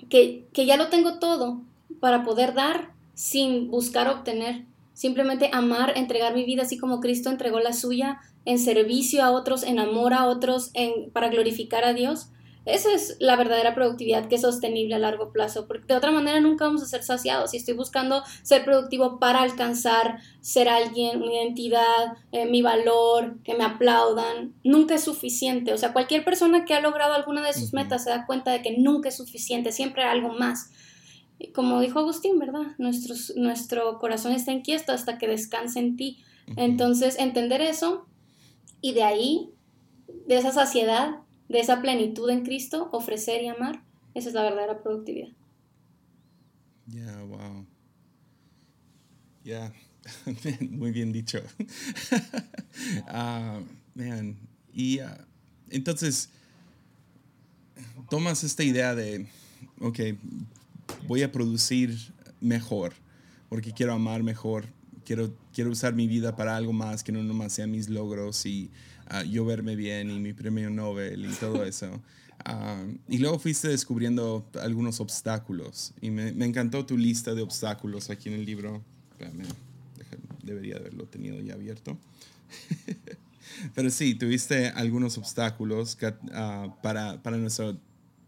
que, 0.09 0.45
que 0.53 0.67
ya 0.67 0.77
lo 0.77 0.89
tengo 0.89 1.19
todo 1.21 1.61
para 2.01 2.25
poder 2.25 2.53
dar 2.53 2.91
sin 3.15 3.71
buscar 3.71 4.09
obtener, 4.09 4.65
simplemente 4.93 5.51
amar, 5.53 5.93
entregar 5.97 6.35
mi 6.35 6.45
vida 6.45 6.63
así 6.63 6.79
como 6.79 7.01
Cristo 7.01 7.31
entregó 7.31 7.61
la 7.61 7.73
suya 7.73 8.21
en 8.45 8.59
servicio 8.59 9.23
a 9.25 9.31
otros, 9.31 9.63
en 9.63 9.79
amor 9.79 10.13
a 10.13 10.27
otros, 10.27 10.71
en, 10.75 11.11
para 11.11 11.29
glorificar 11.29 11.85
a 11.85 11.95
Dios. 11.95 12.29
Esa 12.67 12.93
es 12.93 13.17
la 13.21 13.37
verdadera 13.37 13.75
productividad 13.75 14.27
que 14.27 14.37
es 14.37 14.41
sostenible 14.41 14.95
a 14.95 14.99
largo 14.99 15.33
plazo, 15.33 15.67
porque 15.67 15.87
de 15.87 15.97
otra 15.97 16.11
manera 16.11 16.41
nunca 16.41 16.65
vamos 16.65 16.83
a 16.83 16.87
ser 16.87 17.03
saciados. 17.03 17.51
Si 17.51 17.59
estoy 17.59 17.75
buscando 17.75 18.23
ser 18.43 18.65
productivo 18.65 19.19
para 19.19 19.43
alcanzar 19.43 20.21
ser 20.41 20.69
alguien, 20.69 21.21
mi 21.21 21.37
identidad, 21.37 22.17
eh, 22.33 22.47
mi 22.47 22.63
valor, 22.63 23.37
que 23.45 23.55
me 23.55 23.65
aplaudan, 23.65 24.55
nunca 24.65 24.95
es 24.95 25.05
suficiente. 25.05 25.75
O 25.75 25.79
sea, 25.79 25.93
cualquier 25.93 26.25
persona 26.25 26.65
que 26.65 26.75
ha 26.75 26.81
logrado 26.81 27.13
alguna 27.13 27.47
de 27.47 27.53
sus 27.53 27.75
metas 27.75 28.05
se 28.05 28.11
da 28.11 28.25
cuenta 28.25 28.51
de 28.53 28.63
que 28.63 28.79
nunca 28.79 29.11
es 29.11 29.17
suficiente, 29.17 29.71
siempre 29.71 30.03
hay 30.03 30.11
algo 30.19 30.33
más. 30.33 30.71
como 31.55 31.81
dijo 31.81 31.99
Agustín, 31.99 32.39
¿verdad? 32.39 32.75
Nuestro, 32.79 33.15
nuestro 33.37 33.99
corazón 33.99 34.33
está 34.33 34.53
inquieto 34.53 34.93
hasta 34.93 35.19
que 35.19 35.27
descanse 35.29 35.81
en 35.81 35.97
ti. 35.97 36.25
Entonces, 36.57 37.19
entender 37.19 37.61
eso 37.61 38.07
y 38.81 38.93
de 38.93 39.03
ahí, 39.03 39.51
de 40.27 40.37
esa 40.37 40.53
saciedad, 40.53 41.24
de 41.49 41.61
esa 41.61 41.81
plenitud 41.81 42.29
en 42.31 42.45
Cristo, 42.45 42.89
ofrecer 42.93 43.43
y 43.43 43.49
amar, 43.49 43.83
esa 44.15 44.29
es 44.29 44.35
la 44.35 44.43
verdadera 44.43 44.83
productividad. 44.83 45.29
Ya, 46.87 47.23
wow. 47.23 47.67
Ya, 49.45 49.73
muy 50.71 50.91
bien 50.91 51.13
dicho. 51.13 51.41
uh, 53.09 53.63
man. 53.95 54.37
Y 54.73 54.99
ah, 54.99 55.27
entonces, 55.71 56.31
tomas 58.11 58.45
esta 58.45 58.65
idea 58.65 58.95
de, 58.95 59.27
ok, 59.81 60.01
voy 61.07 61.23
a 61.23 61.33
producir 61.33 61.97
mejor, 62.41 62.95
porque 63.49 63.73
quiero 63.73 63.93
amar 63.93 64.23
mejor, 64.23 64.67
quiero, 65.05 65.35
quiero 65.53 65.71
usar 65.71 65.95
mi 65.95 66.07
vida 66.07 66.37
para 66.37 66.57
algo 66.57 66.73
más 66.73 67.03
que 67.03 67.13
no 67.13 67.23
nomás 67.23 67.53
sean 67.53 67.71
mis 67.71 67.89
logros 67.89 68.47
y 68.47 68.71
yo 69.29 69.45
verme 69.45 69.77
bien 69.77 70.11
y 70.11 70.19
mi 70.19 70.33
premio 70.33 70.71
Nobel 70.71 71.25
y 71.25 71.35
todo 71.35 71.65
eso. 71.65 72.03
Ah, 72.45 72.85
y 73.09 73.19
luego 73.19 73.39
fuiste 73.39 73.69
descubriendo 73.69 74.47
algunos 74.61 75.01
obstáculos 75.01 75.93
y 76.01 76.11
me, 76.11 76.33
me, 76.33 76.45
encantó 76.47 76.85
tu 76.85 76.99
lista 76.99 77.35
de 77.35 77.43
obstáculos 77.43 78.11
aquí 78.11 78.29
en 78.29 78.35
el 78.35 78.45
libro. 78.45 78.83
debería 80.43 80.77
haberlo 80.77 81.05
tenido 81.05 81.41
ya 81.41 81.55
abierto. 81.55 81.97
Pero 83.75 83.91
sí, 83.91 84.15
tuviste 84.15 84.69
algunos 84.69 85.19
obstáculos 85.19 85.97
uh, 86.03 86.71
para, 86.83 87.23
para, 87.23 87.37
nuestra 87.37 87.77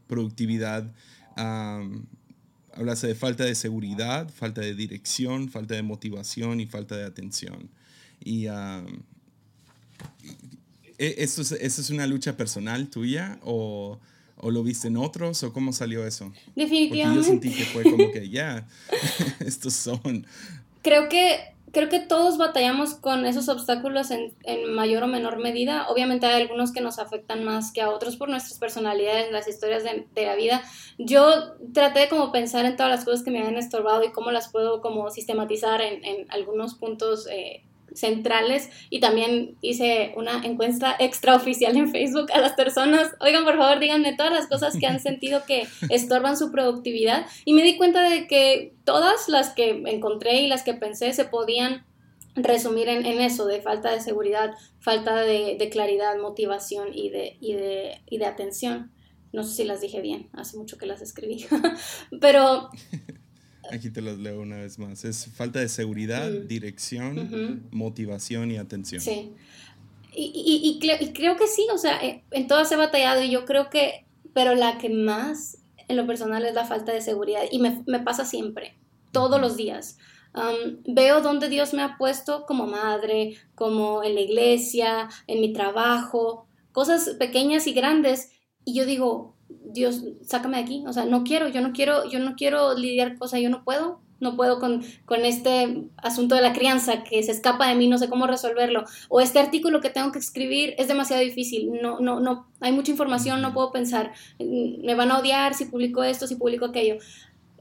productividad. 0.06 0.92
Um, 1.36 2.04
hablaste 2.76 3.08
de 3.08 3.14
falta 3.14 3.44
de 3.44 3.54
seguridad, 3.54 4.28
falta 4.30 4.60
de 4.60 4.74
dirección, 4.74 5.48
falta 5.48 5.74
de 5.74 5.82
motivación 5.82 6.60
y 6.60 6.66
falta 6.66 6.96
de 6.96 7.04
atención. 7.04 7.70
Y 8.22 8.46
¿E-, 10.98 11.14
¿Eso 11.18 11.42
es, 11.42 11.52
¿Eso 11.52 11.80
es 11.80 11.90
una 11.90 12.06
lucha 12.06 12.36
personal 12.36 12.88
tuya 12.88 13.38
o, 13.42 13.98
o, 14.36 14.50
lo 14.50 14.62
viste 14.62 14.88
en 14.88 14.96
otros 14.96 15.42
o 15.42 15.52
cómo 15.52 15.72
salió 15.72 16.06
eso? 16.06 16.32
Definitivamente. 16.54 17.04
Porque 17.04 17.14
yo 17.16 17.22
sentí 17.22 17.50
que 17.50 17.64
fue 17.64 17.82
como 17.84 18.12
que 18.12 18.28
ya, 18.28 18.66
estos 19.40 19.74
son... 19.74 20.26
Creo 20.82 21.08
que, 21.08 21.55
creo 21.72 21.88
que 21.88 22.00
todos 22.00 22.38
batallamos 22.38 22.94
con 22.94 23.26
esos 23.26 23.48
obstáculos 23.48 24.10
en, 24.10 24.34
en, 24.44 24.72
mayor 24.72 25.02
o 25.02 25.06
menor 25.06 25.38
medida. 25.38 25.88
Obviamente 25.88 26.26
hay 26.26 26.40
algunos 26.40 26.72
que 26.72 26.80
nos 26.80 26.98
afectan 26.98 27.44
más 27.44 27.72
que 27.72 27.82
a 27.82 27.90
otros 27.90 28.16
por 28.16 28.28
nuestras 28.28 28.58
personalidades, 28.58 29.32
las 29.32 29.48
historias 29.48 29.84
de, 29.84 30.06
la 30.24 30.34
vida. 30.36 30.62
Yo 30.98 31.54
traté 31.74 32.00
de 32.00 32.08
como 32.08 32.32
pensar 32.32 32.64
en 32.64 32.76
todas 32.76 32.90
las 32.90 33.04
cosas 33.04 33.22
que 33.22 33.30
me 33.30 33.40
habían 33.40 33.56
estorbado 33.56 34.04
y 34.04 34.12
cómo 34.12 34.30
las 34.30 34.48
puedo 34.50 34.80
como 34.80 35.10
sistematizar 35.10 35.80
en, 35.82 36.04
en 36.04 36.30
algunos 36.30 36.74
puntos. 36.74 37.26
Eh, 37.30 37.65
centrales 37.96 38.70
y 38.90 39.00
también 39.00 39.56
hice 39.62 40.12
una 40.16 40.44
encuesta 40.44 40.94
extraoficial 40.98 41.76
en 41.76 41.90
Facebook 41.90 42.30
a 42.32 42.40
las 42.40 42.52
personas, 42.52 43.12
oigan 43.20 43.44
por 43.44 43.56
favor 43.56 43.80
díganme 43.80 44.14
todas 44.14 44.32
las 44.32 44.46
cosas 44.46 44.76
que 44.78 44.86
han 44.86 45.00
sentido 45.06 45.44
que 45.46 45.66
estorban 45.90 46.36
su 46.36 46.52
productividad. 46.52 47.26
Y 47.44 47.54
me 47.54 47.62
di 47.62 47.76
cuenta 47.76 48.08
de 48.08 48.26
que 48.26 48.74
todas 48.84 49.28
las 49.28 49.50
que 49.50 49.70
encontré 49.86 50.42
y 50.42 50.46
las 50.46 50.62
que 50.62 50.74
pensé 50.74 51.12
se 51.12 51.24
podían 51.24 51.84
resumir 52.36 52.88
en, 52.88 53.06
eso, 53.06 53.46
de 53.46 53.62
falta 53.62 53.90
de 53.90 54.00
seguridad, 54.00 54.54
falta 54.78 55.22
de, 55.22 55.68
claridad, 55.72 56.18
motivación 56.18 56.88
y 56.92 57.08
de, 57.08 57.36
y, 57.40 57.54
de, 57.54 58.02
y 58.08 58.18
de 58.18 58.26
atención. 58.26 58.92
No 59.32 59.42
sé 59.42 59.54
si 59.54 59.64
las 59.64 59.80
dije 59.80 60.00
bien, 60.00 60.28
hace 60.32 60.56
mucho 60.56 60.78
que 60.78 60.86
las 60.86 61.02
escribí, 61.02 61.46
pero 62.20 62.70
Aquí 63.72 63.90
te 63.90 64.00
los 64.00 64.18
leo 64.18 64.40
una 64.40 64.56
vez 64.56 64.78
más. 64.78 65.04
Es 65.04 65.26
falta 65.34 65.60
de 65.60 65.68
seguridad, 65.68 66.30
dirección, 66.30 67.68
motivación 67.70 68.50
y 68.50 68.58
atención. 68.58 69.00
Sí. 69.00 69.32
Y, 70.12 70.78
creo 71.14 71.36
que 71.36 71.46
sí, 71.46 71.66
o 71.72 71.78
sea, 71.78 72.02
eh, 72.02 72.24
en 72.30 72.46
todas 72.46 72.72
he 72.72 72.76
batallado 72.76 73.22
y 73.22 73.30
yo 73.30 73.44
creo 73.44 73.68
que, 73.68 74.06
pero 74.32 74.54
la 74.54 74.78
que 74.78 74.88
más 74.88 75.58
en 75.88 75.96
lo 75.96 76.06
personal 76.06 76.44
es 76.44 76.54
la 76.54 76.64
falta 76.64 76.92
de 76.92 77.02
seguridad 77.02 77.42
y 77.50 77.58
me, 77.58 78.00
pasa 78.00 78.24
siempre, 78.24 78.78
todos 79.12 79.40
los 79.40 79.56
días. 79.56 79.98
veo 80.86 81.20
dónde 81.20 81.48
Dios 81.48 81.74
me 81.74 81.82
ha 81.82 81.96
puesto 81.98 82.46
como 82.46 82.66
madre, 82.66 83.36
como 83.54 84.02
en 84.02 84.14
la 84.14 84.22
iglesia, 84.22 85.08
en 85.26 85.40
mi 85.40 85.52
trabajo, 85.52 86.48
cosas 86.72 87.10
pequeñas 87.18 87.66
y 87.66 87.72
grandes 87.74 88.30
y 88.68 88.74
yo 88.74 88.84
digo, 88.84 89.35
Dios, 89.48 90.02
sácame 90.22 90.58
de 90.58 90.62
aquí, 90.62 90.84
o 90.86 90.92
sea, 90.92 91.04
no 91.04 91.24
quiero, 91.24 91.48
yo 91.48 91.60
no 91.60 91.72
quiero, 91.72 92.08
yo 92.08 92.18
no 92.18 92.34
quiero 92.34 92.74
lidiar, 92.74 93.16
o 93.20 93.28
sea, 93.28 93.38
yo 93.38 93.50
no 93.50 93.62
puedo, 93.64 94.00
no 94.20 94.36
puedo 94.36 94.58
con, 94.58 94.82
con, 95.04 95.24
este 95.24 95.84
asunto 95.98 96.34
de 96.34 96.42
la 96.42 96.52
crianza 96.52 97.04
que 97.04 97.22
se 97.22 97.32
escapa 97.32 97.68
de 97.68 97.74
mí, 97.74 97.86
no 97.86 97.98
sé 97.98 98.08
cómo 98.08 98.26
resolverlo, 98.26 98.84
o 99.08 99.20
este 99.20 99.38
artículo 99.38 99.80
que 99.80 99.90
tengo 99.90 100.12
que 100.12 100.18
escribir 100.18 100.74
es 100.78 100.88
demasiado 100.88 101.22
difícil, 101.22 101.70
no, 101.82 102.00
no, 102.00 102.20
no, 102.20 102.48
hay 102.60 102.72
mucha 102.72 102.90
información, 102.90 103.42
no 103.42 103.52
puedo 103.52 103.70
pensar, 103.70 104.12
me 104.38 104.94
van 104.94 105.10
a 105.10 105.18
odiar 105.18 105.54
si 105.54 105.66
publico 105.66 106.02
esto, 106.02 106.26
si 106.26 106.36
publico 106.36 106.64
aquello, 106.64 106.96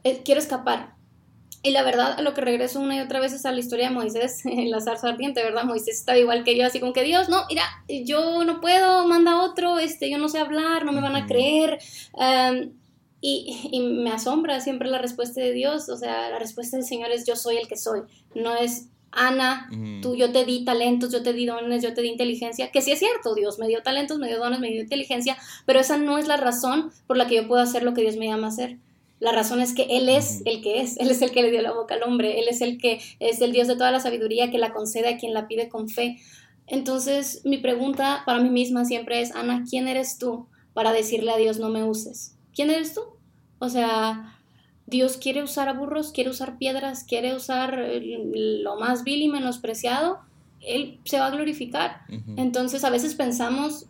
eh, 0.04 0.22
quiero 0.24 0.40
escapar, 0.40 0.95
y 1.66 1.72
la 1.72 1.82
verdad, 1.82 2.20
a 2.20 2.22
lo 2.22 2.36
que 2.36 2.42
regreso 2.42 2.80
una 2.80 2.96
y 2.96 3.00
otra 3.00 3.20
vez 3.20 3.34
es 3.34 3.46
a 3.46 3.52
la 3.52 3.60
historia 3.60 3.90
de 3.90 3.96
Moisés 3.96 4.42
en 4.46 4.70
la 4.70 4.82
zarza 4.82 5.10
ardiente, 5.10 5.44
¿verdad? 5.44 5.64
Moisés 5.64 5.98
estaba 6.00 6.18
igual 6.18 6.44
que 6.44 6.56
yo, 6.56 6.66
así 6.66 6.80
como 6.80 6.94
que 6.94 7.04
Dios, 7.04 7.28
no, 7.28 7.44
mira, 7.50 7.64
yo 7.88 8.46
no 8.46 8.62
puedo, 8.62 9.08
manda 9.08 9.44
otro, 9.44 9.80
este, 9.80 10.10
yo 10.10 10.20
no 10.20 10.30
sé 10.30 10.38
hablar, 10.38 10.86
no 10.86 10.92
me 10.92 11.02
van 11.02 11.16
a 11.16 11.26
creer. 11.26 11.80
y, 13.20 13.70
y, 13.72 13.80
me 13.80 14.12
asombra 14.12 14.62
siempre 14.62 14.88
la 14.88 15.00
respuesta 15.00 15.42
de 15.42 15.52
Dios, 15.52 15.90
o 15.90 15.98
sea, 15.98 16.30
la 16.30 16.38
respuesta 16.38 16.78
del 16.78 16.86
Señor 16.86 17.10
es 17.12 17.26
yo 17.26 17.36
soy 17.36 17.58
el 17.58 17.68
que 17.68 17.78
soy, 17.78 18.02
no 18.36 18.56
es 18.56 18.90
Ana, 19.16 19.70
tú, 20.02 20.16
yo 20.16 20.32
te 20.34 20.44
di 20.44 20.66
talentos, 20.66 21.12
yo 21.12 21.24
te 21.24 21.32
di 21.32 21.46
dones, 21.46 21.82
yo 21.82 21.94
te 21.94 22.02
di 22.02 22.10
inteligencia, 22.10 22.70
que 22.72 22.82
sí 22.82 22.92
es 22.92 23.00
cierto, 23.00 23.34
Dios 23.34 23.60
me 23.60 23.68
dio 23.68 23.82
talentos, 23.82 24.20
me 24.20 24.28
dio 24.28 24.38
dones, 24.38 24.60
me 24.60 24.70
dio 24.70 24.82
inteligencia, 24.82 25.38
pero 25.66 25.80
esa 25.80 25.98
no 25.98 26.18
es 26.18 26.28
la 26.28 26.36
razón 26.36 26.92
por 27.08 27.16
la 27.16 27.26
que 27.26 27.36
yo 27.36 27.48
puedo 27.48 27.62
hacer 27.62 27.84
lo 27.84 27.94
que 27.94 28.02
Dios 28.02 28.18
me 28.18 28.28
llama 28.28 28.48
a 28.48 28.50
hacer. 28.50 28.78
La 29.26 29.32
razón 29.32 29.60
es 29.60 29.74
que 29.74 29.88
Él 29.90 30.08
es 30.08 30.44
el 30.46 30.62
que 30.62 30.82
es, 30.82 30.98
Él 30.98 31.10
es 31.10 31.20
el 31.24 31.32
que 31.32 31.42
le 31.42 31.50
dio 31.50 31.64
la 31.64 31.74
boca 31.74 31.96
al 31.96 32.04
hombre, 32.04 32.40
Él 32.40 32.48
es 32.48 32.62
el 32.62 32.78
que 32.78 33.02
es 33.20 33.42
el 33.42 33.54
Dios 33.54 33.68
de 33.68 33.74
toda 33.74 33.90
la 33.90 34.00
sabiduría 34.00 34.52
que 34.52 34.60
la 34.60 34.72
concede 34.72 35.10
a 35.10 35.18
quien 35.18 35.34
la 35.34 35.48
pide 35.48 35.68
con 35.68 35.90
fe. 35.90 36.20
Entonces, 36.68 37.42
mi 37.44 37.58
pregunta 37.58 38.22
para 38.28 38.38
mí 38.38 38.52
misma 38.52 38.86
siempre 38.86 39.22
es, 39.22 39.34
Ana, 39.34 39.64
¿quién 39.68 39.88
eres 39.88 40.20
tú 40.20 40.46
para 40.76 40.94
decirle 40.94 41.32
a 41.32 41.38
Dios 41.38 41.58
no 41.58 41.70
me 41.70 41.84
uses? 41.84 42.38
¿Quién 42.54 42.70
eres 42.70 42.94
tú? 42.94 43.02
O 43.58 43.68
sea, 43.68 44.38
Dios 44.86 45.18
quiere 45.18 45.42
usar 45.42 45.70
a 45.70 45.74
burros, 45.74 46.12
quiere 46.12 46.30
usar 46.30 46.60
piedras, 46.60 47.04
quiere 47.04 47.34
usar 47.34 47.80
lo 47.80 48.80
más 48.80 49.04
vil 49.04 49.24
y 49.24 49.28
menospreciado, 49.28 50.20
Él 50.62 51.00
se 51.04 51.18
va 51.18 51.26
a 51.26 51.32
glorificar. 51.32 52.02
Entonces, 52.38 52.84
a 52.84 52.92
veces 52.92 53.16
pensamos 53.16 53.88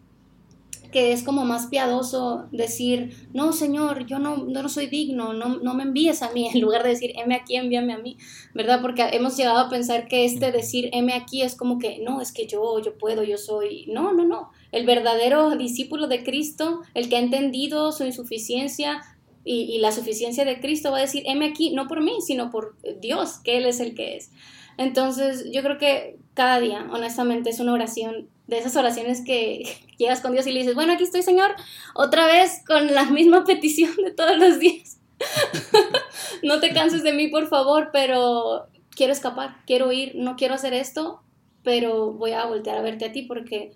que 0.96 1.12
es 1.12 1.24
como 1.24 1.44
más 1.44 1.68
piadoso 1.68 2.48
decir, 2.54 3.28
no, 3.34 3.52
Señor, 3.52 4.06
yo 4.06 4.18
no, 4.18 4.38
no 4.38 4.70
soy 4.70 4.88
digno, 4.88 5.34
no, 5.34 5.58
no 5.58 5.74
me 5.74 5.84
envíes 5.84 6.22
a 6.22 6.32
mí, 6.32 6.48
en 6.54 6.62
lugar 6.62 6.84
de 6.84 6.90
decir, 6.92 7.12
heme 7.18 7.36
aquí, 7.36 7.58
envíame 7.58 7.92
a 7.92 7.98
mí, 7.98 8.16
¿verdad? 8.54 8.80
Porque 8.82 9.04
hemos 9.12 9.36
llegado 9.36 9.58
a 9.58 9.68
pensar 9.70 10.08
que 10.08 10.24
este 10.24 10.54
decir, 10.54 10.90
heme 10.94 11.12
aquí 11.12 11.42
es 11.42 11.58
como 11.58 11.80
que, 11.80 12.00
no, 12.00 12.22
es 12.22 12.32
que 12.32 12.48
yo, 12.48 12.80
yo 12.80 12.98
puedo, 12.98 13.24
yo 13.24 13.38
soy, 13.38 13.88
no, 13.88 14.14
no, 14.14 14.24
no. 14.24 14.52
El 14.72 14.86
verdadero 14.86 15.58
discípulo 15.58 16.08
de 16.08 16.24
Cristo, 16.24 16.80
el 16.94 17.10
que 17.10 17.18
ha 17.18 17.20
entendido 17.20 17.92
su 17.92 18.06
insuficiencia, 18.06 19.02
y, 19.44 19.64
y, 19.64 19.80
la 19.80 19.92
suficiencia 19.92 20.46
de 20.46 20.62
Cristo 20.62 20.92
va 20.92 21.00
a 21.00 21.02
decir, 21.02 21.24
heme 21.26 21.46
aquí, 21.46 21.72
no 21.72 21.88
por 21.88 22.02
mí, 22.02 22.20
sino 22.26 22.50
por 22.50 22.78
Dios, 23.02 23.40
que 23.44 23.58
Él 23.58 23.66
es 23.66 23.82
el 23.82 23.96
que 23.96 24.16
es. 24.16 24.32
Entonces, 24.78 25.46
yo 25.52 25.62
creo 25.62 25.78
que 25.78 26.18
cada 26.36 26.60
día, 26.60 26.86
honestamente, 26.92 27.50
es 27.50 27.60
una 27.60 27.74
oración 27.74 28.30
de 28.46 28.60
esas 28.60 28.76
oraciones 28.76 29.24
que 29.26 29.64
llegas 29.98 30.22
con 30.22 30.34
Dios 30.34 30.46
y 30.46 30.52
le 30.52 30.60
dices, 30.60 30.76
bueno, 30.76 30.94
aquí 30.94 31.04
estoy, 31.04 31.24
Señor, 31.24 31.56
otra 31.96 32.28
vez 32.28 32.62
con 32.68 32.94
la 32.94 33.06
misma 33.10 33.44
petición 33.44 33.96
de 34.04 34.12
todos 34.12 34.38
los 34.38 34.60
días. 34.60 35.00
no 36.44 36.60
te 36.60 36.74
canses 36.74 37.02
de 37.02 37.14
mí, 37.14 37.30
por 37.30 37.48
favor, 37.48 37.90
pero 37.92 38.68
quiero 38.92 39.14
escapar, 39.14 39.58
quiero 39.66 39.92
ir, 39.92 40.14
no 40.16 40.36
quiero 40.36 40.54
hacer 40.54 40.74
esto, 40.74 41.24
pero 41.64 42.12
voy 42.12 42.34
a 42.34 42.46
voltear 42.46 42.78
a 42.78 42.82
verte 42.82 43.06
a 43.06 43.12
ti 43.12 43.24
porque 43.24 43.72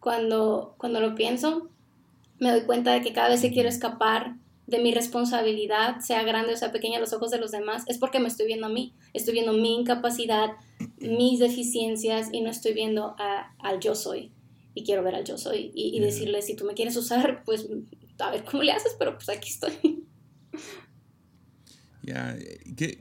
cuando, 0.00 0.74
cuando 0.78 1.00
lo 1.00 1.14
pienso, 1.14 1.68
me 2.38 2.50
doy 2.50 2.62
cuenta 2.62 2.92
de 2.92 3.02
que 3.02 3.12
cada 3.12 3.28
vez 3.28 3.42
que 3.42 3.52
quiero 3.52 3.68
escapar 3.68 4.34
de 4.68 4.78
mi 4.80 4.92
responsabilidad, 4.92 6.00
sea 6.00 6.22
grande 6.24 6.52
o 6.52 6.56
sea 6.56 6.70
pequeña 6.70 6.98
a 6.98 7.00
los 7.00 7.14
ojos 7.14 7.30
de 7.30 7.38
los 7.38 7.50
demás, 7.50 7.84
es 7.86 7.96
porque 7.96 8.20
me 8.20 8.28
estoy 8.28 8.46
viendo 8.46 8.66
a 8.66 8.68
mí, 8.68 8.94
estoy 9.14 9.32
viendo 9.32 9.54
mi 9.54 9.74
incapacidad, 9.74 10.50
mis 11.00 11.40
deficiencias 11.40 12.28
y 12.32 12.42
no 12.42 12.50
estoy 12.50 12.74
viendo 12.74 13.16
al 13.18 13.80
yo 13.80 13.94
soy. 13.94 14.30
Y 14.74 14.84
quiero 14.84 15.02
ver 15.02 15.14
al 15.14 15.24
yo 15.24 15.38
soy 15.38 15.72
y, 15.74 15.98
decirle, 16.00 16.42
si 16.42 16.54
tú 16.54 16.66
me 16.66 16.74
quieres 16.74 16.96
usar, 16.96 17.42
pues 17.44 17.66
a 18.18 18.30
ver 18.30 18.44
cómo 18.44 18.62
le 18.62 18.72
haces, 18.72 18.94
pero 18.98 19.14
pues 19.14 19.28
aquí 19.30 19.48
estoy. 19.48 20.04
Ya, 22.02 22.38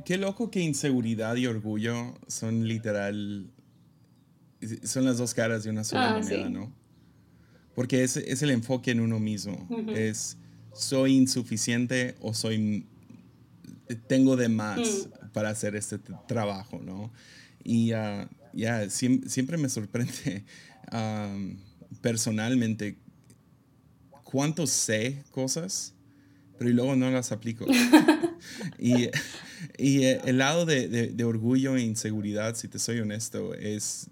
qué, 0.03 0.17
loco 0.17 0.51
que 0.51 0.59
inseguridad 0.59 1.37
y 1.37 1.47
orgullo 1.47 2.13
son 2.27 2.67
literal, 2.67 3.49
son 4.83 5.05
las 5.05 5.17
dos 5.17 5.33
caras 5.33 5.63
de 5.63 5.69
una 5.69 5.85
sola 5.85 6.09
ah, 6.09 6.19
moneda, 6.19 6.49
¿no? 6.49 6.73
Porque 7.73 8.03
es, 8.03 8.17
es, 8.17 8.41
el 8.41 8.49
enfoque 8.49 8.91
en 8.91 8.99
uno 8.99 9.17
mismo. 9.17 9.65
Es 9.95 10.37
soy 10.77 11.15
insuficiente 11.15 12.15
o 12.21 12.33
soy 12.33 12.85
tengo 14.07 14.35
de 14.35 14.49
más 14.49 14.79
mm. 14.79 15.29
para 15.33 15.49
hacer 15.49 15.75
este 15.75 15.99
trabajo, 16.27 16.81
¿no? 16.83 17.11
Y 17.63 17.91
ah, 17.93 18.29
ya, 18.53 18.89
siempre 18.89 19.57
me 19.57 19.69
sorprende 19.69 20.43
personalmente 22.01 22.97
cuánto 24.23 24.67
sé 24.67 25.23
cosas, 25.31 25.93
pero 26.57 26.71
luego 26.71 26.95
no 26.95 27.09
las 27.11 27.31
aplico. 27.31 27.65
y, 28.79 29.09
y, 29.77 30.03
eh, 30.03 30.21
el 30.25 30.39
lado 30.39 30.65
de, 30.65 30.87
de, 30.87 31.23
orgullo 31.23 31.75
e 31.75 31.81
inseguridad, 31.81 32.55
si 32.55 32.67
te 32.67 32.79
soy 32.79 32.99
honesto, 32.99 33.53
es, 33.53 34.09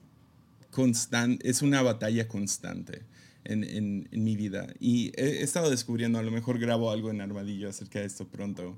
constante, 0.72 1.50
es 1.50 1.62
una 1.62 1.82
batalla 1.82 2.28
constante 2.28 3.04
en, 3.46 3.64
en, 4.12 4.24
mi 4.24 4.36
vida. 4.36 4.68
Y 4.80 5.12
he, 5.16 5.44
estado 5.44 5.70
descubriendo, 5.70 6.20
a 6.20 6.24
lo 6.24 6.32
mejor 6.32 6.60
grabo 6.60 6.92
algo 6.92 7.12
en 7.12 7.22
Armadillo 7.22 7.70
acerca 7.70 8.00
de 8.00 8.06
esto 8.06 8.28
pronto, 8.28 8.78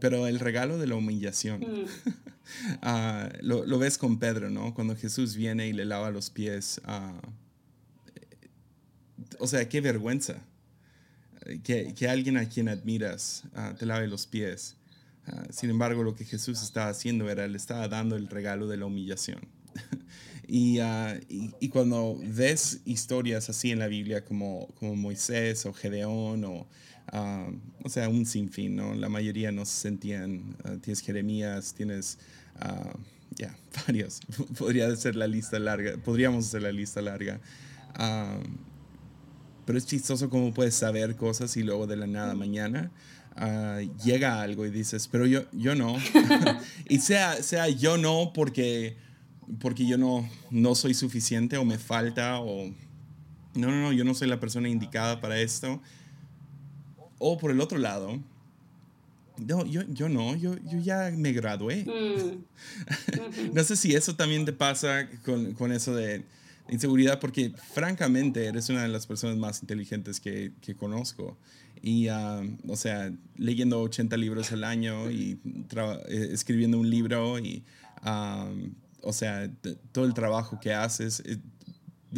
pero 0.00 0.26
el 0.26 0.40
regalo 0.40 0.78
de 0.78 0.86
la 0.86 0.96
humillación. 0.96 1.60
Mm. 1.60 2.10
Ah, 2.82 3.30
lo, 3.40 3.64
lo, 3.64 3.78
ves 3.78 3.96
con 3.96 4.18
Pedro, 4.18 4.50
¿no? 4.50 4.74
Cuando 4.74 4.96
Jesús 4.96 5.36
viene 5.36 5.68
y 5.68 5.72
le 5.72 5.84
lava 5.84 6.10
los 6.10 6.28
pies. 6.28 6.82
Uh, 6.84 7.20
o 9.38 9.46
sea, 9.46 9.68
qué 9.68 9.80
vergüenza. 9.80 10.42
Que, 11.62 11.94
que 11.94 12.08
alguien 12.08 12.36
a 12.36 12.48
quien 12.48 12.68
admiras 12.68 13.44
uh, 13.54 13.74
te 13.76 13.86
lave 13.86 14.08
los 14.08 14.26
pies. 14.26 14.74
sin 15.50 15.70
embargo, 15.70 16.02
lo 16.02 16.16
que 16.16 16.24
Jesús 16.24 16.62
estaba 16.62 16.88
haciendo 16.90 17.30
era, 17.30 17.46
le 17.46 17.56
estaba 17.56 17.86
dando 17.86 18.16
el 18.16 18.26
regalo 18.26 18.66
de 18.66 18.76
la 18.76 18.86
humillación. 18.86 19.38
Ah, 20.82 21.14
y, 21.30 21.50
y, 21.60 21.68
cuando 21.70 22.18
ves 22.22 22.82
historias 22.84 23.48
así 23.48 23.70
en 23.70 23.78
la 23.78 23.86
Biblia 23.86 24.22
como, 24.22 24.68
como 24.78 24.94
Moisés 24.96 25.64
o 25.64 25.72
Gedeón 25.72 26.44
o, 26.44 26.66
ah, 27.06 27.48
o 27.82 27.88
sea, 27.88 28.10
un 28.10 28.26
sinfín, 28.26 28.76
¿no? 28.76 28.94
La 28.94 29.08
mayoría 29.08 29.50
no 29.50 29.64
se 29.64 29.80
sentían, 29.80 30.54
ah, 30.64 30.74
tienes 30.82 31.00
Jeremías, 31.00 31.72
tienes, 31.72 32.18
ya, 33.34 33.56
varios, 33.86 34.20
podría 34.58 34.94
ser 34.94 35.16
la 35.16 35.26
lista 35.26 35.58
larga, 35.58 35.96
podríamos 35.96 36.48
hacer 36.48 36.62
la 36.62 36.72
lista 36.72 37.00
larga. 37.00 37.40
pero 39.64 39.78
es 39.78 39.86
chistoso 39.86 40.28
cómo 40.28 40.52
puedes 40.52 40.74
saber 40.74 41.16
cosas 41.16 41.56
y 41.56 41.62
luego 41.62 41.86
de 41.86 41.96
la 41.96 42.06
nada 42.06 42.34
mañana 42.34 42.90
llega 44.04 44.42
algo 44.42 44.66
y 44.66 44.70
dices, 44.70 45.08
pero 45.08 45.24
yo, 45.24 45.44
yo 45.52 45.74
no. 45.74 45.96
y 46.90 46.98
sea, 46.98 47.42
sea 47.42 47.70
yo 47.70 47.96
no 47.96 48.32
porque 48.34 48.98
porque 49.60 49.86
yo 49.86 49.98
no, 49.98 50.28
no 50.50 50.74
soy 50.74 50.94
suficiente 50.94 51.56
o 51.56 51.64
me 51.64 51.78
falta 51.78 52.40
o 52.40 52.72
no, 53.54 53.70
no, 53.70 53.82
no, 53.82 53.92
yo 53.92 54.04
no 54.04 54.14
soy 54.14 54.28
la 54.28 54.40
persona 54.40 54.68
indicada 54.68 55.20
para 55.20 55.40
esto. 55.40 55.80
O 57.18 57.38
por 57.38 57.50
el 57.50 57.60
otro 57.60 57.78
lado, 57.78 58.20
No, 59.38 59.64
yo, 59.66 59.82
yo 59.88 60.08
no, 60.08 60.34
yo, 60.36 60.56
yo 60.64 60.78
ya 60.78 61.12
me 61.16 61.32
gradué. 61.32 61.84
Mm. 61.84 63.52
no 63.54 63.64
sé 63.64 63.76
si 63.76 63.94
eso 63.94 64.16
también 64.16 64.44
te 64.44 64.52
pasa 64.52 65.08
con, 65.24 65.52
con, 65.54 65.72
eso 65.72 65.94
de 65.94 66.24
inseguridad, 66.68 67.20
porque 67.20 67.52
francamente 67.72 68.46
eres 68.46 68.68
una 68.70 68.82
de 68.82 68.88
las 68.88 69.06
personas 69.06 69.36
más 69.36 69.60
inteligentes 69.60 70.20
que, 70.20 70.52
que 70.60 70.74
conozco. 70.74 71.36
Y, 71.82 72.08
um, 72.08 72.58
o 72.68 72.76
sea, 72.76 73.12
leyendo 73.36 73.80
80 73.82 74.16
libros 74.16 74.52
al 74.52 74.64
año 74.64 75.10
y 75.10 75.38
eh, 76.08 76.28
escribiendo 76.30 76.78
un 76.78 76.88
libro 76.88 77.38
y, 77.38 77.64
um, 78.06 78.72
o 79.02 79.12
sea, 79.12 79.50
todo 79.92 80.04
el 80.04 80.14
trabajo 80.14 80.58
que 80.60 80.72
haces. 80.72 81.22
Eh, 81.26 81.38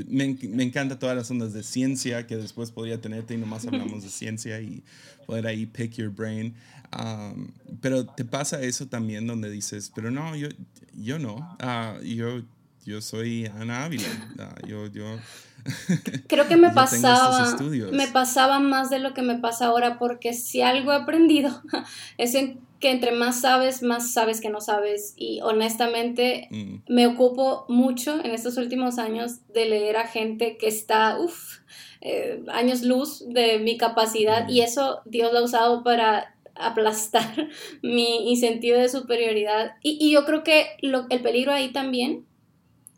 me, 0.09 0.37
me, 0.49 0.65
encanta 0.65 0.99
todas 0.99 1.17
las 1.17 1.31
ondas 1.31 1.53
de 1.53 1.63
ciencia 1.63 2.27
que 2.27 2.37
después 2.37 2.73
podría 2.73 3.01
tenerte 3.01 3.35
y 3.35 3.39
nomás 3.39 3.65
hablamos 3.67 4.03
de 4.03 4.09
ciencia 4.11 4.61
y 4.61 4.83
poder 5.27 5.47
ahí 5.47 5.67
pick 5.67 5.93
your 5.93 6.11
brain. 6.11 6.55
Um, 6.99 7.49
pero 7.81 8.05
te 8.05 8.25
pasa 8.25 8.61
eso 8.61 8.87
también 8.87 9.27
donde 9.27 9.51
dices, 9.51 9.91
pero 9.95 10.11
no, 10.11 10.37
yo, 10.37 10.49
yo 10.95 11.19
no, 11.19 11.57
uh, 11.61 12.03
yo, 12.03 12.43
yo 12.85 13.01
soy 13.01 13.47
Ana 13.47 13.85
Ávila, 13.85 14.09
uh, 14.39 14.67
yo, 14.67 14.87
yo 14.89 15.19
Creo 16.29 16.47
que 16.47 16.57
me 16.57 16.71
pasaba, 16.71 17.57
me 17.93 18.09
pasaba 18.09 18.61
más 18.61 18.91
de 18.91 18.99
lo 18.99 19.15
que 19.15 19.23
me 19.23 19.39
pasa 19.39 19.67
ahora, 19.67 19.99
porque 19.99 20.35
si 20.35 20.63
algo 20.63 20.93
he 20.93 20.97
aprendido 20.97 21.63
es 22.19 22.35
en 22.35 22.61
que 22.85 22.91
entre 22.91 23.13
más 23.13 23.41
sabes, 23.41 23.83
más 23.83 24.13
sabes 24.13 24.43
que 24.43 24.51
no 24.51 24.61
sabes. 24.61 25.15
Y 25.17 25.41
honestamente 25.41 26.49
mm. 26.51 26.81
me 26.87 27.07
ocupo 27.07 27.65
mucho 27.67 28.23
en 28.23 28.33
estos 28.33 28.59
últimos 28.59 28.99
años 28.99 29.49
de 29.55 29.65
leer 29.65 29.97
a 29.97 30.07
gente 30.07 30.59
que 30.59 30.69
está, 30.69 31.19
uff, 31.19 31.61
eh, 32.03 32.45
años 32.53 32.83
luz 32.83 33.25
de 33.27 33.59
mi 33.59 33.79
capacidad. 33.79 34.47
Y 34.51 34.61
mm. 34.61 34.65
eso 34.65 35.01
Dios 35.07 35.33
lo 35.33 35.39
ha 35.39 35.45
usado 35.45 35.83
para 35.83 36.37
aplastar 36.57 37.49
mi, 37.83 38.37
sentido 38.37 38.79
de 38.79 38.91
superioridad. 38.91 39.77
Y, 39.83 40.13
yo 40.13 40.27
creo 40.27 40.45
que 40.45 40.67
el 40.83 41.23
peligro 41.23 41.53
ahí 41.53 41.73
también 41.73 42.27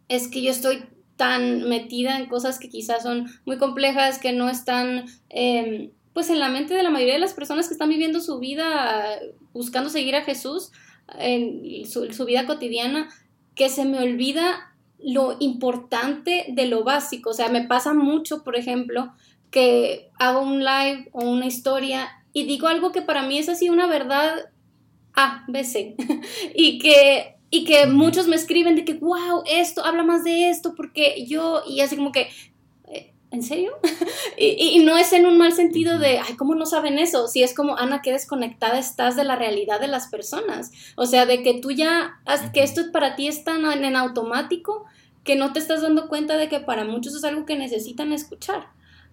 es 0.08 0.26
que 0.26 0.42
yo 0.42 0.50
estoy 0.50 0.82
tan 1.14 1.68
metida 1.68 2.18
en 2.18 2.26
cosas 2.26 2.58
que 2.58 2.68
quizás 2.68 3.04
son 3.04 3.28
muy 3.44 3.58
complejas, 3.58 4.18
que 4.18 4.32
no 4.32 4.50
están 4.50 5.04
em, 5.28 5.92
pues 6.16 6.30
en 6.30 6.40
la 6.40 6.48
mente 6.48 6.72
de 6.72 6.82
la 6.82 6.88
mayoría 6.88 7.12
de 7.12 7.20
las 7.20 7.34
personas 7.34 7.68
que 7.68 7.74
están 7.74 7.90
viviendo 7.90 8.22
su 8.22 8.38
vida 8.38 9.18
buscando 9.52 9.90
seguir 9.90 10.16
a 10.16 10.24
Jesús, 10.24 10.72
en 11.18 11.84
su, 11.84 12.10
su 12.10 12.24
vida 12.24 12.46
cotidiana, 12.46 13.10
que 13.54 13.68
se 13.68 13.84
me 13.84 13.98
olvida 13.98 14.74
lo 14.98 15.36
importante 15.40 16.46
de 16.48 16.68
lo 16.68 16.84
básico. 16.84 17.28
O 17.28 17.34
sea, 17.34 17.50
me 17.50 17.66
pasa 17.66 17.92
mucho, 17.92 18.44
por 18.44 18.56
ejemplo, 18.56 19.12
que 19.50 20.08
hago 20.18 20.40
un 20.40 20.64
live 20.64 21.10
o 21.12 21.22
una 21.28 21.44
historia 21.44 22.08
y 22.32 22.46
digo 22.46 22.68
algo 22.68 22.92
que 22.92 23.02
para 23.02 23.26
mí 23.26 23.36
es 23.36 23.50
así 23.50 23.68
una 23.68 23.86
verdad 23.86 24.48
A, 25.12 25.44
B, 25.48 25.64
C. 25.64 25.96
y 26.54 26.78
que 26.78 27.36
y 27.50 27.66
que 27.66 27.86
muchos 27.88 28.26
me 28.26 28.36
escriben 28.36 28.74
de 28.74 28.86
que, 28.86 28.94
wow, 28.94 29.42
esto, 29.46 29.84
habla 29.84 30.02
más 30.02 30.24
de 30.24 30.48
esto, 30.48 30.74
porque 30.74 31.26
yo, 31.26 31.60
y 31.68 31.80
así 31.80 31.94
como 31.94 32.10
que, 32.10 32.28
¿en 33.36 33.42
serio? 33.42 33.72
y, 34.38 34.78
no 34.80 34.96
es 34.96 35.12
en 35.12 35.26
un 35.26 35.38
mal 35.38 35.52
sentido 35.52 35.98
de, 35.98 36.18
ay, 36.18 36.34
¿cómo 36.36 36.54
no 36.54 36.66
saben 36.66 36.98
eso? 36.98 37.28
Si 37.28 37.42
es 37.42 37.54
como, 37.54 37.76
Ana, 37.76 38.00
qué 38.02 38.12
desconectada 38.12 38.78
estás 38.78 39.14
de 39.14 39.24
la 39.24 39.36
realidad 39.36 39.78
de 39.80 39.88
las 39.88 40.08
personas. 40.08 40.72
O 40.96 41.06
sea, 41.06 41.26
de 41.26 41.42
que 41.42 41.60
tú 41.60 41.70
ya, 41.70 42.20
que 42.52 42.62
esto 42.62 42.80
para 42.92 43.14
ti 43.14 43.28
está 43.28 43.54
en, 43.54 43.84
en 43.84 43.96
automático, 43.96 44.86
que 45.22 45.36
no 45.36 45.52
te 45.52 45.58
estás 45.58 45.82
dando 45.82 46.08
cuenta 46.08 46.36
de 46.36 46.48
que 46.48 46.60
para 46.60 46.84
muchos 46.84 47.14
es 47.14 47.24
algo 47.24 47.44
que 47.44 47.56
necesitan 47.56 48.12
escuchar. 48.12 48.68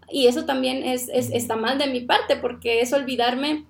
Y 0.10 0.28
eso 0.28 0.46
también 0.46 0.84
es, 0.84 1.10
es, 1.10 1.30
está 1.32 1.56
mal 1.56 1.78
de 1.78 1.88
mi 1.88 2.02
parte, 2.02 2.38
porque 2.38 2.82
es 2.82 2.94
olvidarme 2.94 3.66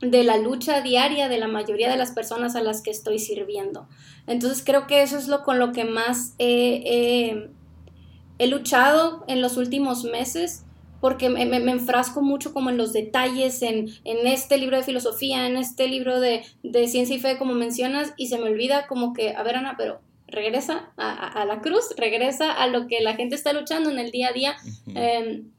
de 0.00 0.22
la 0.22 0.36
lucha 0.36 0.82
diaria 0.82 1.28
de 1.28 1.38
la 1.38 1.48
mayoría 1.48 1.90
de 1.90 1.96
las 1.96 2.10
personas 2.10 2.56
a 2.56 2.62
las 2.62 2.82
que 2.82 2.90
estoy 2.90 3.18
sirviendo. 3.18 3.88
Entonces 4.26 4.62
creo 4.64 4.86
que 4.86 5.02
eso 5.02 5.16
es 5.16 5.28
lo 5.28 5.42
con 5.42 5.58
lo 5.58 5.72
que 5.72 5.84
más 5.84 6.34
he, 6.38 7.48
luchado 8.46 9.24
en 9.28 9.40
los 9.40 9.56
últimos 9.56 10.04
meses 10.04 10.64
porque 11.04 11.28
me, 11.28 11.42
enfrasco 11.42 12.22
mucho 12.22 12.54
como 12.54 12.70
en 12.70 12.78
los 12.78 12.94
detalles, 12.94 13.60
en, 13.60 13.90
este 14.04 14.56
libro 14.56 14.78
de 14.78 14.84
filosofía, 14.84 15.46
en 15.46 15.58
este 15.58 15.86
libro 15.86 16.18
de, 16.18 16.44
ciencia 16.86 17.14
y 17.14 17.18
fe, 17.18 17.36
como 17.36 17.52
mencionas, 17.52 18.14
y 18.16 18.28
se 18.28 18.38
me 18.38 18.44
olvida 18.44 18.86
como 18.86 19.12
que, 19.12 19.36
a 19.36 19.42
ver 19.42 19.56
Ana, 19.56 19.74
pero 19.76 20.00
regresa 20.28 20.94
a, 20.96 21.44
la 21.44 21.60
cruz, 21.60 21.90
regresa 21.98 22.52
a 22.52 22.68
lo 22.68 22.86
que 22.86 23.02
la 23.02 23.16
gente 23.16 23.34
está 23.34 23.52
luchando 23.52 23.90
en 23.90 23.98
el 23.98 24.12
día 24.12 24.28
a 24.28 24.32
día. 24.32 24.56
Em, 24.94 25.50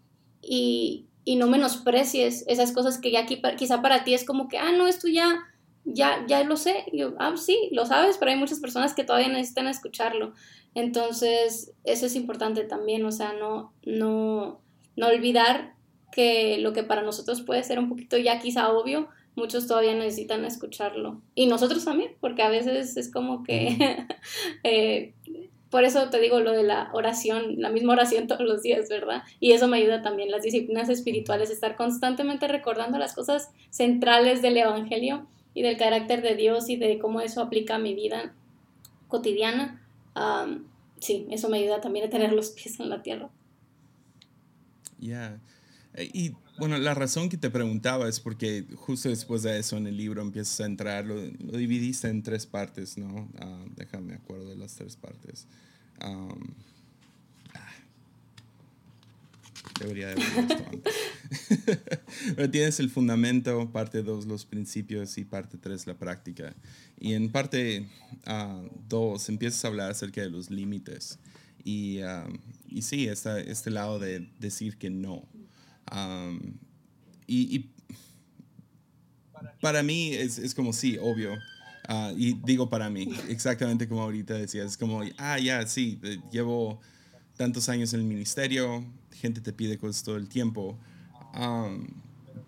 y, 0.41 1.05
y 1.25 1.35
no 1.35 1.45
menosprecies 1.45 2.43
esas 2.47 2.71
cosas 2.71 2.97
que 2.97 3.11
ya 3.11 3.19
aquí, 3.19 3.39
quizá 3.55 3.83
para 3.83 4.03
ti 4.03 4.15
es 4.15 4.25
como 4.25 4.47
que, 4.47 4.57
ah, 4.57 4.71
no, 4.71 4.87
esto 4.87 5.07
ya, 5.07 5.43
ya, 5.85 6.25
ya 6.27 6.43
lo 6.43 6.57
sé. 6.57 6.85
yo, 6.91 7.13
ah, 7.19 7.35
sí, 7.37 7.69
lo 7.71 7.85
sabes, 7.85 8.17
pero 8.17 8.31
hay 8.31 8.37
muchas 8.37 8.59
personas 8.59 8.93
que 8.93 9.03
todavía 9.03 9.29
necesitan 9.29 9.67
escucharlo. 9.67 10.33
Entonces, 10.73 11.71
eso 11.85 12.05
es 12.05 12.15
importante 12.15 12.63
también, 12.65 13.05
o 13.05 13.11
sea, 13.11 13.33
no, 13.33 13.73
no, 13.85 14.59
no 14.97 15.07
olvidar 15.07 15.73
que 16.11 16.57
lo 16.57 16.73
que 16.73 16.83
para 16.83 17.01
nosotros 17.01 17.41
puede 17.41 17.63
ser 17.63 17.79
un 17.79 17.89
poquito 17.89 18.17
ya 18.17 18.39
quizá 18.39 18.71
obvio, 18.71 19.07
muchos 19.35 19.67
todavía 19.67 19.93
necesitan 19.93 20.43
escucharlo. 20.43 21.21
Y 21.33 21.47
nosotros 21.47 21.85
también, 21.85 22.11
porque 22.19 22.41
a 22.41 22.49
veces 22.49 22.97
es 22.97 23.11
como 23.11 23.43
que 23.43 24.05
eh, 24.63 25.13
por 25.69 25.83
eso 25.83 26.09
te 26.09 26.19
digo 26.19 26.39
lo 26.39 26.53
de 26.53 26.63
la 26.63 26.89
oración, 26.93 27.55
la 27.61 27.69
misma 27.69 27.93
oración 27.93 28.27
todos 28.27 28.41
los 28.41 28.61
días, 28.61 28.87
¿verdad? 28.89 29.23
Y 29.39 29.51
eso 29.51 29.67
me 29.67 29.77
ayuda 29.77 30.01
también, 30.01 30.31
las 30.31 30.43
disciplinas 30.43 30.89
espirituales, 30.89 31.49
estar 31.49 31.75
constantemente 31.75 32.47
recordando 32.47 32.97
las 32.97 33.13
cosas 33.13 33.49
centrales 33.69 34.41
del 34.41 34.57
Evangelio 34.57 35.27
y 35.55 35.63
del 35.63 35.77
carácter 35.77 36.21
de 36.21 36.35
Dios 36.35 36.69
y 36.69 36.75
de 36.75 36.99
cómo 36.99 37.21
eso 37.21 37.41
aplica 37.41 37.75
a 37.75 37.79
mi 37.79 37.95
vida 37.95 38.35
cotidiana. 39.07 39.81
sí, 40.99 41.25
eso 41.31 41.49
me 41.49 41.57
ayuda 41.57 41.81
también 41.81 42.05
a 42.05 42.09
tener 42.11 42.31
los 42.33 42.51
pies 42.51 42.79
en 42.79 42.89
la 42.89 43.01
tierra. 43.01 43.31
Ya. 44.99 45.39
Eh, 45.93 46.09
y 46.13 46.33
bueno, 46.57 46.77
la 46.77 46.93
razón 46.93 47.29
que 47.29 47.37
te 47.37 47.49
preguntaba 47.49 48.07
es 48.07 48.19
porque 48.19 48.65
justo 48.75 49.09
después 49.09 49.43
de 49.43 49.57
eso 49.59 49.77
en 49.77 49.87
el 49.87 49.97
libro 49.97 50.21
empiezas 50.21 50.59
a 50.61 50.65
entrar, 50.65 51.05
lo, 51.05 51.19
dividiste 51.57 52.09
en 52.09 52.21
tres 52.21 52.45
partes, 52.45 52.97
¿no? 52.97 53.29
Uh, 53.41 53.69
déjame 53.75 54.15
acuerdo 54.15 54.49
de 54.49 54.55
las 54.55 54.75
tres 54.75 54.95
partes. 54.95 55.47
Um, 56.05 56.53
debería 59.79 60.11
haber 60.11 60.19
visto 60.19 60.65
antes. 60.71 60.95
Pero 62.35 62.49
tienes 62.49 62.79
el 62.79 62.89
fundamento, 62.89 63.71
parte 63.71 64.03
2 64.03 64.25
los 64.25 64.45
principios 64.45 65.17
y 65.17 65.25
parte 65.25 65.57
3 65.57 65.87
la 65.87 65.97
práctica. 65.97 66.55
Y 66.99 67.13
en 67.13 67.31
parte 67.31 67.87
2 68.87 69.29
uh, 69.29 69.31
empiezas 69.31 69.63
a 69.65 69.67
hablar 69.67 69.91
acerca 69.91 70.21
de 70.21 70.29
los 70.29 70.49
límites. 70.49 71.19
Y, 71.63 72.01
um, 72.01 72.37
y 72.67 72.83
sí, 72.83 73.07
está 73.07 73.39
este 73.39 73.71
lado 73.71 73.99
de 73.99 74.29
decir 74.39 74.77
que 74.77 74.89
no 74.89 75.27
y, 77.27 77.71
para 79.61 79.83
mí 79.83 80.13
es, 80.13 80.37
es 80.37 80.53
como 80.53 80.73
sí, 80.73 80.97
obvio. 80.99 81.37
Ah, 81.87 82.11
y 82.15 82.33
digo 82.33 82.69
para 82.69 82.89
mí, 82.89 83.13
exactamente 83.29 83.87
como 83.87 84.01
ahorita 84.01 84.33
decías, 84.33 84.71
es 84.71 84.77
como, 84.77 85.03
ah, 85.17 85.39
ya, 85.39 85.65
sí, 85.67 85.99
llevo 86.31 86.81
tantos 87.37 87.69
años 87.69 87.93
en 87.93 87.99
el 87.99 88.05
ministerio, 88.07 88.83
gente 89.15 89.41
te 89.41 89.53
pide 89.53 89.77
cosas 89.77 90.03
todo 90.03 90.17
el 90.17 90.27
tiempo, 90.27 90.77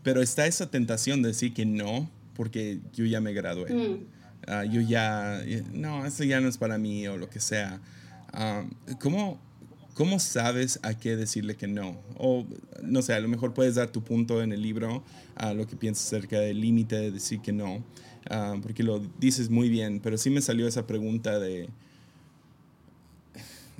pero 0.03 0.21
está 0.21 0.47
esa 0.47 0.69
tentación 0.69 1.21
de 1.21 1.29
decir 1.29 1.53
que 1.53 1.65
no, 1.65 2.09
porque 2.35 2.79
yo 2.93 3.05
ya 3.05 3.21
me 3.21 3.33
gradué. 3.33 3.73
Mm. 3.73 4.05
Ah, 4.47 4.63
yo 4.63 4.79
ya, 4.79 5.41
no, 5.73 6.05
eso 6.05 6.23
ya 6.23 6.39
no 6.39 6.47
es 6.47 6.57
para 6.57 6.77
mí 6.77 7.07
o 7.07 7.17
lo 7.17 7.29
que 7.29 7.39
sea. 7.39 7.81
¿Cómo, 8.99 9.39
¿Cómo 9.93 10.19
sabes 10.19 10.79
a 10.83 10.93
qué 10.93 11.15
decirle 11.15 11.55
que 11.55 11.67
no? 11.67 11.97
O, 12.17 12.45
no 12.83 13.01
sé, 13.01 13.13
a 13.13 13.19
lo 13.19 13.27
mejor 13.27 13.53
puedes 13.53 13.75
dar 13.75 13.89
tu 13.89 14.03
punto 14.03 14.43
en 14.43 14.53
el 14.53 14.61
libro 14.61 15.03
a 15.35 15.53
lo 15.53 15.65
que 15.65 15.75
piensas 15.75 16.05
acerca 16.05 16.39
del 16.39 16.61
límite 16.61 16.95
de 16.95 17.11
decir 17.11 17.41
que 17.41 17.51
no, 17.51 17.83
ah, 18.29 18.55
porque 18.61 18.83
lo 18.83 19.01
dices 19.19 19.49
muy 19.49 19.69
bien, 19.69 19.99
pero 19.99 20.17
sí 20.17 20.29
me 20.29 20.41
salió 20.41 20.67
esa 20.67 20.85
pregunta 20.85 21.39
de... 21.39 21.69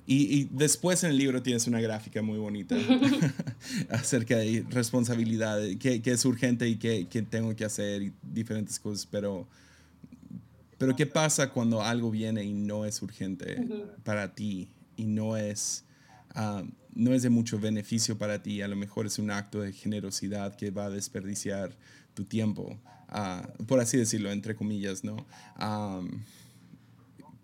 Y, 0.10 0.46
después 0.46 1.04
en 1.04 1.12
el 1.12 1.18
libro 1.18 1.44
tienes 1.44 1.68
una 1.68 1.82
gráfica 1.82 2.22
muy 2.22 2.38
bonita 2.38 2.78
acerca 3.90 4.38
de 4.38 4.66
responsabilidad, 4.70 5.60
qué, 5.80 6.02
es 6.04 6.26
urgente 6.26 6.68
y 6.70 6.78
qué, 6.78 7.06
tengo 7.30 7.56
que 7.56 7.66
hacer 7.66 8.02
y 8.02 8.14
diferentes 8.24 8.80
cosas, 8.80 9.06
pero, 9.06 9.46
pero 10.78 10.96
¿qué 10.96 11.06
pasa 11.06 11.50
cuando 11.50 11.82
algo 11.82 12.10
viene 12.10 12.44
y 12.46 12.54
no 12.54 12.86
es 12.86 13.02
urgente 13.02 13.68
para 14.06 14.34
ti 14.34 14.70
y 14.96 15.04
no 15.04 15.36
es 15.36 15.84
Ah, 16.40 16.64
no 16.94 17.16
es 17.16 17.24
de 17.24 17.32
mucho 17.32 17.60
beneficio 17.60 18.16
para 18.16 18.44
ti, 18.44 18.62
a 18.62 18.68
lo 18.68 18.76
mejor 18.76 19.08
es 19.08 19.18
un 19.18 19.32
acto 19.32 19.62
de 19.62 19.74
generosidad 19.74 20.56
que 20.56 20.70
va 20.70 20.86
a 20.86 20.90
desperdiciar 20.92 21.72
tu 22.14 22.26
tiempo, 22.26 22.78
ah, 23.10 23.50
por 23.66 23.80
así 23.80 23.98
decirlo, 23.98 24.32
entre 24.32 24.56
comillas, 24.56 25.04
¿no? 25.04 25.26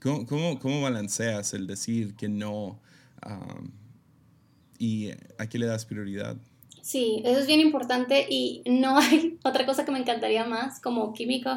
¿Cómo, 0.03 0.59
cómo, 0.59 0.81
balanceas 0.81 1.53
el 1.53 1.65
decir 1.65 2.15
que 2.15 2.29
no 2.29 2.79
y 4.77 5.11
a 5.37 5.47
qué 5.47 5.57
le 5.57 5.65
das 5.65 5.85
prioridad? 5.85 6.35
Sí, 6.83 7.21
eso 7.23 7.39
es 7.39 7.47
bien 7.47 7.61
importante 7.61 8.27
y 8.29 8.61
no 8.65 8.97
hay 8.97 9.37
otra 9.45 9.65
cosa 9.65 9.85
que 9.85 9.91
me 9.91 9.99
encantaría 9.99 10.43
más 10.43 10.81
como 10.81 11.13
químico 11.13 11.49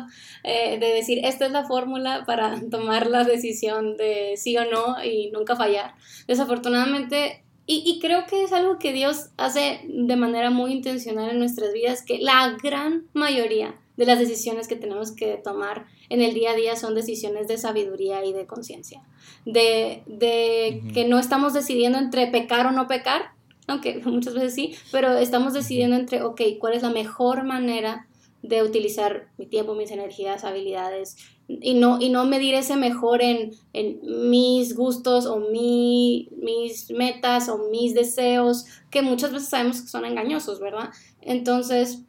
eh, 0.44 0.78
de 0.78 0.86
decir, 0.86 1.18
esta 1.24 1.46
es 1.46 1.50
la 1.50 1.64
fórmula 1.64 2.24
para 2.26 2.60
tomar 2.70 3.08
la 3.08 3.24
decisión 3.24 3.96
de 3.96 4.34
sí 4.36 4.56
o 4.56 4.70
no 4.70 5.02
y 5.02 5.32
nunca 5.32 5.56
fallar. 5.56 5.94
Desafortunadamente, 6.28 7.42
y, 7.66 7.82
y, 7.84 7.98
creo 7.98 8.26
que 8.26 8.44
es 8.44 8.52
algo 8.52 8.78
que 8.78 8.92
Dios 8.92 9.30
hace 9.36 9.80
de 9.88 10.14
manera 10.14 10.50
muy 10.50 10.70
intencional 10.70 11.30
en 11.30 11.40
nuestras 11.40 11.72
vidas, 11.72 12.02
que 12.02 12.18
la 12.18 12.56
gran 12.62 13.08
mayoría 13.12 13.74
de 13.96 14.06
las 14.06 14.18
decisiones 14.18 14.68
que 14.68 14.76
tenemos 14.76 15.12
que 15.12 15.40
tomar 15.42 15.86
en 16.08 16.22
el 16.22 16.34
día 16.34 16.52
a 16.52 16.54
día 16.54 16.76
son 16.76 16.94
decisiones 16.94 17.48
de 17.48 17.58
sabiduría 17.58 18.24
y 18.24 18.32
de 18.32 18.46
conciencia. 18.46 19.02
De, 19.44 20.02
de 20.06 20.82
que 20.92 21.06
no 21.06 21.18
estamos 21.18 21.54
decidiendo 21.54 21.98
entre 21.98 22.26
pecar 22.28 22.66
o 22.66 22.72
no 22.72 22.86
pecar, 22.86 23.36
aunque 23.66 23.98
muchas 24.04 24.34
veces 24.34 24.54
sí, 24.54 24.74
pero 24.92 25.16
estamos 25.16 25.54
decidiendo 25.54 25.96
entre, 25.96 26.22
ok, 26.22 26.40
¿cuál 26.58 26.74
es 26.74 26.82
la 26.82 26.90
mejor 26.90 27.44
manera 27.44 28.06
de 28.42 28.62
utilizar 28.62 29.28
mi 29.38 29.46
tiempo, 29.46 29.74
mis 29.74 29.90
energías, 29.90 30.44
habilidades? 30.44 31.16
Y 31.48 31.74
no, 31.74 32.00
y 32.00 32.10
no 32.10 32.26
medir 32.26 32.54
ese 32.54 32.76
mejor 32.76 33.22
en, 33.22 33.52
en 33.72 34.00
mis 34.30 34.74
gustos 34.74 35.26
o 35.26 35.38
mi, 35.38 36.28
mis 36.36 36.90
metas 36.90 37.48
o 37.48 37.68
mis 37.70 37.94
deseos, 37.94 38.66
que 38.90 39.02
muchas 39.02 39.32
veces 39.32 39.48
sabemos 39.48 39.80
que 39.80 39.88
son 39.88 40.04
engañosos, 40.04 40.60
¿verdad? 40.60 40.90
Entonces, 41.22 42.02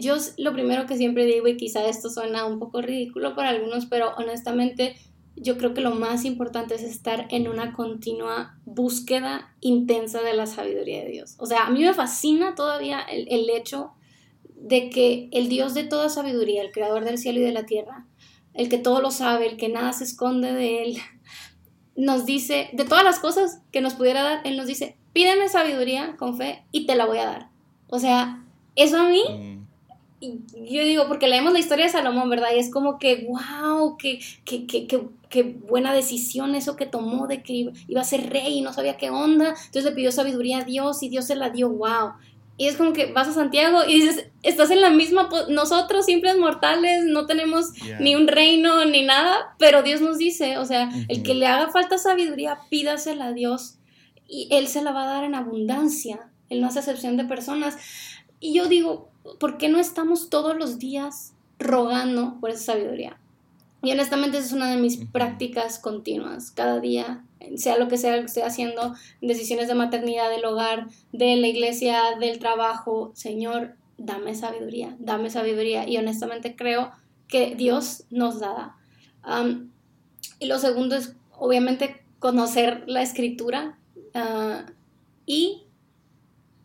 yo 0.00 0.16
lo 0.38 0.52
primero 0.52 0.86
que 0.86 0.96
siempre 0.96 1.26
digo, 1.26 1.48
y 1.48 1.56
quizá 1.56 1.86
esto 1.86 2.10
suena 2.10 2.44
un 2.46 2.58
poco 2.58 2.82
ridículo 2.82 3.34
para 3.34 3.50
algunos, 3.50 3.86
pero 3.86 4.14
honestamente 4.16 4.96
yo 5.36 5.56
creo 5.56 5.72
que 5.74 5.80
lo 5.80 5.94
más 5.94 6.24
importante 6.24 6.74
es 6.74 6.82
estar 6.82 7.26
en 7.30 7.48
una 7.48 7.72
continua 7.72 8.58
búsqueda 8.64 9.54
intensa 9.60 10.20
de 10.22 10.34
la 10.34 10.46
sabiduría 10.46 11.02
de 11.02 11.10
Dios. 11.10 11.36
O 11.38 11.46
sea, 11.46 11.66
a 11.66 11.70
mí 11.70 11.80
me 11.82 11.94
fascina 11.94 12.54
todavía 12.54 13.00
el, 13.00 13.26
el 13.30 13.48
hecho 13.48 13.92
de 14.56 14.90
que 14.90 15.28
el 15.32 15.48
Dios 15.48 15.72
de 15.74 15.84
toda 15.84 16.08
sabiduría, 16.08 16.62
el 16.62 16.72
creador 16.72 17.04
del 17.04 17.18
cielo 17.18 17.40
y 17.40 17.44
de 17.44 17.52
la 17.52 17.64
tierra, 17.64 18.06
el 18.52 18.68
que 18.68 18.78
todo 18.78 19.00
lo 19.00 19.10
sabe, 19.10 19.48
el 19.48 19.56
que 19.56 19.68
nada 19.68 19.92
se 19.92 20.04
esconde 20.04 20.52
de 20.52 20.82
él, 20.82 20.98
nos 21.96 22.26
dice, 22.26 22.68
de 22.72 22.84
todas 22.84 23.04
las 23.04 23.18
cosas 23.18 23.62
que 23.72 23.80
nos 23.80 23.94
pudiera 23.94 24.22
dar, 24.22 24.40
él 24.44 24.56
nos 24.56 24.66
dice, 24.66 24.96
pídeme 25.12 25.48
sabiduría 25.48 26.16
con 26.16 26.36
fe 26.36 26.64
y 26.72 26.86
te 26.86 26.96
la 26.96 27.06
voy 27.06 27.18
a 27.18 27.26
dar. 27.26 27.48
O 27.88 27.98
sea, 27.98 28.44
eso 28.76 28.98
a 28.98 29.08
mí, 29.08 29.22
mm. 29.28 30.64
yo 30.64 30.84
digo, 30.84 31.08
porque 31.08 31.28
leemos 31.28 31.52
la 31.52 31.58
historia 31.58 31.86
de 31.86 31.92
Salomón, 31.92 32.28
¿verdad? 32.30 32.48
Y 32.54 32.58
es 32.58 32.70
como 32.70 32.98
que, 32.98 33.28
wow, 33.28 33.96
qué, 33.96 34.20
qué, 34.44 34.66
qué, 34.66 34.86
qué, 35.28 35.42
buena 35.42 35.92
decisión 35.92 36.54
eso 36.54 36.76
que 36.76 36.86
tomó 36.86 37.26
de 37.26 37.42
que 37.42 37.72
iba 37.88 38.00
a 38.00 38.04
ser 38.04 38.30
rey 38.30 38.58
y 38.58 38.60
no 38.60 38.72
sabía 38.72 38.96
qué 38.96 39.10
onda. 39.10 39.50
Entonces 39.50 39.84
le 39.84 39.92
pidió 39.92 40.12
sabiduría 40.12 40.58
a 40.58 40.64
Dios 40.64 41.02
y 41.02 41.08
Dios 41.08 41.26
se 41.26 41.36
la 41.36 41.50
dio, 41.50 41.68
wow. 41.70 42.12
Y 42.60 42.66
es 42.66 42.76
como 42.76 42.92
que 42.92 43.10
vas 43.10 43.26
a 43.26 43.32
Santiago 43.32 43.84
y 43.88 44.02
dices, 44.02 44.26
estás 44.42 44.70
en 44.70 44.82
la 44.82 44.90
misma, 44.90 45.30
nosotros 45.48 46.04
simples 46.04 46.36
mortales, 46.36 47.04
no 47.06 47.24
tenemos 47.24 47.70
ni 48.00 48.14
un 48.14 48.28
reino 48.28 48.84
ni 48.84 49.02
nada, 49.02 49.54
pero 49.58 49.82
Dios 49.82 50.02
nos 50.02 50.18
dice, 50.18 50.58
o 50.58 50.66
sea, 50.66 50.90
el 51.08 51.22
que 51.22 51.32
le 51.32 51.46
haga 51.46 51.70
falta 51.70 51.96
sabiduría, 51.96 52.58
pídasela 52.68 53.28
a 53.28 53.32
Dios 53.32 53.78
y 54.28 54.46
Él 54.50 54.68
se 54.68 54.82
la 54.82 54.92
va 54.92 55.04
a 55.04 55.14
dar 55.14 55.24
en 55.24 55.34
abundancia. 55.34 56.30
Él 56.50 56.60
no 56.60 56.66
hace 56.66 56.80
excepción 56.80 57.16
de 57.16 57.24
personas. 57.24 57.78
Y 58.40 58.54
yo 58.54 58.66
digo, 58.66 59.10
¿por 59.38 59.58
qué 59.58 59.68
no 59.68 59.78
estamos 59.78 60.30
todos 60.30 60.56
los 60.56 60.78
días 60.78 61.34
rogando 61.58 62.38
por 62.40 62.50
esa 62.50 62.72
sabiduría? 62.72 63.18
Y 63.82 63.92
honestamente 63.92 64.38
esa 64.38 64.48
es 64.48 64.52
una 64.52 64.70
de 64.70 64.76
mis 64.76 64.98
prácticas 65.06 65.78
continuas, 65.78 66.50
cada 66.50 66.80
día, 66.80 67.24
sea 67.56 67.78
lo 67.78 67.88
que 67.88 67.96
sea 67.96 68.18
que 68.18 68.26
esté 68.26 68.42
haciendo, 68.42 68.94
decisiones 69.22 69.68
de 69.68 69.74
maternidad, 69.74 70.30
del 70.30 70.44
hogar, 70.44 70.88
de 71.12 71.36
la 71.36 71.46
iglesia, 71.46 72.02
del 72.18 72.38
trabajo, 72.38 73.12
Señor, 73.14 73.76
dame 73.96 74.34
sabiduría, 74.34 74.96
dame 74.98 75.30
sabiduría. 75.30 75.88
Y 75.88 75.96
honestamente 75.96 76.56
creo 76.56 76.92
que 77.28 77.54
Dios 77.54 78.04
nos 78.10 78.40
da. 78.40 78.76
y 80.38 80.46
lo 80.46 80.58
segundo 80.58 80.96
es, 80.96 81.14
obviamente, 81.38 82.02
conocer 82.18 82.84
la 82.86 83.02
escritura 83.02 83.78
ah, 84.14 84.66
y 85.24 85.64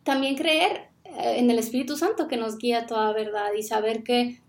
también 0.04 0.36
creer 0.36 0.90
en 1.18 1.50
el 1.50 1.60
Espíritu 1.60 1.98
Santo 1.98 2.28
que 2.28 2.38
nos 2.38 2.58
guía 2.58 2.86
toda 2.86 3.14
verdad 3.14 3.52
y 3.58 3.64
saber 3.64 4.04
que, 4.04 4.42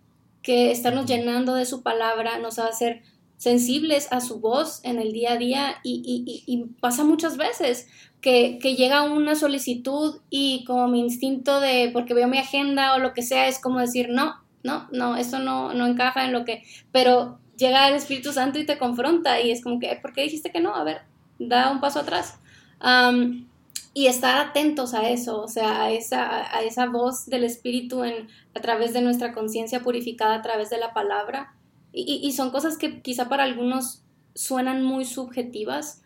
que 0.42 0.70
estarnos 0.70 1.06
llenando 1.06 1.54
de 1.54 1.66
su 1.66 1.82
palabra 1.82 2.38
nos 2.38 2.58
va 2.58 2.64
a 2.64 2.68
hacer 2.68 3.02
sensibles 3.36 4.08
a 4.12 4.20
su 4.20 4.40
voz 4.40 4.80
en 4.82 4.98
el 4.98 5.12
día 5.12 5.32
a 5.32 5.36
día 5.36 5.76
y, 5.82 6.66
pasa 6.80 7.04
muchas 7.04 7.36
veces 7.36 7.88
que, 8.20 8.58
llega 8.60 9.02
una 9.02 9.34
solicitud 9.34 10.20
y 10.30 10.64
como 10.64 10.88
mi 10.88 11.00
instinto 11.00 11.60
de, 11.60 11.90
porque 11.92 12.14
veo 12.14 12.28
mi 12.28 12.38
agenda 12.38 12.94
o 12.94 12.98
lo 12.98 13.12
que 13.12 13.22
sea, 13.22 13.48
es 13.48 13.58
como 13.58 13.80
decir, 13.80 14.08
no, 14.10 14.42
no, 14.62 14.88
no, 14.90 15.16
eso 15.16 15.38
no, 15.38 15.74
no 15.74 15.86
encaja 15.86 16.24
en 16.24 16.32
lo 16.32 16.44
que, 16.44 16.62
pero 16.92 17.38
llega 17.56 17.88
el 17.88 17.94
Espíritu 17.94 18.32
Santo 18.32 18.58
y 18.58 18.66
te 18.66 18.78
confronta 18.78 19.40
y 19.40 19.50
es 19.50 19.62
como 19.62 19.78
que, 19.78 19.98
¿por 20.00 20.12
qué 20.12 20.22
dijiste 20.22 20.50
que 20.50 20.60
no? 20.60 20.74
A 20.74 20.84
ver, 20.84 21.02
da 21.38 21.70
un 21.70 21.80
paso 21.80 22.00
atrás 22.00 22.38
y 23.96 24.08
estar 24.08 24.36
atentos 24.36 24.92
a 24.92 25.08
eso, 25.08 25.40
o 25.40 25.48
sea, 25.48 25.84
a 25.84 25.90
esa, 25.90 26.54
a 26.54 26.62
esa 26.62 26.84
voz 26.84 27.24
del 27.24 27.44
Espíritu 27.44 28.04
en, 28.04 28.28
a 28.54 28.60
través 28.60 28.92
de 28.92 29.00
nuestra 29.00 29.32
conciencia 29.32 29.80
purificada, 29.80 30.34
a 30.34 30.42
través 30.42 30.68
de 30.68 30.76
la 30.76 30.92
palabra. 30.92 31.54
Y, 31.94 32.20
y, 32.22 32.32
son 32.32 32.50
cosas 32.50 32.76
que 32.76 33.00
quizá 33.00 33.30
para 33.30 33.44
algunos 33.44 34.02
suenan 34.34 34.82
muy 34.82 35.06
subjetivas, 35.06 36.02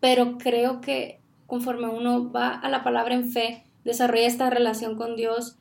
pero 0.00 0.36
creo 0.36 0.82
que 0.82 1.22
conforme 1.46 1.88
uno 1.88 2.30
va 2.30 2.50
a 2.50 2.68
la 2.68 2.84
palabra 2.84 3.14
en 3.14 3.32
fe, 3.32 3.64
desarrolla 3.84 4.26
esta 4.26 4.50
relación 4.50 4.98
con 4.98 5.16
Dios 5.16 5.56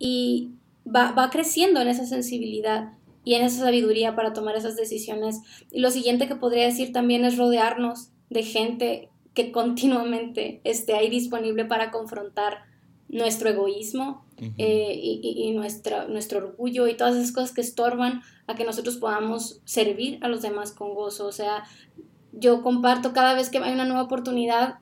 y 0.00 0.50
va, 0.84 1.12
va 1.12 1.30
creciendo 1.30 1.80
en 1.80 1.86
esa 1.86 2.06
sensibilidad 2.06 2.94
y 3.22 3.34
en 3.34 3.44
esa 3.44 3.62
sabiduría 3.66 4.16
para 4.16 4.32
tomar 4.32 4.56
esas 4.56 4.74
decisiones. 4.74 5.42
Y 5.70 5.78
lo 5.78 5.92
siguiente 5.92 6.26
que 6.26 6.34
podría 6.34 6.64
decir 6.64 6.92
también 6.92 7.24
es 7.24 7.38
rodearnos 7.38 8.10
de 8.30 8.42
gente 8.42 9.10
que 9.34 9.52
continuamente 9.52 10.60
esté 10.64 10.94
ahí 10.94 11.08
disponible 11.08 11.64
para 11.64 11.90
confrontar 11.90 12.64
nuestro 13.08 13.50
egoísmo 13.50 14.24
eh, 14.58 14.98
y, 15.02 15.52
nuestro 15.52 16.38
orgullo 16.38 16.86
y 16.86 16.96
todas 16.96 17.16
esas 17.16 17.32
cosas 17.32 17.52
que 17.52 17.60
estorban 17.60 18.22
a 18.46 18.54
que 18.54 18.64
nosotros 18.64 18.96
podamos 18.96 19.60
servir 19.64 20.18
a 20.22 20.28
los 20.28 20.42
demás 20.42 20.72
con 20.72 20.94
gozo. 20.94 21.26
O 21.26 21.32
sea, 21.32 21.64
yo 22.32 22.62
comparto 22.62 23.12
cada 23.12 23.34
vez 23.34 23.50
que 23.50 23.58
hay 23.58 23.74
una 23.74 23.84
nueva 23.84 24.02
oportunidad, 24.02 24.78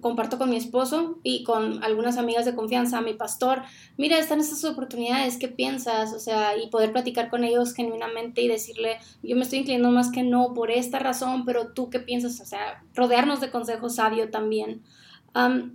comparto 0.00 0.38
con 0.38 0.50
mi 0.50 0.56
esposo 0.56 1.18
y 1.22 1.42
con 1.42 1.82
algunas 1.82 2.16
amigas 2.16 2.44
de 2.44 2.54
confianza, 2.54 3.00
mi 3.00 3.14
pastor, 3.14 3.62
mira, 3.96 4.18
están 4.18 4.40
estas 4.40 4.64
oportunidades, 4.64 5.36
¿qué 5.36 5.48
piensas? 5.48 6.12
O 6.12 6.20
sea, 6.20 6.56
y 6.56 6.68
poder 6.68 6.92
platicar 6.92 7.28
con 7.28 7.42
ellos 7.42 7.74
genuinamente 7.74 8.40
y 8.40 8.48
decirle, 8.48 8.98
yo 9.22 9.34
me 9.34 9.42
estoy 9.42 9.60
inclinando 9.60 9.90
más 9.90 10.12
que 10.12 10.22
no 10.22 10.54
por 10.54 10.70
esta 10.70 11.00
razón, 11.00 11.44
pero 11.44 11.72
tú 11.72 11.90
qué 11.90 11.98
piensas? 11.98 12.40
O 12.40 12.44
sea, 12.44 12.84
rodearnos 12.94 13.40
de 13.40 13.50
consejo 13.50 13.90
sabio 13.90 14.30
también. 14.30 14.82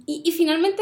y, 0.05 0.31
finalmente 0.31 0.81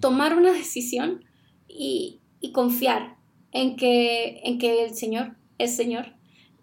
tomar 0.00 0.36
una 0.36 0.52
decisión 0.52 1.24
y, 1.68 2.20
y 2.40 2.52
confiar 2.52 3.16
en 3.52 3.76
que, 3.76 4.40
en 4.44 4.58
que 4.58 4.84
el 4.84 4.94
Señor 4.94 5.34
es 5.58 5.76
Señor 5.76 6.15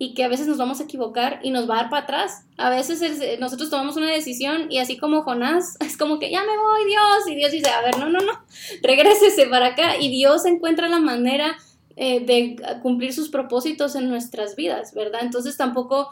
y 0.04 0.14
que 0.14 0.26
a 0.26 0.28
veces 0.28 0.48
nos 0.48 0.58
vamos 0.58 0.82
a 0.82 0.84
equivocar 0.84 1.40
y 1.44 1.52
nos 1.52 1.70
va 1.70 1.76
a 1.76 1.82
dar 1.84 1.90
para 1.90 2.04
atrás. 2.04 2.44
A 2.58 2.70
veces 2.70 3.40
nosotros 3.40 3.70
tomamos 3.70 3.96
una 3.96 4.12
decisión 4.12 4.70
y 4.70 4.80
así 4.80 4.98
como 4.98 5.22
Jonás, 5.22 5.78
es 5.80 5.96
como 5.96 6.20
que 6.20 6.30
ya 6.30 6.42
me 6.42 6.58
voy 6.58 6.86
Dios 6.86 7.28
y 7.30 7.36
Dios 7.36 7.52
dice, 7.54 7.70
a 7.70 7.82
ver, 7.82 7.98
no, 7.98 8.10
no, 8.10 8.20
no, 8.20 8.34
regrésese 8.82 9.48
para 9.48 9.68
acá 9.68 9.98
y 9.98 10.10
Dios 10.10 10.46
encuentra 10.46 10.90
la 10.90 11.00
manera 11.00 11.56
eh, 11.96 12.20
de 12.20 12.58
cumplir 12.82 13.14
sus 13.14 13.30
propósitos 13.30 13.96
en 13.96 14.10
nuestras 14.10 14.58
vidas, 14.58 14.94
¿verdad? 14.94 15.22
Entonces 15.24 15.56
tampoco 15.56 16.10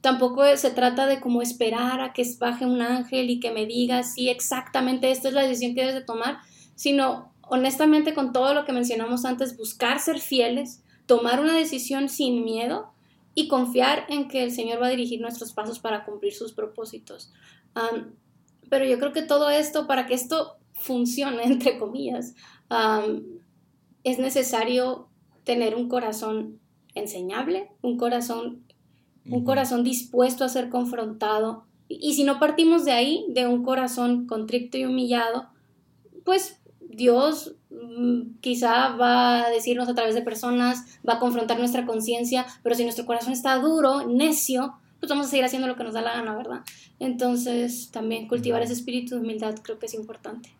tampoco 0.00 0.44
se 0.56 0.70
trata 0.70 1.06
de 1.06 1.20
como 1.20 1.42
esperar 1.42 2.00
a 2.00 2.14
que 2.14 2.24
baje 2.38 2.64
un 2.64 2.80
ángel 2.80 3.28
y 3.28 3.38
que 3.38 3.50
me 3.50 3.66
diga 3.66 4.02
si 4.02 4.30
exactamente 4.30 5.10
esta 5.10 5.28
es 5.28 5.34
la 5.34 5.42
decisión 5.42 5.74
que 5.74 5.82
debes 5.82 5.94
de 5.94 6.00
tomar, 6.00 6.38
sino 6.74 7.32
honestamente 7.42 8.14
con 8.14 8.32
todo 8.32 8.54
lo 8.54 8.64
que 8.64 8.72
mencionamos 8.72 9.26
antes, 9.26 9.58
buscar 9.58 10.00
ser 10.00 10.20
fieles, 10.20 10.80
tomar 11.04 11.40
una 11.40 11.54
decisión 11.54 12.08
sin 12.08 12.42
miedo 12.44 12.95
y 13.38 13.48
confiar 13.48 14.06
en 14.08 14.28
que 14.28 14.42
el 14.42 14.50
Señor 14.50 14.82
va 14.82 14.86
a 14.86 14.90
dirigir 14.90 15.20
nuestros 15.20 15.52
pasos 15.52 15.78
para 15.78 16.06
cumplir 16.06 16.32
sus 16.32 16.54
propósitos. 16.54 17.32
pero 18.70 18.86
yo 18.86 18.98
creo 18.98 19.12
que 19.12 19.22
todo 19.22 19.50
esto, 19.50 19.86
para 19.86 20.06
que 20.06 20.14
esto 20.14 20.56
funcione, 20.72 21.42
entre 21.44 21.78
comillas, 21.78 22.34
es 24.02 24.18
necesario 24.18 25.08
tener 25.44 25.76
un 25.76 25.88
corazón 25.88 26.58
enseñable, 26.94 27.70
un 27.82 27.98
corazón, 27.98 28.64
un 29.28 29.44
corazón 29.44 29.84
dispuesto 29.84 30.42
a 30.42 30.48
ser 30.48 30.70
confrontado. 30.70 31.66
y 31.88 32.14
si 32.14 32.24
no 32.24 32.40
partimos 32.40 32.86
de 32.86 32.92
ahí, 32.92 33.26
de 33.28 33.46
un 33.46 33.62
corazón 33.62 34.26
contrito 34.26 34.78
y 34.78 34.86
humillado, 34.86 35.50
pues 36.24 36.62
Dios 36.80 37.54
quizá 38.40 38.96
va 38.96 39.46
a 39.46 39.50
decirnos 39.50 39.88
a 39.88 39.94
través 39.94 40.14
de 40.14 40.22
personas, 40.22 40.98
va 41.08 41.14
a 41.14 41.18
confrontar 41.18 41.58
nuestra 41.58 41.86
conciencia, 41.86 42.46
pero 42.62 42.74
si 42.74 42.84
nuestro 42.84 43.06
corazón 43.06 43.32
está 43.32 43.56
duro, 43.56 44.06
necio, 44.06 44.74
pues 45.00 45.10
vamos 45.10 45.26
a 45.26 45.30
seguir 45.30 45.44
haciendo 45.44 45.68
lo 45.68 45.76
que 45.76 45.84
nos 45.84 45.94
da 45.94 46.02
la 46.02 46.14
gana, 46.14 46.34
¿verdad? 46.36 46.60
Entonces, 46.98 47.90
también 47.90 48.28
cultivar 48.28 48.62
ese 48.62 48.72
espíritu 48.72 49.14
de 49.14 49.20
humildad 49.20 49.54
creo 49.62 49.78
que 49.78 49.86
es 49.86 49.94
importante. 49.94 50.50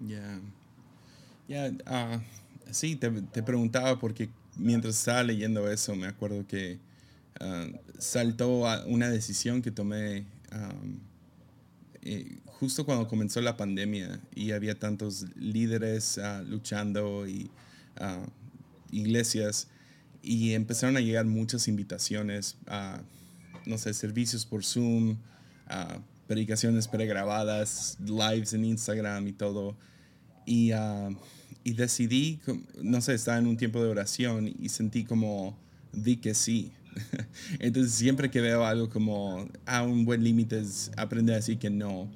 Ya. 0.00 0.40
Ya, 1.48 1.72
ah, 1.86 2.20
sí, 2.70 2.96
te, 2.96 3.10
te, 3.10 3.42
preguntaba 3.42 3.98
porque 3.98 4.30
mientras 4.56 4.98
estaba 4.98 5.22
leyendo 5.22 5.68
eso, 5.70 5.94
me 5.96 6.06
acuerdo 6.06 6.46
que 6.46 6.78
ah, 7.40 7.66
saltó 7.98 8.68
a 8.68 8.84
una 8.86 9.10
decisión 9.10 9.62
que 9.62 9.70
tomé 9.70 10.26
eh, 12.02 12.38
justo 12.60 12.84
cuando 12.84 13.08
comenzó 13.08 13.40
la 13.40 13.56
pandemia 13.56 14.20
y 14.34 14.52
había 14.52 14.78
tantos 14.78 15.24
líderes 15.34 16.18
ah, 16.18 16.42
luchando 16.46 17.26
y 17.26 17.50
iglesias 18.92 19.68
y 20.22 20.52
empezaron 20.52 20.96
a 20.96 21.00
llegar 21.00 21.24
muchas 21.24 21.68
invitaciones 21.68 22.56
a, 22.66 23.02
no 23.66 23.78
sé, 23.78 23.94
servicios 23.94 24.44
por 24.44 24.64
Zoom, 24.64 25.16
a 25.66 26.00
predicaciones 26.26 26.88
pregrabadas, 26.88 27.96
lives 28.04 28.52
en 28.52 28.64
Instagram 28.64 29.26
y 29.28 29.32
todo. 29.32 29.76
Y, 30.46 30.72
uh, 30.72 31.16
y 31.64 31.72
decidí, 31.72 32.40
no 32.82 33.00
sé, 33.00 33.14
estaba 33.14 33.38
en 33.38 33.46
un 33.46 33.56
tiempo 33.56 33.82
de 33.82 33.88
oración 33.88 34.52
y 34.58 34.68
sentí 34.68 35.04
como, 35.04 35.56
di 35.92 36.16
que 36.16 36.34
sí. 36.34 36.72
Entonces 37.58 37.92
siempre 37.92 38.30
que 38.30 38.40
veo 38.40 38.64
algo 38.64 38.90
como, 38.90 39.48
ah, 39.66 39.82
un 39.82 40.04
buen 40.04 40.22
límite 40.22 40.60
es 40.60 40.90
aprender 40.96 41.34
a 41.34 41.36
decir 41.38 41.58
que 41.58 41.70
no. 41.70 42.10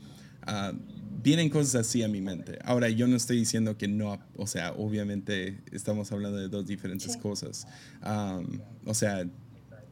Uh, 0.47 0.77
vienen 1.25 1.49
cosas 1.49 1.87
así 1.87 2.03
a 2.03 2.09
mi 2.09 2.21
mente. 2.21 2.59
Ahora, 2.65 2.91
yo 2.91 3.09
no 3.09 3.17
estoy 3.17 3.39
diciendo 3.39 3.79
que 3.79 3.89
no, 3.89 4.19
o 4.37 4.47
sea, 4.47 4.73
obviamente 4.73 5.63
estamos 5.73 6.13
hablando 6.13 6.39
de 6.39 6.49
dos 6.49 6.67
diferentes 6.67 7.17
cosas. 7.17 7.67
Um, 8.05 8.61
o 8.85 8.93
sea, 8.93 9.27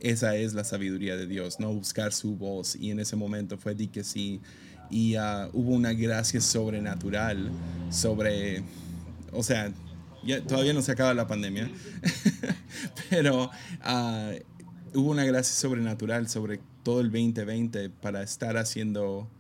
esa 0.01 0.37
es 0.37 0.53
la 0.53 0.63
sabiduría 0.63 1.17
de 1.17 1.27
Dios, 1.27 1.59
no 1.59 1.73
buscar 1.73 2.13
su 2.13 2.37
voz. 2.37 2.77
Y 2.77 2.91
en 2.91 3.01
ese 3.01 3.17
momento 3.17 3.57
fue 3.57 3.75
di 3.75 3.89
que 3.89 4.05
sí. 4.05 4.41
Y 4.91 5.17
uh, 5.17 5.49
hubo 5.55 5.71
una 5.71 5.95
gracia 5.95 6.41
sobrenatural 6.41 7.51
sobre, 7.91 8.63
o 9.33 9.43
sea, 9.43 9.73
ya, 10.23 10.45
todavía 10.45 10.75
no 10.75 10.83
se 10.83 10.93
acaba 10.93 11.15
la 11.15 11.27
pandemia, 11.27 11.71
pero 13.11 13.45
uh, 13.45 14.99
hubo 14.99 15.11
una 15.11 15.25
gracia 15.25 15.55
sobrenatural 15.55 16.29
sobre 16.29 16.61
todo 16.83 17.01
el 17.01 17.11
2020 17.11 17.89
para 17.89 18.23
estar 18.23 18.59
haciendo 18.59 19.31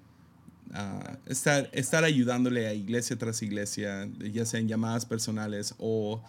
estar, 1.26 1.68
estar 1.72 2.04
ayudándole 2.04 2.66
a 2.66 2.74
iglesia 2.74 3.16
tras 3.16 3.42
iglesia, 3.42 4.08
ya 4.18 4.46
sean 4.46 4.68
llamadas 4.68 5.04
personales 5.04 5.74
o 5.78 6.22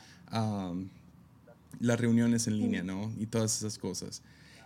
las 1.80 2.00
reuniones 2.00 2.48
en 2.48 2.58
línea, 2.58 2.84
¿no? 2.84 3.12
Y 3.20 3.26
todas 3.26 3.58
esas 3.58 3.78
cosas. 3.78 4.22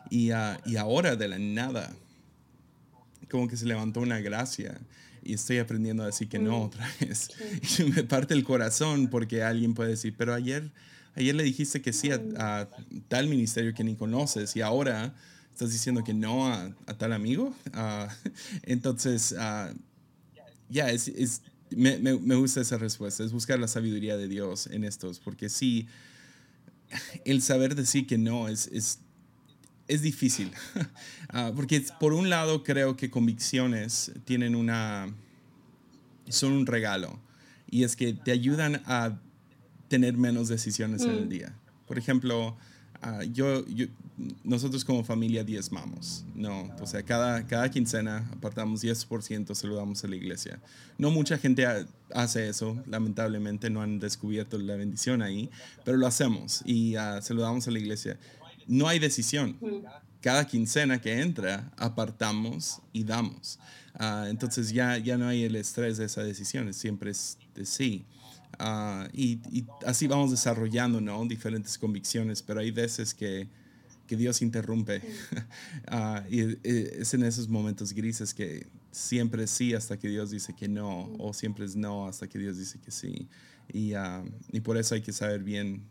Y, 0.10 0.32
ah, 0.32 0.60
y 0.66 0.78
ahora 0.78 1.16
de 1.16 1.28
la 1.28 1.38
nada, 1.38 1.94
como 3.30 3.48
que 3.48 3.58
se 3.58 3.66
levantó 3.66 4.00
una 4.00 4.20
gracia 4.20 4.80
y 5.24 5.34
estoy 5.34 5.58
aprendiendo 5.58 6.04
a 6.04 6.06
decir 6.08 6.30
que 6.30 6.40
no 6.40 6.60
mm. 6.60 6.62
otra 6.62 6.90
vez. 7.02 7.30
Y 7.80 7.84
me 7.84 8.04
parte 8.04 8.34
el 8.34 8.44
corazón 8.44 9.08
porque 9.10 9.44
alguien 9.44 9.74
puede 9.74 9.92
decir, 9.92 10.14
pero 10.18 10.34
ayer, 10.34 10.72
ayer 11.16 11.36
le 11.36 11.44
dijiste 11.44 11.82
que 11.82 11.92
sí 11.94 12.12
a, 12.12 12.22
a 12.38 12.70
tal 13.08 13.28
ministerio 13.28 13.74
que 13.74 13.84
ni 13.84 13.96
conoces 13.96 14.56
y 14.56 14.62
ahora 14.62 15.14
estás 15.58 15.72
diciendo 15.72 16.04
que 16.04 16.14
no 16.14 16.54
a, 16.54 16.72
tal 17.00 17.14
amigo. 17.14 17.52
Ah, 17.74 18.16
entonces, 18.62 19.32
uh, 19.32 19.76
ya, 20.70 20.92
es, 20.92 21.08
es 21.08 21.42
me, 21.72 21.98
me, 21.98 22.14
me, 22.20 22.36
gusta 22.36 22.62
esa 22.62 22.78
respuesta, 22.78 23.24
es 23.24 23.32
buscar 23.32 23.58
la 23.58 23.68
sabiduría 23.68 24.18
de 24.18 24.28
Dios 24.28 24.68
en 24.68 24.84
estos, 24.84 25.20
porque 25.20 25.50
sí, 25.50 25.88
el 27.26 27.42
saber 27.42 27.74
decir 27.74 28.06
que 28.06 28.20
no 28.20 28.48
es, 28.48 28.68
es, 28.68 29.00
es 29.88 30.04
difícil, 30.04 30.52
uh, 31.34 31.52
porque 31.56 31.84
por 32.00 32.14
un 32.14 32.30
lado 32.30 32.64
creo 32.64 32.96
que 32.96 33.10
convicciones 33.10 34.12
tienen 34.26 34.54
una, 34.54 35.12
son 36.30 36.52
un 36.54 36.68
regalo, 36.68 37.20
y 37.68 37.84
es 37.84 37.96
que 37.96 38.14
te 38.14 38.32
ayudan 38.32 38.84
a 38.86 39.20
tener 39.88 40.18
menos 40.18 40.50
decisiones 40.50 41.02
en 41.02 41.12
el 41.12 41.26
mm. 41.26 41.30
día. 41.30 41.56
Por 41.88 41.98
ejemplo, 41.98 42.56
Ah, 43.02 43.24
yo, 43.24 43.64
nosotros 44.44 44.84
como 44.84 45.04
familia 45.04 45.44
diezmamos, 45.44 46.26
¿no? 46.34 46.72
O 46.82 46.88
sea, 46.88 47.04
cada, 47.04 47.46
cada 47.46 47.70
quincena 47.70 48.28
apartamos 48.34 48.84
10%, 48.84 49.54
saludamos 49.54 50.04
a 50.04 50.08
la 50.08 50.16
iglesia. 50.16 50.60
No 50.98 51.12
mucha 51.12 51.38
gente 51.38 51.66
hace 52.14 52.50
eso, 52.50 52.82
lamentablemente 52.88 53.70
no 53.70 53.82
han 53.82 54.00
descubierto 54.00 54.58
la 54.58 54.76
bendición 54.76 55.22
ahí, 55.22 55.50
pero 55.86 55.98
lo 55.98 56.08
hacemos 56.08 56.64
y 56.66 56.98
uh, 56.98 57.22
saludamos 57.22 57.68
a 57.68 57.72
la 57.72 57.80
iglesia. 57.80 58.18
No 58.66 58.88
hay 58.88 59.00
decisión. 59.00 59.58
Cada 60.20 60.46
quincena 60.48 61.00
que 61.00 61.22
entra, 61.22 61.72
apartamos 61.78 62.82
y 62.92 63.04
damos. 63.04 63.60
Uh, 64.00 64.26
entonces 64.26 64.72
ya, 64.72 64.98
ya 64.98 65.18
no 65.18 65.28
hay 65.28 65.44
el 65.44 65.56
estrés 65.56 65.98
de 65.98 66.06
esa 66.06 66.24
decisión, 66.24 66.74
siempre 66.74 67.12
es 67.12 67.38
de 67.54 67.66
sí. 67.66 68.06
Ah, 68.60 69.08
y, 69.14 69.40
así 69.86 70.08
vamos 70.08 70.32
desarrollando 70.32 71.00
¿no? 71.00 71.24
diferentes 71.26 71.78
convicciones, 71.78 72.42
pero 72.42 72.60
hay 72.62 72.72
veces 72.72 73.14
que, 73.14 73.48
que 74.08 74.16
Dios 74.16 74.42
interrumpe. 74.42 75.02
uh, 75.92 76.22
y, 76.30 76.58
es 76.64 77.14
en 77.14 77.24
esos 77.24 77.48
momentos 77.48 77.94
grises 77.94 78.34
que 78.34 78.68
siempre 78.92 79.44
es 79.44 79.52
sí 79.52 79.74
hasta 79.74 79.98
que 79.98 80.08
Dios 80.08 80.32
dice 80.32 80.56
que 80.56 80.68
no, 80.68 81.14
o 81.20 81.34
siempre 81.34 81.66
es 81.66 81.76
no 81.76 82.08
hasta 82.08 82.28
que 82.28 82.40
Dios 82.40 82.58
dice 82.58 82.80
que 82.80 82.92
sí. 82.92 83.28
Y, 83.72 83.94
uh, 83.94 84.26
y 84.52 84.62
por 84.62 84.78
eso 84.78 84.96
hay 84.96 85.02
que 85.02 85.14
saber 85.14 85.44
bien. 85.44 85.84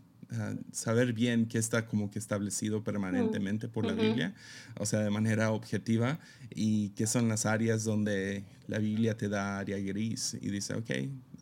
saber 0.72 1.12
bien 1.12 1.46
qué 1.46 1.58
está 1.58 1.86
como 1.86 2.10
que 2.10 2.18
establecido 2.18 2.82
permanentemente 2.82 3.68
por 3.68 3.86
la 3.86 3.92
Biblia, 3.92 4.34
o 4.80 4.84
sea, 4.84 5.00
de 5.00 5.10
manera 5.10 5.52
objetiva, 5.52 6.18
y 6.52 6.88
qué 6.96 7.06
son 7.06 7.28
las 7.28 7.46
áreas 7.46 7.84
donde 7.84 8.44
la 8.66 8.78
Biblia 8.78 9.16
te 9.16 9.28
da 9.28 9.58
área 9.58 9.78
gris 9.78 10.36
y 10.40 10.50
dice, 10.50 10.74
ok, 10.74 10.90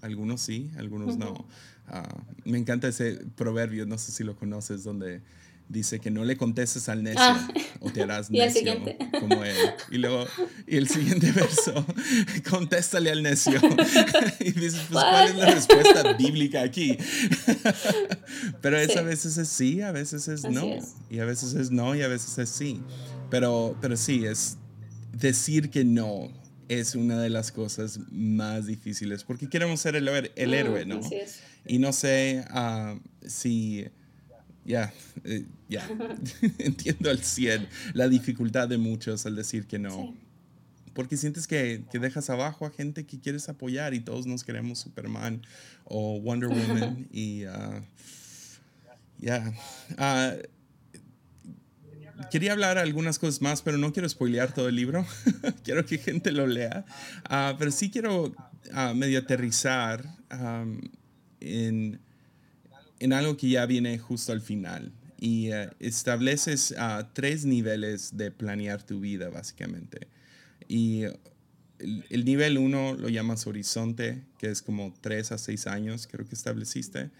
algunos 0.02 0.42
sí, 0.42 0.70
algunos 0.76 1.16
no. 1.16 1.46
Ah, 1.86 2.22
me 2.44 2.58
encanta 2.58 2.88
ese 2.88 3.24
proverbio, 3.36 3.86
no 3.86 3.96
sé 3.96 4.12
si 4.12 4.24
lo 4.24 4.36
conoces, 4.36 4.84
donde 4.84 5.22
dice 5.68 5.98
que 5.98 6.10
no 6.10 6.24
le 6.24 6.36
contestes 6.36 6.88
al 6.88 7.02
necio 7.02 7.20
ah. 7.22 7.48
o 7.80 7.90
te 7.90 8.02
harás 8.02 8.30
necio 8.30 8.62
como 9.20 9.44
él. 9.44 9.56
Y 9.90 9.98
luego, 9.98 10.26
y 10.66 10.76
el 10.76 10.88
siguiente 10.88 11.32
verso, 11.34 11.84
contéstale 12.50 13.10
al 13.10 13.22
necio. 13.22 13.60
y 14.40 14.52
dices, 14.52 14.80
pues, 14.90 15.04
¿cuál 15.04 15.28
es 15.28 15.36
la 15.36 15.50
respuesta 15.50 16.12
bíblica 16.14 16.62
aquí? 16.62 16.96
Pero 18.60 18.76
a 18.76 19.02
veces 19.02 19.36
es 19.36 19.48
sí, 19.48 19.80
a 19.82 19.92
veces 19.92 20.28
es 20.28 20.44
no. 20.44 20.78
Y 21.10 21.18
a 21.18 21.24
veces 21.24 21.54
es 21.54 21.70
no 21.70 21.94
y 21.94 22.02
a 22.02 22.08
veces 22.08 22.38
es 22.38 22.48
sí. 22.48 22.80
Pero, 23.30 23.76
pero 23.80 23.96
sí, 23.96 24.24
es 24.26 24.58
decir 25.12 25.70
que 25.70 25.84
no 25.84 26.30
es 26.68 26.94
una 26.94 27.20
de 27.20 27.30
las 27.30 27.52
cosas 27.52 28.00
más 28.10 28.66
difíciles 28.66 29.22
porque 29.24 29.48
queremos 29.48 29.80
ser 29.80 29.96
el, 29.96 30.08
el 30.08 30.48
mm, 30.48 30.54
héroe, 30.54 30.86
¿no? 30.86 31.00
Y 31.66 31.78
no 31.78 31.92
sé 31.92 32.44
ah, 32.50 32.98
si, 33.26 33.86
ya, 34.64 34.92
eh, 35.24 35.44
ya, 35.68 35.86
entiendo 36.58 37.10
al 37.10 37.18
100 37.18 37.68
la 37.92 38.08
dificultad 38.08 38.68
de 38.68 38.78
muchos 38.78 39.26
al 39.26 39.36
decir 39.36 39.66
que 39.66 39.78
no. 39.78 40.14
Porque 40.94 41.16
sientes 41.16 41.48
que, 41.48 41.84
que, 41.90 41.98
dejas 41.98 42.30
abajo 42.30 42.66
a 42.66 42.70
gente 42.70 43.04
que 43.04 43.18
quieres 43.18 43.48
apoyar 43.48 43.94
y 43.94 44.00
todos 44.00 44.26
nos 44.26 44.44
queremos 44.44 44.78
Superman 44.78 45.42
o 45.84 46.20
Wonder 46.20 46.48
Woman 46.48 47.08
y 47.12 47.44
uh, 47.46 47.82
ya. 49.18 49.52
Ah, 49.98 50.34
quería 52.30 52.52
hablar 52.52 52.78
algunas 52.78 53.18
cosas 53.18 53.42
más, 53.42 53.60
pero 53.62 53.76
no 53.76 53.92
quiero 53.92 54.08
spoilear 54.08 54.54
todo 54.54 54.68
el 54.68 54.76
libro. 54.76 55.04
quiero 55.64 55.84
que 55.84 55.98
gente 55.98 56.30
lo 56.30 56.46
lea. 56.46 56.84
Ah, 57.24 57.56
pero 57.58 57.70
sí 57.70 57.90
quiero 57.90 58.26
uh, 58.26 58.94
medio 58.94 59.18
aterrizar 59.18 60.04
en, 61.40 62.00
en, 63.04 63.12
algo 63.12 63.36
que 63.36 63.48
ya 63.48 63.66
viene 63.66 63.98
justo 63.98 64.32
al 64.32 64.40
final. 64.40 64.92
Y 65.20 65.50
uh, 65.52 65.70
estableces 65.80 66.72
uh, 66.72 67.04
tres 67.12 67.44
niveles 67.44 68.16
de 68.16 68.30
planear 68.30 68.82
tu 68.82 69.00
vida, 69.00 69.30
básicamente. 69.30 70.08
Y 70.68 71.02
el, 71.78 72.04
el, 72.10 72.24
nivel 72.24 72.58
uno 72.58 72.94
lo 72.94 73.08
llamas 73.08 73.46
horizonte, 73.46 74.22
que 74.38 74.50
es 74.50 74.62
como 74.62 74.94
tres 75.00 75.32
a 75.32 75.38
seis 75.38 75.66
años, 75.66 76.06
creo 76.06 76.26
que 76.26 76.34
estableciste. 76.34 77.10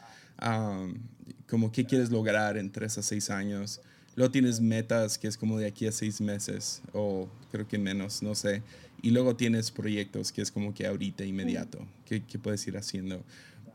como 1.49 1.73
qué 1.73 1.85
quieres 1.85 2.11
lograr 2.11 2.57
en 2.57 2.71
tres 2.71 2.99
a 2.99 3.03
seis 3.03 3.31
años. 3.31 3.81
Luego 4.17 4.31
tienes 4.31 4.61
metas 4.61 5.19
que 5.19 5.27
es 5.27 5.37
como 5.37 5.59
de 5.59 5.67
aquí 5.67 5.87
a 5.87 5.93
seis 5.93 6.21
meses 6.21 6.83
o 6.93 7.29
creo 7.51 7.67
que 7.67 7.79
menos, 7.79 8.23
no 8.23 8.35
sé. 8.35 8.63
Y 9.03 9.11
luego 9.11 9.37
tienes 9.37 9.71
proyectos 9.71 10.33
que 10.33 10.41
es 10.41 10.51
como 10.51 10.73
que 10.73 10.87
ahorita, 10.87 11.25
inmediato, 11.25 11.87
que, 12.07 12.21
puedes 12.39 12.67
ir 12.67 12.77
haciendo. 12.77 13.23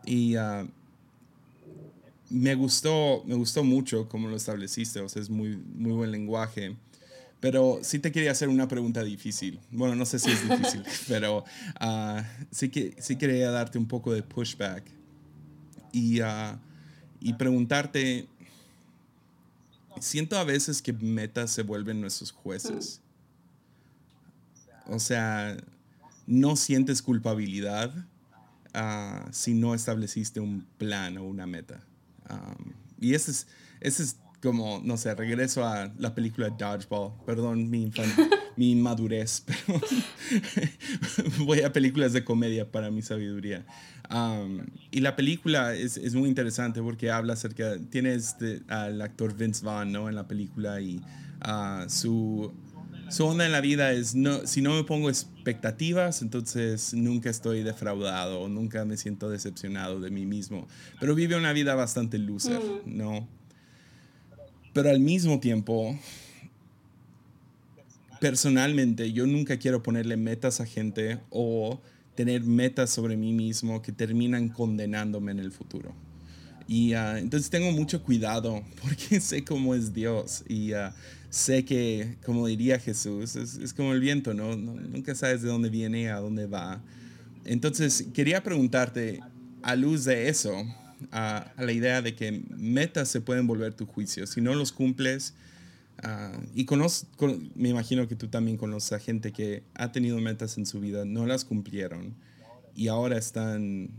Y 0.06 0.38
uh, 0.38 0.68
me, 2.30 2.56
gustó, 2.56 3.24
me 3.26 3.36
gustó 3.36 3.64
mucho 3.64 4.08
cómo 4.10 4.28
lo 4.28 4.36
estableciste, 4.36 5.00
o 5.00 5.10
sea, 5.10 5.22
es 5.22 5.30
muy, 5.30 5.58
muy 5.58 5.94
buen 5.94 6.12
lenguaje. 6.12 6.76
Pero 7.40 7.80
sí 7.84 8.00
te 8.00 8.12
quería 8.12 8.32
hacer 8.32 8.50
una 8.50 8.68
pregunta 8.68 9.02
difícil. 9.04 9.62
Bueno, 9.72 9.96
no 9.96 10.06
sé 10.06 10.20
si 10.20 10.30
es 10.30 10.50
difícil, 10.50 10.84
pero 11.08 11.46
uh, 11.82 12.22
sí, 12.52 12.70
que, 12.70 12.96
sí 13.00 13.16
quería 13.16 13.50
darte 13.50 13.78
un 13.78 13.88
poco 13.88 14.14
de 14.14 14.24
pushback 14.24 14.84
y, 15.94 16.22
uh, 16.22 16.58
y 17.22 17.34
preguntarte 17.34 18.28
siento 20.00 20.38
a 20.38 20.44
veces 20.44 20.82
que 20.82 20.94
metas 20.94 21.52
se 21.52 21.64
vuelven 21.64 22.02
nuestros 22.02 22.32
jueces. 22.32 23.02
O 24.88 25.00
sea, 25.00 25.58
no 26.26 26.56
sientes 26.56 27.02
culpabilidad 27.02 27.94
ah, 28.74 29.28
si 29.32 29.54
no 29.54 29.76
estableciste 29.76 30.40
un 30.40 30.66
plan 30.78 31.18
o 31.18 31.24
una 31.24 31.46
meta. 31.46 31.84
Y 33.00 33.14
ese 33.14 33.32
es, 33.32 33.48
ese 33.82 34.04
es 34.04 34.18
como, 34.42 34.82
no 34.84 34.98
sé, 34.98 35.14
regreso 35.16 35.66
a 35.66 35.92
la 35.98 36.16
película 36.16 36.50
Dodgeball. 36.50 37.12
Perdón 37.26 37.70
mi, 37.70 37.92
mi 38.56 38.72
inmadurez, 38.72 39.44
pero 39.46 39.80
voy 41.46 41.62
a 41.62 41.74
películas 41.74 42.14
de 42.14 42.24
comedia 42.24 42.72
para 42.72 42.92
mi 42.92 43.02
sabiduría. 43.02 43.66
y 44.92 45.00
la 45.02 45.16
película 45.16 45.76
es, 45.76 45.98
es, 45.98 46.16
muy 46.16 46.30
interesante 46.30 46.82
porque 46.82 47.12
habla 47.12 47.34
acerca, 47.34 47.78
tiene 47.90 48.14
este, 48.14 48.62
al 48.68 49.02
actor 49.02 49.36
Vince 49.36 49.64
Vaughn, 49.66 49.92
¿no? 49.92 50.10
En 50.10 50.16
la 50.16 50.28
película 50.28 50.82
y 50.82 51.02
uh, 51.46 51.90
su, 51.90 52.54
su 53.10 53.26
onda 53.26 53.46
en 53.46 53.52
la 53.52 53.62
vida 53.62 53.92
es, 53.92 54.16
no, 54.16 54.46
si 54.46 54.62
no 54.62 54.76
me 54.76 54.84
pongo 54.84 55.10
expectativas, 55.10 56.22
entonces 56.22 56.94
nunca 56.94 57.30
estoy 57.30 57.64
defraudado, 57.64 58.48
nunca 58.50 58.86
me 58.86 58.98
siento 58.98 59.30
decepcionado 59.30 60.00
de 60.00 60.12
mí 60.12 60.26
mismo. 60.26 60.68
Pero 61.00 61.16
vive 61.16 61.36
una 61.36 61.54
vida 61.54 61.76
bastante 61.76 62.18
loser, 62.18 62.60
mm. 62.60 62.98
¿no? 62.98 63.28
Pero 64.74 64.90
al 64.90 65.00
mismo 65.00 65.40
tiempo, 65.40 65.98
personalmente, 68.20 69.12
yo 69.12 69.26
nunca 69.26 69.58
quiero 69.58 69.82
ponerle 69.82 70.18
metas 70.18 70.62
a 70.62 70.66
gente 70.66 71.20
o 71.30 71.82
tener 72.16 72.44
metas 72.44 72.90
sobre 72.90 73.18
mí 73.18 73.34
mismo 73.34 73.82
que 73.82 73.92
terminan 73.92 74.50
condenándome 74.50 75.32
en 75.32 75.40
el 75.40 75.52
futuro. 75.52 75.94
Y 76.72 76.94
uh, 76.94 77.18
entonces 77.18 77.50
tengo 77.50 77.72
mucho 77.72 78.04
cuidado 78.04 78.64
porque 78.84 79.20
sé 79.20 79.44
cómo 79.44 79.74
es 79.74 79.92
Dios 79.92 80.44
y 80.48 80.74
uh, 80.74 80.92
sé 81.32 81.66
que, 81.66 82.18
como 82.24 82.46
diría 82.46 82.78
Jesús, 82.78 83.36
es, 83.36 83.58
es 83.58 83.74
como 83.74 83.92
el 83.92 84.00
viento, 84.00 84.36
¿no? 84.36 84.56
Nunca 84.56 85.16
sabes 85.16 85.42
de 85.42 85.50
dónde 85.50 85.72
viene, 85.72 86.12
a 86.12 86.18
dónde 86.18 86.46
va. 86.46 86.80
Entonces 87.44 88.06
quería 88.14 88.44
preguntarte, 88.44 89.20
a 89.64 89.76
luz 89.76 90.06
de 90.06 90.30
eso, 90.30 90.64
a, 91.12 91.52
la 91.58 91.72
idea 91.72 92.04
de 92.04 92.14
que 92.14 92.44
metas 92.56 93.10
se 93.10 93.20
pueden 93.20 93.48
volver 93.48 93.74
tu 93.74 93.88
juicio. 93.88 94.28
Si 94.28 94.40
no 94.40 94.54
los 94.54 94.72
cumples, 94.72 95.34
uh, 96.04 96.40
y 96.54 96.66
conozco, 96.66 97.36
me 97.56 97.70
imagino 97.70 98.08
que 98.08 98.16
tú 98.16 98.28
también 98.28 98.58
conoces 98.58 98.94
a 98.94 99.00
gente 99.00 99.32
que 99.32 99.64
ha 99.74 99.92
tenido 99.92 100.20
metas 100.20 100.60
en 100.60 100.68
su 100.68 100.80
vida, 100.80 101.04
no 101.04 101.26
las 101.26 101.46
cumplieron 101.46 102.14
y 102.76 102.90
ahora 102.90 103.18
están 103.18 103.90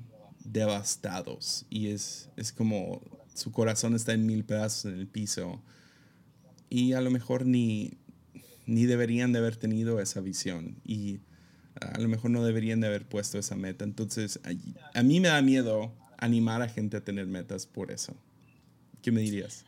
devastados 0.45 1.67
y 1.71 1.89
es, 1.89 2.29
es 2.37 2.53
como 2.53 3.01
su 3.35 3.53
corazón 3.53 3.95
está 3.95 4.13
en 4.13 4.27
mil 4.27 4.45
pedazos 4.45 4.87
en 4.87 4.99
el 4.99 5.07
piso 5.07 5.63
y 6.69 6.93
a 6.93 7.01
lo 7.01 7.11
mejor 7.11 7.47
ni, 7.47 7.99
ni 8.67 8.87
deberían 8.87 9.33
de 9.33 9.41
haber 9.41 9.57
tenido 9.57 10.01
esa 10.01 10.21
visión 10.21 10.77
y 10.85 11.21
a 11.81 11.99
lo 11.99 12.09
mejor 12.09 12.31
no 12.31 12.45
deberían 12.45 12.81
de 12.81 12.89
haber 12.89 13.07
puesto 13.07 13.39
esa 13.39 13.57
meta. 13.57 13.85
Entonces, 13.85 14.41
a, 14.95 15.03
mí 15.03 15.21
me 15.21 15.29
da 15.29 15.41
miedo 15.43 15.93
animar 16.19 16.63
a 16.63 16.69
gente 16.69 16.97
a 16.97 17.05
tener 17.05 17.27
metas 17.27 17.67
por 17.67 17.91
eso. 17.91 18.15
¿Qué 19.03 19.13
me 19.13 19.23
dirías? 19.23 19.65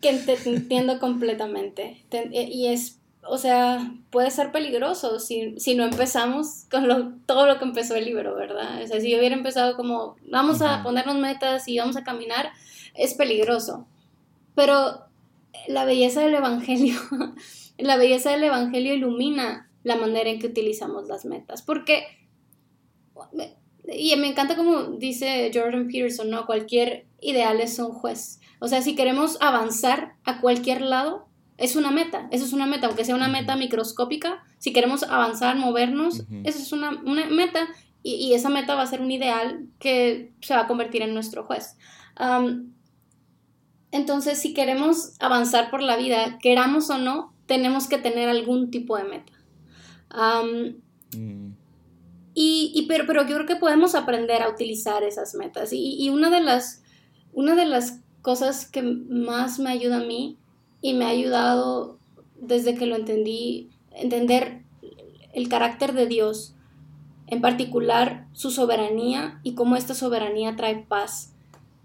Que 0.00 0.14
te 0.18 0.36
entiendo 0.48 0.98
completamente. 0.98 2.04
Y 2.32 2.66
es, 2.66 2.98
o 3.26 3.38
sea, 3.38 3.92
puede 4.10 4.30
ser 4.30 4.52
peligroso 4.52 5.18
si, 5.18 5.58
si 5.58 5.74
no 5.74 5.84
empezamos 5.84 6.66
con 6.70 6.88
lo, 6.88 7.12
todo 7.26 7.46
lo 7.46 7.58
que 7.58 7.64
empezó 7.64 7.94
el 7.96 8.04
libro, 8.04 8.34
¿verdad? 8.34 8.82
O 8.82 8.86
sea, 8.86 9.00
si 9.00 9.10
yo 9.10 9.18
hubiera 9.18 9.34
empezado 9.34 9.76
como, 9.76 10.16
vamos 10.30 10.62
a 10.62 10.82
ponernos 10.82 11.16
metas 11.16 11.68
y 11.68 11.78
vamos 11.78 11.96
a 11.96 12.04
caminar, 12.04 12.50
es 12.94 13.14
peligroso. 13.14 13.86
Pero 14.54 15.04
la 15.68 15.84
belleza 15.84 16.20
del 16.20 16.34
Evangelio, 16.34 16.96
la 17.78 17.96
belleza 17.96 18.30
del 18.30 18.44
Evangelio 18.44 18.94
ilumina 18.94 19.70
la 19.82 19.96
manera 19.96 20.30
en 20.30 20.38
que 20.38 20.46
utilizamos 20.46 21.08
las 21.08 21.24
metas. 21.24 21.62
Porque 21.62 22.04
y 23.92 24.16
me 24.16 24.28
encanta 24.28 24.56
como 24.56 24.82
dice 24.84 25.50
Jordan 25.52 25.88
Peterson, 25.88 26.30
¿no? 26.30 26.46
Cualquier 26.46 27.06
ideal 27.20 27.60
es 27.60 27.78
un 27.78 27.92
juez. 27.92 28.40
O 28.60 28.68
sea, 28.68 28.82
si 28.82 28.94
queremos 28.94 29.36
avanzar 29.40 30.14
a 30.24 30.40
cualquier 30.40 30.80
lado, 30.80 31.26
es 31.56 31.76
una 31.76 31.90
meta. 31.90 32.28
Eso 32.30 32.44
es 32.44 32.52
una 32.52 32.66
meta, 32.66 32.86
aunque 32.86 33.04
sea 33.04 33.14
una 33.14 33.28
meta 33.28 33.56
microscópica. 33.56 34.42
Si 34.58 34.72
queremos 34.72 35.02
avanzar, 35.04 35.56
movernos, 35.56 36.24
eso 36.44 36.58
es 36.58 36.72
una, 36.72 36.92
meta. 36.92 37.68
Y, 38.02 38.34
esa 38.34 38.48
meta 38.48 38.74
va 38.74 38.82
a 38.82 38.86
ser 38.86 39.00
un 39.00 39.10
ideal 39.10 39.66
que 39.78 40.32
se 40.40 40.54
va 40.54 40.62
a 40.62 40.66
convertir 40.66 41.02
en 41.02 41.14
nuestro 41.14 41.44
juez. 41.44 41.76
entonces, 43.90 44.40
si 44.40 44.54
queremos 44.54 45.14
avanzar 45.20 45.70
por 45.70 45.82
la 45.82 45.96
vida, 45.96 46.38
queramos 46.40 46.90
o 46.90 46.98
no, 46.98 47.32
tenemos 47.46 47.86
que 47.86 47.98
tener 47.98 48.28
algún 48.28 48.70
tipo 48.70 48.96
de 48.96 49.04
meta. 49.04 49.32
Mm. 51.16 51.54
Y, 52.36 52.86
pero, 52.88 53.04
pero 53.06 53.22
yo 53.26 53.36
creo 53.36 53.46
que 53.46 53.56
podemos 53.56 53.94
aprender 53.94 54.42
a 54.42 54.48
utilizar 54.48 55.04
esas 55.04 55.34
metas. 55.34 55.70
Y, 55.72 56.10
una, 56.10 56.30
de 56.30 56.40
las, 56.40 56.82
una 57.32 57.54
de 57.54 57.66
las 57.66 58.00
cosas 58.22 58.68
que 58.68 58.82
más 58.82 59.60
me 59.60 59.70
ayuda 59.70 59.98
a 59.98 60.04
mí 60.04 60.38
y 60.84 60.92
me 60.92 61.06
ha 61.06 61.08
ayudado 61.08 61.98
desde 62.38 62.74
que 62.74 62.84
lo 62.84 62.94
entendí, 62.94 63.70
entender 63.90 64.64
el 65.32 65.48
carácter 65.48 65.94
de 65.94 66.06
Dios, 66.06 66.56
en 67.26 67.40
particular 67.40 68.28
su 68.34 68.50
soberanía 68.50 69.40
y 69.42 69.54
cómo 69.54 69.76
esta 69.76 69.94
soberanía 69.94 70.56
trae 70.56 70.84
paz. 70.86 71.32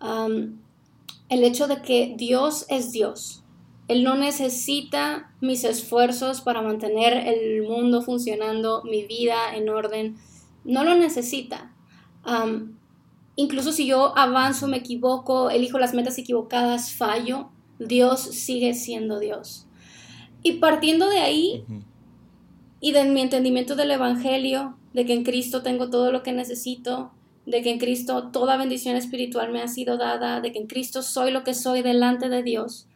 el 0.02 1.44
hecho 1.46 1.70
de 1.70 1.82
que 1.82 2.14
Dios 2.18 2.66
es 2.68 2.92
Dios. 2.92 3.46
Él 3.88 4.04
no 4.04 4.16
necesita 4.16 5.32
mis 5.40 5.64
esfuerzos 5.64 6.42
para 6.42 6.62
mantener 6.62 7.26
el 7.26 7.64
mundo 7.64 8.02
funcionando, 8.02 8.84
mi 8.84 9.06
vida 9.06 9.56
en 9.56 9.70
orden 9.70 10.18
no 10.66 10.84
lo 10.84 10.94
necesita. 10.96 11.74
incluso 13.38 13.72
si 13.72 13.88
yo 13.88 14.12
avanzo, 14.18 14.68
me 14.68 14.76
equivoco, 14.76 15.50
elijo 15.50 15.80
las 15.80 15.94
metas 15.94 16.18
equivocadas, 16.18 16.92
fallo, 16.92 17.52
Dios 17.80 18.22
sigue 18.22 18.74
siendo 18.74 19.20
Dios. 19.20 19.66
Y 20.44 20.54
partiendo 20.54 21.10
de 21.10 21.20
ahí 21.20 21.66
y 22.80 22.92
de 22.92 23.06
mi 23.06 23.22
entendimiento 23.22 23.76
del 23.76 23.92
Evangelio, 23.92 24.78
de 24.94 25.06
que 25.06 25.14
en 25.14 25.24
Cristo 25.24 25.64
tengo 25.64 25.90
todo 25.90 26.12
lo 26.12 26.24
que 26.24 26.32
necesito, 26.32 27.12
de 27.46 27.62
que 27.62 27.72
en 27.72 27.80
Cristo 27.80 28.30
toda 28.32 28.58
bendición 28.58 28.96
espiritual 28.96 29.52
me 29.52 29.62
ha 29.62 29.68
sido 29.68 29.98
dada, 29.98 30.40
de 30.42 30.52
que 30.52 30.60
en 30.60 30.68
Cristo 30.68 31.02
soy 31.02 31.32
lo 31.32 31.44
que 31.44 31.54
soy 31.54 31.82
delante 31.82 32.30
de 32.30 32.44
Dios, 32.44 32.88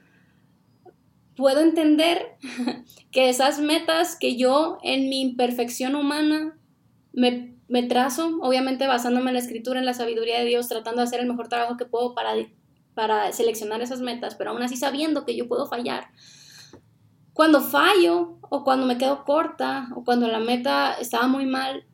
puedo 1.35 1.61
entender 1.61 2.37
que 3.11 3.29
esas 3.29 3.59
metas 3.59 4.15
que 4.15 4.35
yo 4.37 4.77
en 4.83 5.09
mi 5.09 5.21
imperfección 5.21 5.95
humana 5.95 6.57
me 7.11 7.53
me 7.73 7.81
trazo, 7.81 8.37
obviamente 8.41 8.85
basándome 8.85 9.31
en 9.31 9.33
la 9.33 9.39
escritura, 9.39 9.79
en 9.79 9.85
la 9.85 9.95
sabiduría 9.95 10.37
de 10.37 10.45
Dios, 10.45 10.67
tratando 10.67 11.01
de 11.01 11.07
hacer 11.07 11.21
el 11.21 11.27
mejor 11.27 11.47
trabajo 11.47 11.75
que 11.75 11.85
puedo 11.85 12.13
para, 12.13 12.33
para 12.93 13.31
seleccionar 13.31 13.81
esas 13.81 14.01
metas, 14.01 14.35
pero 14.35 14.51
aún 14.51 14.61
así 14.61 14.77
sabiendo 14.77 15.25
que 15.25 15.35
yo 15.35 15.47
puedo 15.47 15.67
fallar. 15.67 16.09
Cuando 17.33 17.61
fallo 17.61 18.37
o 18.41 18.63
cuando 18.63 18.85
me 18.85 18.97
quedo 18.97 19.23
corta 19.23 19.89
o 19.95 20.03
cuando 20.03 20.27
la 20.27 20.39
meta 20.39 20.93
estaba 20.93 21.27
muy 21.27 21.45
mal, 21.45 21.85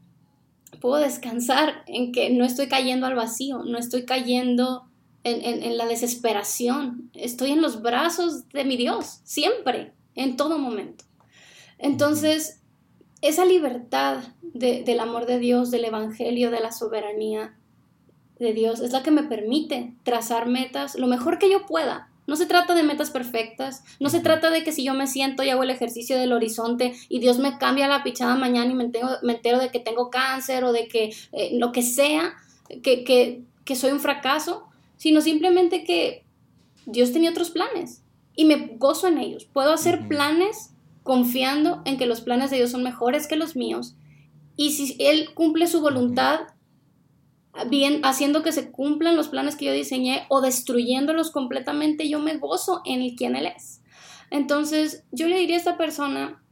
puedo 0.81 0.97
descansar 0.97 1.83
en 1.87 2.11
que 2.11 2.29
no 2.29 2.45
estoy 2.45 2.67
cayendo 2.67 3.07
al 3.07 3.15
vacío, 3.15 3.63
no 3.63 3.77
estoy 3.77 4.05
cayendo 4.05 4.85
en, 5.23 5.63
en 5.63 5.77
la 5.77 5.85
desesperación, 5.85 7.09
estoy 7.13 7.51
en 7.51 7.61
los 7.61 7.81
brazos 7.81 8.47
de 8.49 8.65
mi 8.65 8.77
Dios, 8.77 9.21
siempre, 9.23 9.93
en 10.15 10.37
todo 10.37 10.57
momento. 10.57 11.05
Entonces, 11.77 12.61
esa 13.21 13.45
libertad 13.45 14.23
del 14.41 14.99
amor 14.99 15.25
de 15.25 15.39
Dios, 15.39 15.71
del 15.71 15.85
Evangelio, 15.85 16.51
de 16.51 16.59
la 16.59 16.71
soberanía 16.71 17.58
de 18.39 18.53
Dios, 18.53 18.79
es 18.79 18.91
la 18.91 19.03
que 19.03 19.11
me 19.11 19.23
permite 19.23 19.93
trazar 20.03 20.47
metas 20.47 20.95
lo 20.95 21.07
mejor 21.07 21.37
que 21.39 21.51
yo 21.51 21.65
pueda. 21.65 22.09
No 22.25 22.35
se 22.35 22.45
trata 22.45 22.75
de 22.75 22.83
metas 22.83 23.09
perfectas, 23.09 23.83
no 23.99 24.09
se 24.09 24.19
trata 24.19 24.51
de 24.51 24.63
que 24.63 24.71
si 24.71 24.83
yo 24.83 24.93
me 24.93 25.07
siento 25.07 25.43
y 25.43 25.49
hago 25.49 25.63
el 25.63 25.71
ejercicio 25.71 26.17
del 26.17 26.31
horizonte 26.31 26.93
y 27.09 27.19
Dios 27.19 27.39
me 27.39 27.57
cambia 27.57 27.87
la 27.87 28.03
pichada 28.03 28.35
mañana 28.35 28.71
y 28.71 28.75
me 28.75 28.83
entero, 28.83 29.59
de 29.59 29.69
que 29.69 29.79
tengo 29.79 30.09
cáncer 30.09 30.63
o 30.63 30.71
de 30.71 30.87
que 30.87 31.11
eh, 31.31 31.57
lo 31.57 31.71
que 31.71 31.81
sea, 31.81 32.35
que, 32.83 33.03
que 33.03 33.75
soy 33.75 33.91
un 33.91 33.99
fracaso, 33.99 34.67
sino 34.97 35.21
simplemente 35.21 35.83
que 35.83 36.23
Dios 36.85 37.11
tenía 37.11 37.31
otros 37.31 37.49
planes 37.49 38.03
y 38.35 38.45
me 38.45 38.75
gozo 38.77 39.07
en 39.07 39.17
ellos. 39.17 39.45
Puedo 39.45 39.73
hacer 39.73 40.07
planes 40.07 40.71
confiando 41.03 41.81
en 41.85 41.97
que 41.97 42.05
los 42.05 42.21
planes 42.21 42.51
de 42.51 42.57
Dios 42.57 42.71
son 42.71 42.83
mejores 42.83 43.27
que 43.27 43.35
los 43.35 43.55
míos. 43.55 43.95
Y 44.55 44.71
si 44.71 44.95
Él 44.99 45.33
cumple 45.33 45.67
su 45.67 45.81
voluntad, 45.81 46.41
bien 47.69 48.01
haciendo 48.03 48.43
que 48.43 48.51
se 48.51 48.71
cumplan 48.71 49.15
los 49.15 49.29
planes 49.29 49.55
que 49.55 49.65
yo 49.65 49.73
diseñé 49.73 50.25
o 50.29 50.41
destruyéndolos 50.41 51.31
completamente, 51.31 52.09
yo 52.09 52.19
me 52.19 52.37
gozo 52.37 52.81
en 52.85 53.01
el 53.01 53.15
quien 53.15 53.35
Él 53.35 53.47
es. 53.47 53.81
Entonces, 54.31 55.03
yo 55.11 55.27
le 55.27 55.39
diría 55.39 55.55
a 55.55 55.59
esta 55.59 55.77
persona 55.77 56.43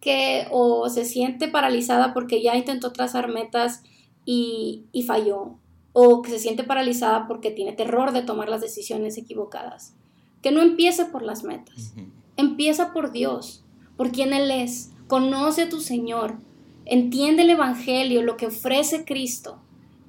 que 0.00 0.46
o 0.50 0.88
se 0.88 1.04
siente 1.04 1.48
paralizada 1.48 2.14
porque 2.14 2.42
ya 2.42 2.56
intentó 2.56 2.92
trazar 2.92 3.28
metas 3.28 3.82
y, 4.24 4.84
falló, 5.06 5.58
o 5.92 6.22
que 6.22 6.30
se 6.30 6.38
siente 6.38 6.64
paralizada 6.64 7.26
porque 7.26 7.50
tiene 7.50 7.72
terror 7.72 8.12
de 8.12 8.22
tomar 8.22 8.48
las 8.48 8.60
decisiones 8.60 9.18
equivocadas, 9.18 9.94
que 10.42 10.50
no 10.50 10.62
empiece 10.62 11.06
por 11.06 11.22
las 11.22 11.44
metas, 11.44 11.94
empieza 12.36 12.92
por 12.92 13.12
Dios 13.12 13.64
por 13.96 14.10
quién 14.10 14.32
Él 14.32 14.50
es, 14.50 14.90
conoce 15.06 15.62
a 15.62 15.68
tu 15.68 15.80
Señor, 15.80 16.38
entiende 16.84 17.42
el 17.42 17.50
Evangelio, 17.50 18.22
lo 18.22 18.36
que 18.36 18.46
ofrece 18.46 19.04
Cristo 19.04 19.60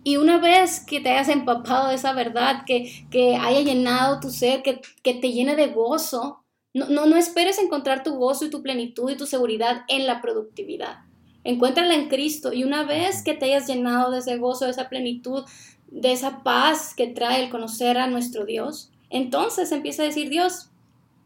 Y 0.07 0.17
una 0.17 0.37
vez 0.37 0.81
que 0.85 1.01
te 1.01 1.09
hayas 1.09 1.29
empapado 1.29 1.89
de 1.89 1.95
esa 1.95 2.13
verdad, 2.13 2.61
que, 2.67 3.07
que 3.09 3.37
haya 3.37 3.61
llenado 3.61 4.19
tu 4.19 4.29
ser, 4.29 4.61
que, 4.61 4.79
que 5.01 5.15
te 5.15 5.31
llene 5.31 5.55
de 5.55 5.69
gozo, 5.69 6.43
no, 6.75 6.85
no, 6.89 7.07
no 7.07 7.17
esperes 7.17 7.57
encontrar 7.57 8.03
tu 8.03 8.13
gozo 8.13 8.45
y 8.45 8.51
tu 8.51 8.61
plenitud 8.61 9.09
y 9.09 9.17
tu 9.17 9.25
seguridad 9.25 9.81
en 9.87 10.05
la 10.05 10.21
productividad. 10.21 10.99
Encuéntrala 11.43 11.95
en 11.95 12.07
Cristo 12.07 12.53
y 12.53 12.63
una 12.63 12.83
vez 12.83 13.23
que 13.23 13.33
te 13.33 13.45
hayas 13.45 13.65
llenado 13.65 14.11
de 14.11 14.19
ese 14.19 14.37
gozo, 14.37 14.65
de 14.65 14.71
esa 14.71 14.89
plenitud, 14.89 15.43
de 15.87 16.11
esa 16.11 16.43
paz 16.43 16.93
que 16.95 17.07
trae 17.07 17.43
el 17.43 17.49
conocer 17.49 17.97
a 17.97 18.05
nuestro 18.05 18.45
Dios, 18.45 18.91
entonces 19.09 19.71
empieza 19.71 20.03
a 20.03 20.05
decir, 20.05 20.29
Dios, 20.29 20.69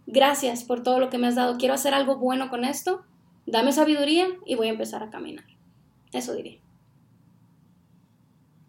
gracias 0.07 0.63
por 0.63 0.83
todo 0.83 1.01
lo 1.01 1.09
que 1.09 1.17
me 1.17 1.27
has 1.27 1.35
dado, 1.35 1.57
quiero 1.57 1.73
hacer 1.73 1.93
algo 1.93 2.15
bueno 2.15 2.49
con 2.49 2.63
esto, 2.63 3.01
dame 3.45 3.73
sabiduría 3.73 4.29
y 4.45 4.55
voy 4.55 4.67
a 4.67 4.71
empezar 4.71 5.03
a 5.03 5.09
caminar. 5.09 5.43
Eso 6.13 6.33
diría. 6.33 6.61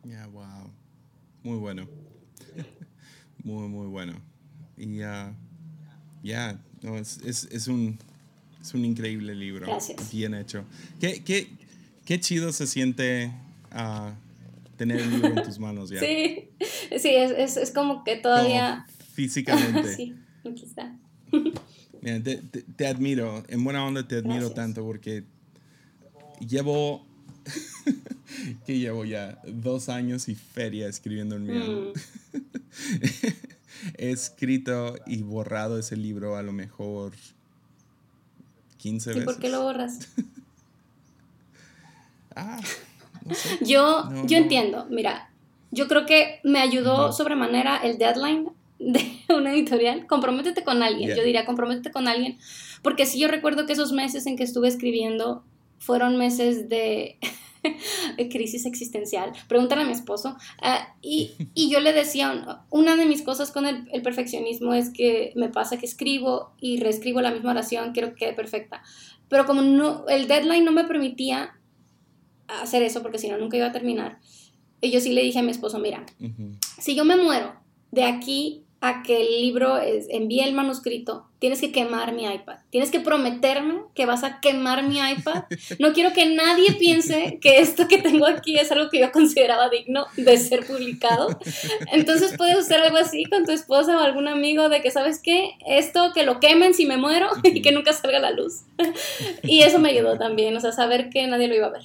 Ya, 0.05 0.26
wow. 0.28 0.70
Muy 1.42 1.59
bueno. 1.59 1.88
muy, 3.44 3.68
muy 3.68 3.86
bueno. 3.86 4.14
Y 4.76 4.96
ya, 4.96 5.34
ya, 6.22 6.61
no, 6.82 6.96
es, 6.96 7.18
es, 7.24 7.44
es, 7.51 7.68
un, 7.68 7.98
es 8.61 8.74
un 8.74 8.84
increíble 8.84 9.34
libro. 9.34 9.66
Gracias. 9.66 10.11
Bien 10.11 10.34
hecho. 10.34 10.64
¿Qué, 11.01 11.22
qué, 11.22 11.48
qué 12.05 12.20
chido 12.20 12.53
se 12.53 12.66
siente 12.66 13.32
uh, 13.72 14.11
tener 14.76 15.01
el 15.01 15.11
libro 15.11 15.28
en 15.28 15.42
tus 15.42 15.59
manos 15.59 15.90
ya? 15.90 16.01
Sí, 16.01 16.48
sí, 16.98 17.09
es, 17.09 17.30
es, 17.32 17.57
es 17.57 17.70
como 17.72 18.05
que 18.05 18.16
todavía... 18.16 18.86
Como 18.86 19.01
físicamente. 19.12 19.94
sí, 19.96 20.14
aquí 20.48 20.64
está. 20.64 20.96
Mira, 22.01 22.22
te, 22.22 22.36
te, 22.36 22.62
te, 22.62 22.86
admiro, 22.86 23.44
en 23.48 23.62
buena 23.62 23.84
onda 23.84 24.07
te 24.09 24.16
admiro 24.16 24.36
Gracias. 24.36 24.55
tanto 24.55 24.82
porque 24.82 25.24
llevo, 26.40 27.07
que 28.66 28.78
llevo 28.78 29.05
ya 29.05 29.41
dos 29.47 29.89
años 29.89 30.28
y 30.28 30.35
feria 30.35 30.89
escribiendo 30.89 31.37
en 31.37 31.47
mi 31.47 31.53
Mm. 31.59 31.93
He 33.99 34.11
escrito 34.11 34.97
y 35.07 35.22
borrado 35.22 35.78
ese 35.78 35.97
libro 35.97 36.37
a 36.37 36.43
lo 36.43 36.53
mejor 36.53 37.12
15 38.78 39.11
¿Y 39.11 39.14
veces. 39.14 39.24
por 39.24 39.39
qué 39.41 39.49
lo 39.49 39.62
borras? 39.62 39.99
Ah, 42.37 42.61
no 43.26 43.35
sé. 43.35 43.59
Yo, 43.64 44.05
No, 44.09 44.26
yo 44.26 44.39
no. 44.39 44.43
entiendo, 44.45 44.87
mira, 44.91 45.31
yo 45.72 45.89
creo 45.89 46.07
que 46.07 46.41
me 46.45 46.61
ayudó 46.61 47.12
sobremanera 47.12 47.76
el 47.78 47.99
deadline 47.99 48.49
de 48.78 49.01
una 49.35 49.53
editorial. 49.53 50.07
Comprométete 50.07 50.62
con 50.62 50.83
alguien, 50.83 51.09
Yeah. 51.09 51.16
yo 51.16 51.24
diría, 51.24 51.45
comprométete 51.45 51.91
con 51.91 52.07
alguien, 52.09 52.39
porque 52.83 53.05
sí 53.07 53.18
yo 53.18 53.28
recuerdo 53.28 53.66
que 53.66 53.72
esos 53.72 53.93
meses 53.93 54.26
en 54.26 54.37
que 54.37 54.45
estuve 54.45 54.68
escribiendo 54.68 55.45
fueron 55.78 56.16
meses 56.18 56.68
de 56.68 57.18
crisis 58.30 58.66
existencial. 58.66 59.32
Pregúntale 59.48 59.82
a 59.82 59.84
mi 59.84 59.92
esposo. 59.92 60.36
Ah, 60.62 60.94
y, 61.02 61.32
y 61.54 61.70
yo 61.70 61.80
le 61.80 61.92
decía, 61.92 62.64
una 62.70 62.96
de 62.96 63.06
mis 63.06 63.22
cosas 63.22 63.50
con 63.50 63.66
el, 63.66 63.88
el 63.92 64.02
perfeccionismo 64.02 64.74
es 64.74 64.90
que 64.90 65.32
me 65.36 65.48
pasa 65.48 65.78
que 65.78 65.86
escribo 65.86 66.52
y 66.61 66.80
reescribo 66.80 67.20
la 67.20 67.30
misma 67.30 67.50
oración, 67.50 67.92
quiero 67.92 68.11
que 68.11 68.16
quede 68.16 68.32
perfecta. 68.32 68.82
Pero 69.28 69.46
como 69.46 69.62
no, 69.62 70.06
el 70.08 70.26
deadline 70.26 70.64
no 70.64 70.72
me 70.72 70.84
permitía 70.84 71.56
hacer 72.48 72.82
eso, 72.82 73.02
porque 73.02 73.18
si 73.18 73.28
no, 73.28 73.38
nunca 73.38 73.56
iba 73.56 73.66
a 73.66 73.72
terminar. 73.72 74.18
Y 74.80 74.90
yo 74.90 75.00
sí 75.00 75.12
le 75.12 75.22
dije 75.22 75.38
a 75.38 75.42
mi 75.42 75.50
esposo, 75.50 75.78
mira, 75.78 76.04
si 76.78 76.94
yo 76.94 77.04
me 77.04 77.16
muero 77.16 77.54
de 77.90 78.04
aquí 78.04 78.64
a 78.83 79.03
que 79.03 79.20
el 79.20 79.43
libro 79.43 79.76
es- 79.76 80.07
envíe 80.09 80.41
el 80.41 80.55
manuscrito, 80.55 81.26
tienes 81.39 81.61
que 81.61 81.70
quemar 81.70 82.14
mi 82.14 82.24
iPad. 82.24 82.57
Tienes 82.70 82.91
que 82.91 82.99
prometerme 83.01 83.81
que 83.95 84.07
vas 84.07 84.24
a 84.24 84.41
quemar 84.41 84.83
mi 84.89 84.99
iPad. 84.99 85.45
No 85.78 85.93
quiero 85.93 86.14
que 86.14 86.24
nadie 86.35 86.72
piense 86.78 87.39
que 87.43 87.59
esto 87.61 87.89
que 87.89 87.99
tengo 87.99 88.26
aquí 88.26 88.59
es 88.59 88.72
algo 88.72 88.89
que 88.89 88.99
yo 89.01 89.12
consideraba 89.12 89.68
digno 89.68 90.07
de 90.16 90.39
ser 90.39 90.66
publicado. 90.66 91.28
Entonces 91.93 92.35
puedes 92.39 92.57
hacer 92.57 92.81
algo 92.81 92.97
así 92.97 93.24
con 93.26 93.45
tu 93.45 93.53
esposa 93.53 93.97
o 93.99 94.01
algún 94.01 94.28
amigo 94.28 94.70
de 94.70 94.81
que, 94.81 94.91
¿sabes 94.91 95.20
qué? 95.22 95.51
Esto 95.66 96.12
que 96.14 96.22
lo 96.24 96.41
quemen 96.41 96.72
si 96.72 96.87
me 96.87 96.97
muero 96.97 97.28
y 97.45 97.61
que 97.61 97.72
nunca 97.72 97.93
salga 97.93 98.18
la 98.18 98.31
luz. 98.31 98.62
Y 99.43 99.61
eso 99.61 99.78
me 99.78 99.91
ayudó 99.91 100.16
también, 100.16 100.57
o 100.57 100.61
sea, 100.61 100.72
saber 100.72 101.11
que 101.11 101.26
nadie 101.26 101.49
lo 101.49 101.55
iba 101.55 101.66
a 101.66 101.70
ver. 101.70 101.83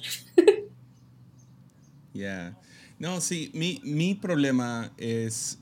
Ya. 2.14 2.56
No, 2.98 3.20
sí, 3.20 3.50
mi, 3.52 3.80
mi 3.84 4.14
problema 4.14 4.92
es 4.96 5.58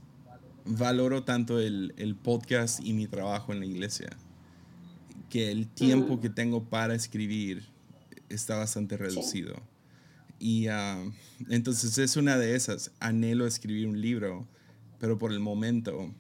valoro 0.65 1.25
tanto 1.25 1.59
el, 1.61 1.93
el 1.97 2.15
podcast 2.15 2.81
y 2.85 2.93
mi 2.93 3.07
trabajo 3.07 3.53
en 3.53 3.61
la 3.61 3.67
iglesia 3.67 4.11
que 5.31 5.51
el 5.51 5.67
tiempo 5.69 6.21
que 6.21 6.31
tengo 6.31 6.65
para 6.65 6.95
escribir 6.95 7.65
está 8.29 8.57
bastante 8.57 8.97
reducido. 8.97 9.55
Y 10.39 10.69
ah, 10.69 11.03
entonces 11.49 11.99
es 11.99 12.17
una 12.17 12.37
de 12.39 12.55
esas. 12.55 12.93
Anhelo 13.01 13.47
escribir 13.47 13.87
un 13.89 14.01
libro, 14.01 14.47
pero 15.01 15.19
por 15.19 15.33
el 15.33 15.41
momento 15.41 16.13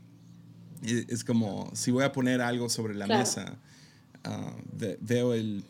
e- 0.83 1.07
es 1.09 1.23
como 1.25 1.71
si 1.75 1.91
voy 1.91 2.05
a 2.05 2.13
poner 2.13 2.41
algo 2.41 2.69
sobre 2.69 2.95
la 2.95 3.05
Claro. 3.07 3.21
mesa, 3.21 3.57
ah, 4.25 4.57
ve- 4.77 4.99
veo 5.01 5.33
el 5.35 5.65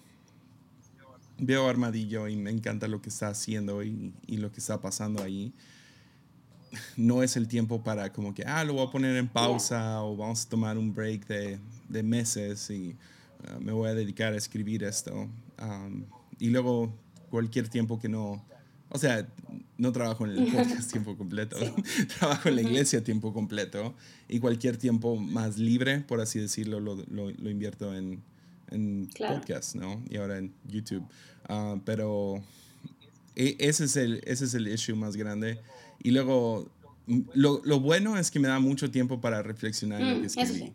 veo 1.39 1.69
Armadillo 1.69 2.29
y 2.29 2.37
me 2.37 2.51
encanta 2.51 2.87
lo 2.89 3.03
que 3.03 3.09
está 3.09 3.29
haciendo 3.29 3.83
y, 3.83 4.13
y 4.27 4.37
lo 4.39 4.53
que 4.53 4.61
está 4.61 4.81
pasando 4.81 5.23
ahí. 5.23 5.53
No 6.97 7.23
es 7.23 7.37
el 7.37 7.49
tiempo 7.49 7.83
para 7.83 8.13
como 8.13 8.35
que, 8.35 8.45
ah, 8.45 8.65
lo 8.65 8.75
voy 8.75 8.87
a 8.87 8.91
poner 8.91 9.17
en 9.17 9.29
pausa 9.29 10.03
o 10.03 10.17
vamos 10.17 10.45
a 10.45 10.49
tomar 10.49 10.79
un 10.79 10.93
break 10.95 11.27
de, 11.27 11.59
de 11.89 12.03
meses 12.03 12.69
y 12.71 12.97
ah, 13.49 13.59
me 13.61 13.73
voy 13.73 13.89
a 13.89 13.95
dedicar 13.95 14.33
a 14.33 14.37
escribir 14.37 14.85
esto. 14.85 15.29
Um, 15.63 16.05
y 16.39 16.51
luego 16.51 16.93
cualquier 17.31 17.69
tiempo 17.69 17.99
que 17.99 18.09
no, 18.09 18.45
o 18.91 18.99
sea, 18.99 19.27
no 19.79 19.93
trabajo 19.93 20.25
en 20.27 20.33
el 20.39 20.47
podcast 20.53 20.91
tiempo 20.91 21.17
completo, 21.17 21.57
trabajo 22.19 22.49
en 22.49 22.57
la 22.57 22.63
iglesia 22.63 23.03
tiempo 23.03 23.33
completo 23.33 23.95
y 24.29 24.39
cualquier 24.41 24.77
tiempo 24.77 25.17
más 25.17 25.59
libre, 25.59 26.01
por 26.01 26.21
así 26.21 26.39
decirlo, 26.39 26.81
lo, 26.81 26.97
lo, 27.09 27.31
lo 27.31 27.51
invierto 27.51 27.95
en, 27.95 28.23
en 28.71 29.07
Claro. 29.15 29.37
podcast, 29.41 29.75
¿no? 29.77 30.03
Y 30.09 30.17
ahora 30.17 30.39
en 30.39 30.53
YouTube. 30.67 31.05
Ah, 31.49 31.77
pero 31.85 32.43
e- 33.37 33.57
ese 33.59 33.85
es, 33.85 33.97
el, 33.97 34.21
ese 34.25 34.45
es 34.47 34.55
el 34.55 34.67
issue 34.69 34.97
más 34.97 35.17
grande. 35.17 35.61
Y 36.05 36.13
luego, 36.13 36.71
mm, 37.09 37.21
lo, 37.35 37.61
lo 37.65 37.81
bueno 37.81 38.17
es 38.17 38.31
que 38.31 38.39
me 38.39 38.47
da 38.47 38.61
mucho 38.61 38.93
tiempo 38.93 39.21
para 39.21 39.43
reflexionar 39.43 40.01
en 40.01 40.11
lo 40.11 40.17
Mm, 40.19 40.21
que 40.21 40.27
escribí. 40.29 40.59
sí. 40.59 40.73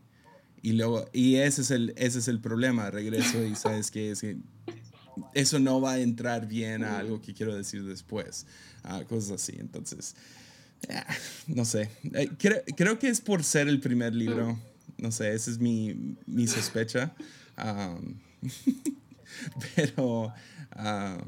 Y 0.62 0.74
luego, 0.74 1.08
y 1.14 1.36
ese 1.36 1.62
es 1.62 1.72
el, 1.72 1.94
ese 1.96 2.20
es 2.20 2.28
el 2.28 2.42
problema. 2.42 2.92
Regreso 2.92 3.46
y 3.46 3.56
sabes 3.56 3.90
que 3.92 4.12
es 4.12 4.20
que 4.20 4.36
eso 5.34 5.58
no 5.60 5.80
va 5.80 5.94
a 5.94 6.00
entrar 6.00 6.48
bien 6.48 6.84
a 6.84 7.00
algo 7.00 7.22
que 7.22 7.34
quiero 7.34 7.56
decir 7.56 7.84
después. 7.86 8.46
ah, 8.84 9.04
cosas 9.08 9.32
así. 9.42 9.56
Entonces, 9.58 10.16
ah, 10.90 11.06
no 11.48 11.64
sé. 11.64 11.90
Eh, 12.14 12.30
creo, 12.38 12.62
creo 12.76 13.00
que 13.00 13.08
es 13.08 13.22
por 13.22 13.44
ser 13.46 13.70
el 13.70 13.80
primer 13.80 14.14
libro. 14.14 14.60
No 14.98 15.12
sé, 15.14 15.34
esa 15.34 15.50
es 15.52 15.60
mi, 15.60 16.16
mi 16.26 16.46
sospecha. 16.48 17.14
Am, 17.56 18.16
pero, 19.76 20.34
am, 20.72 21.22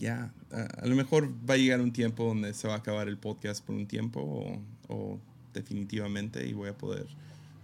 ya, 0.00 0.32
a, 0.50 0.62
a 0.62 0.86
lo 0.86 0.96
mejor 0.96 1.30
va 1.48 1.54
a 1.54 1.56
llegar 1.56 1.80
un 1.80 1.92
tiempo 1.92 2.24
donde 2.24 2.54
se 2.54 2.66
va 2.66 2.74
a 2.74 2.78
acabar 2.78 3.06
el 3.06 3.18
podcast 3.18 3.64
por 3.64 3.76
un 3.76 3.86
tiempo 3.86 4.20
o, 4.20 4.58
o 4.88 5.20
definitivamente 5.52 6.46
y 6.46 6.54
voy 6.54 6.70
a 6.70 6.76
poder 6.76 7.06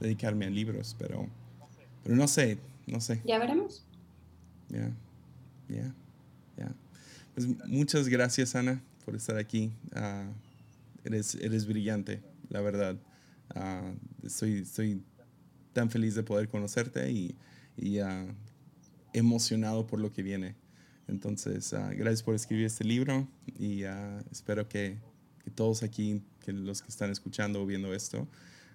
dedicarme 0.00 0.44
a 0.44 0.50
libros, 0.50 0.94
pero, 0.98 1.26
pero 2.04 2.14
no 2.14 2.28
sé, 2.28 2.58
no 2.86 3.00
sé. 3.00 3.22
Ya 3.24 3.38
veremos. 3.38 3.84
Ya, 4.68 4.92
ya, 5.68 5.94
ya. 6.58 6.72
Pues 7.34 7.46
muchas 7.66 8.08
gracias, 8.08 8.54
Ana, 8.54 8.82
por 9.04 9.16
estar 9.16 9.36
aquí. 9.38 9.72
Ah, 9.94 10.28
eres, 11.04 11.36
eres 11.36 11.66
brillante, 11.66 12.22
la 12.50 12.60
verdad. 12.60 12.96
Ah, 13.54 13.92
estoy, 14.22 14.58
estoy 14.58 15.02
tan 15.72 15.90
feliz 15.90 16.14
de 16.14 16.22
poder 16.22 16.48
conocerte 16.48 17.10
y, 17.10 17.34
y 17.76 17.98
ah, 18.00 18.26
emocionado 19.12 19.86
por 19.86 20.00
lo 20.00 20.12
que 20.12 20.22
viene. 20.22 20.54
Entonces, 21.08 21.72
ah, 21.72 21.90
gracias 21.94 22.22
por 22.22 22.34
escribir 22.34 22.66
este 22.66 22.84
libro 22.84 23.28
y 23.58 23.84
ah, 23.84 24.18
espero 24.30 24.68
que, 24.68 24.98
que 25.44 25.50
todos 25.50 25.82
aquí, 25.82 26.22
que 26.44 26.52
los 26.52 26.82
que 26.82 26.88
están 26.88 27.10
escuchando 27.10 27.62
o 27.62 27.66
viendo 27.66 27.94
esto, 27.94 28.26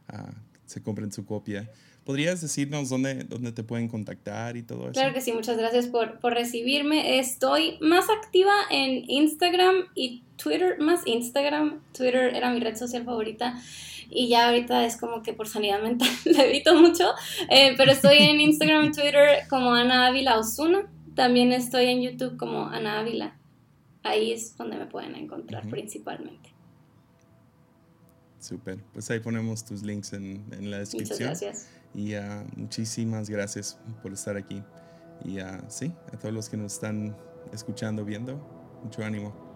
ah, 0.08 0.32
se 0.66 0.82
compren 0.82 1.12
su 1.12 1.26
copia. 1.26 1.70
¿Podrías 2.06 2.42
decirnos 2.42 2.90
dónde, 2.90 3.26
dónde 3.26 3.52
te 3.52 3.64
pueden 3.64 3.88
contactar 3.88 4.58
y 4.58 4.64
todo 4.64 4.86
eso? 4.86 4.94
Claro 4.94 5.14
que 5.14 5.22
sí, 5.22 5.34
muchas 5.34 5.58
gracias 5.58 5.88
por, 5.88 6.20
por 6.20 6.34
recibirme. 6.34 7.20
Estoy 7.20 7.78
más 7.80 8.10
activa 8.10 8.54
en 8.72 9.10
Instagram 9.10 9.86
y 9.94 10.24
Twitter, 10.42 10.80
más 10.80 11.06
Instagram. 11.06 11.82
Twitter 11.96 12.34
era 12.34 12.52
mi 12.52 12.60
red 12.60 12.76
social 12.76 13.04
favorita 13.04 13.62
y 14.10 14.28
ya 14.28 14.48
ahorita 14.48 14.86
es 14.86 14.98
como 14.98 15.22
que 15.22 15.34
por 15.34 15.48
sanidad 15.48 15.82
mental 15.82 16.10
la 16.26 16.46
evito 16.46 16.76
mucho. 16.76 17.12
Eh, 17.50 17.76
pero 17.78 17.92
estoy 17.92 18.18
en 18.18 18.42
Instagram, 18.42 18.92
Twitter 18.94 19.48
como 19.50 19.74
Ana 19.74 20.08
Ávila 20.08 20.40
Osuna. 20.40 20.88
También 21.16 21.52
estoy 21.52 21.86
en 21.86 22.02
YouTube 22.02 22.38
como 22.38 22.66
Ana 22.66 23.00
Ávila. 23.00 23.38
Ahí 24.04 24.32
es 24.32 24.56
donde 24.58 24.78
me 24.78 24.88
pueden 24.88 25.16
encontrar 25.16 25.68
principalmente. 25.70 26.50
Súper. 28.40 28.80
Pues 28.94 29.10
ahí 29.12 29.20
ponemos 29.20 29.64
tus 29.64 29.84
links 29.84 30.14
en, 30.14 30.44
en 30.52 30.72
la 30.72 30.80
Muchas 30.80 30.92
descripción. 30.92 31.30
gracias. 31.30 31.70
Y 31.94 32.14
ah, 32.16 32.44
muchísimas 32.56 33.30
gracias 33.30 33.78
por 34.02 34.14
estar 34.14 34.38
aquí. 34.38 34.64
Y 35.24 35.40
ah, 35.40 35.64
sí, 35.68 35.94
a 36.12 36.18
todos 36.18 36.34
los 36.34 36.50
que 36.50 36.58
nos 36.58 36.74
están 36.74 37.16
escuchando, 37.54 38.04
viendo, 38.04 38.38
mucho 38.84 39.04
ánimo. 39.04 39.51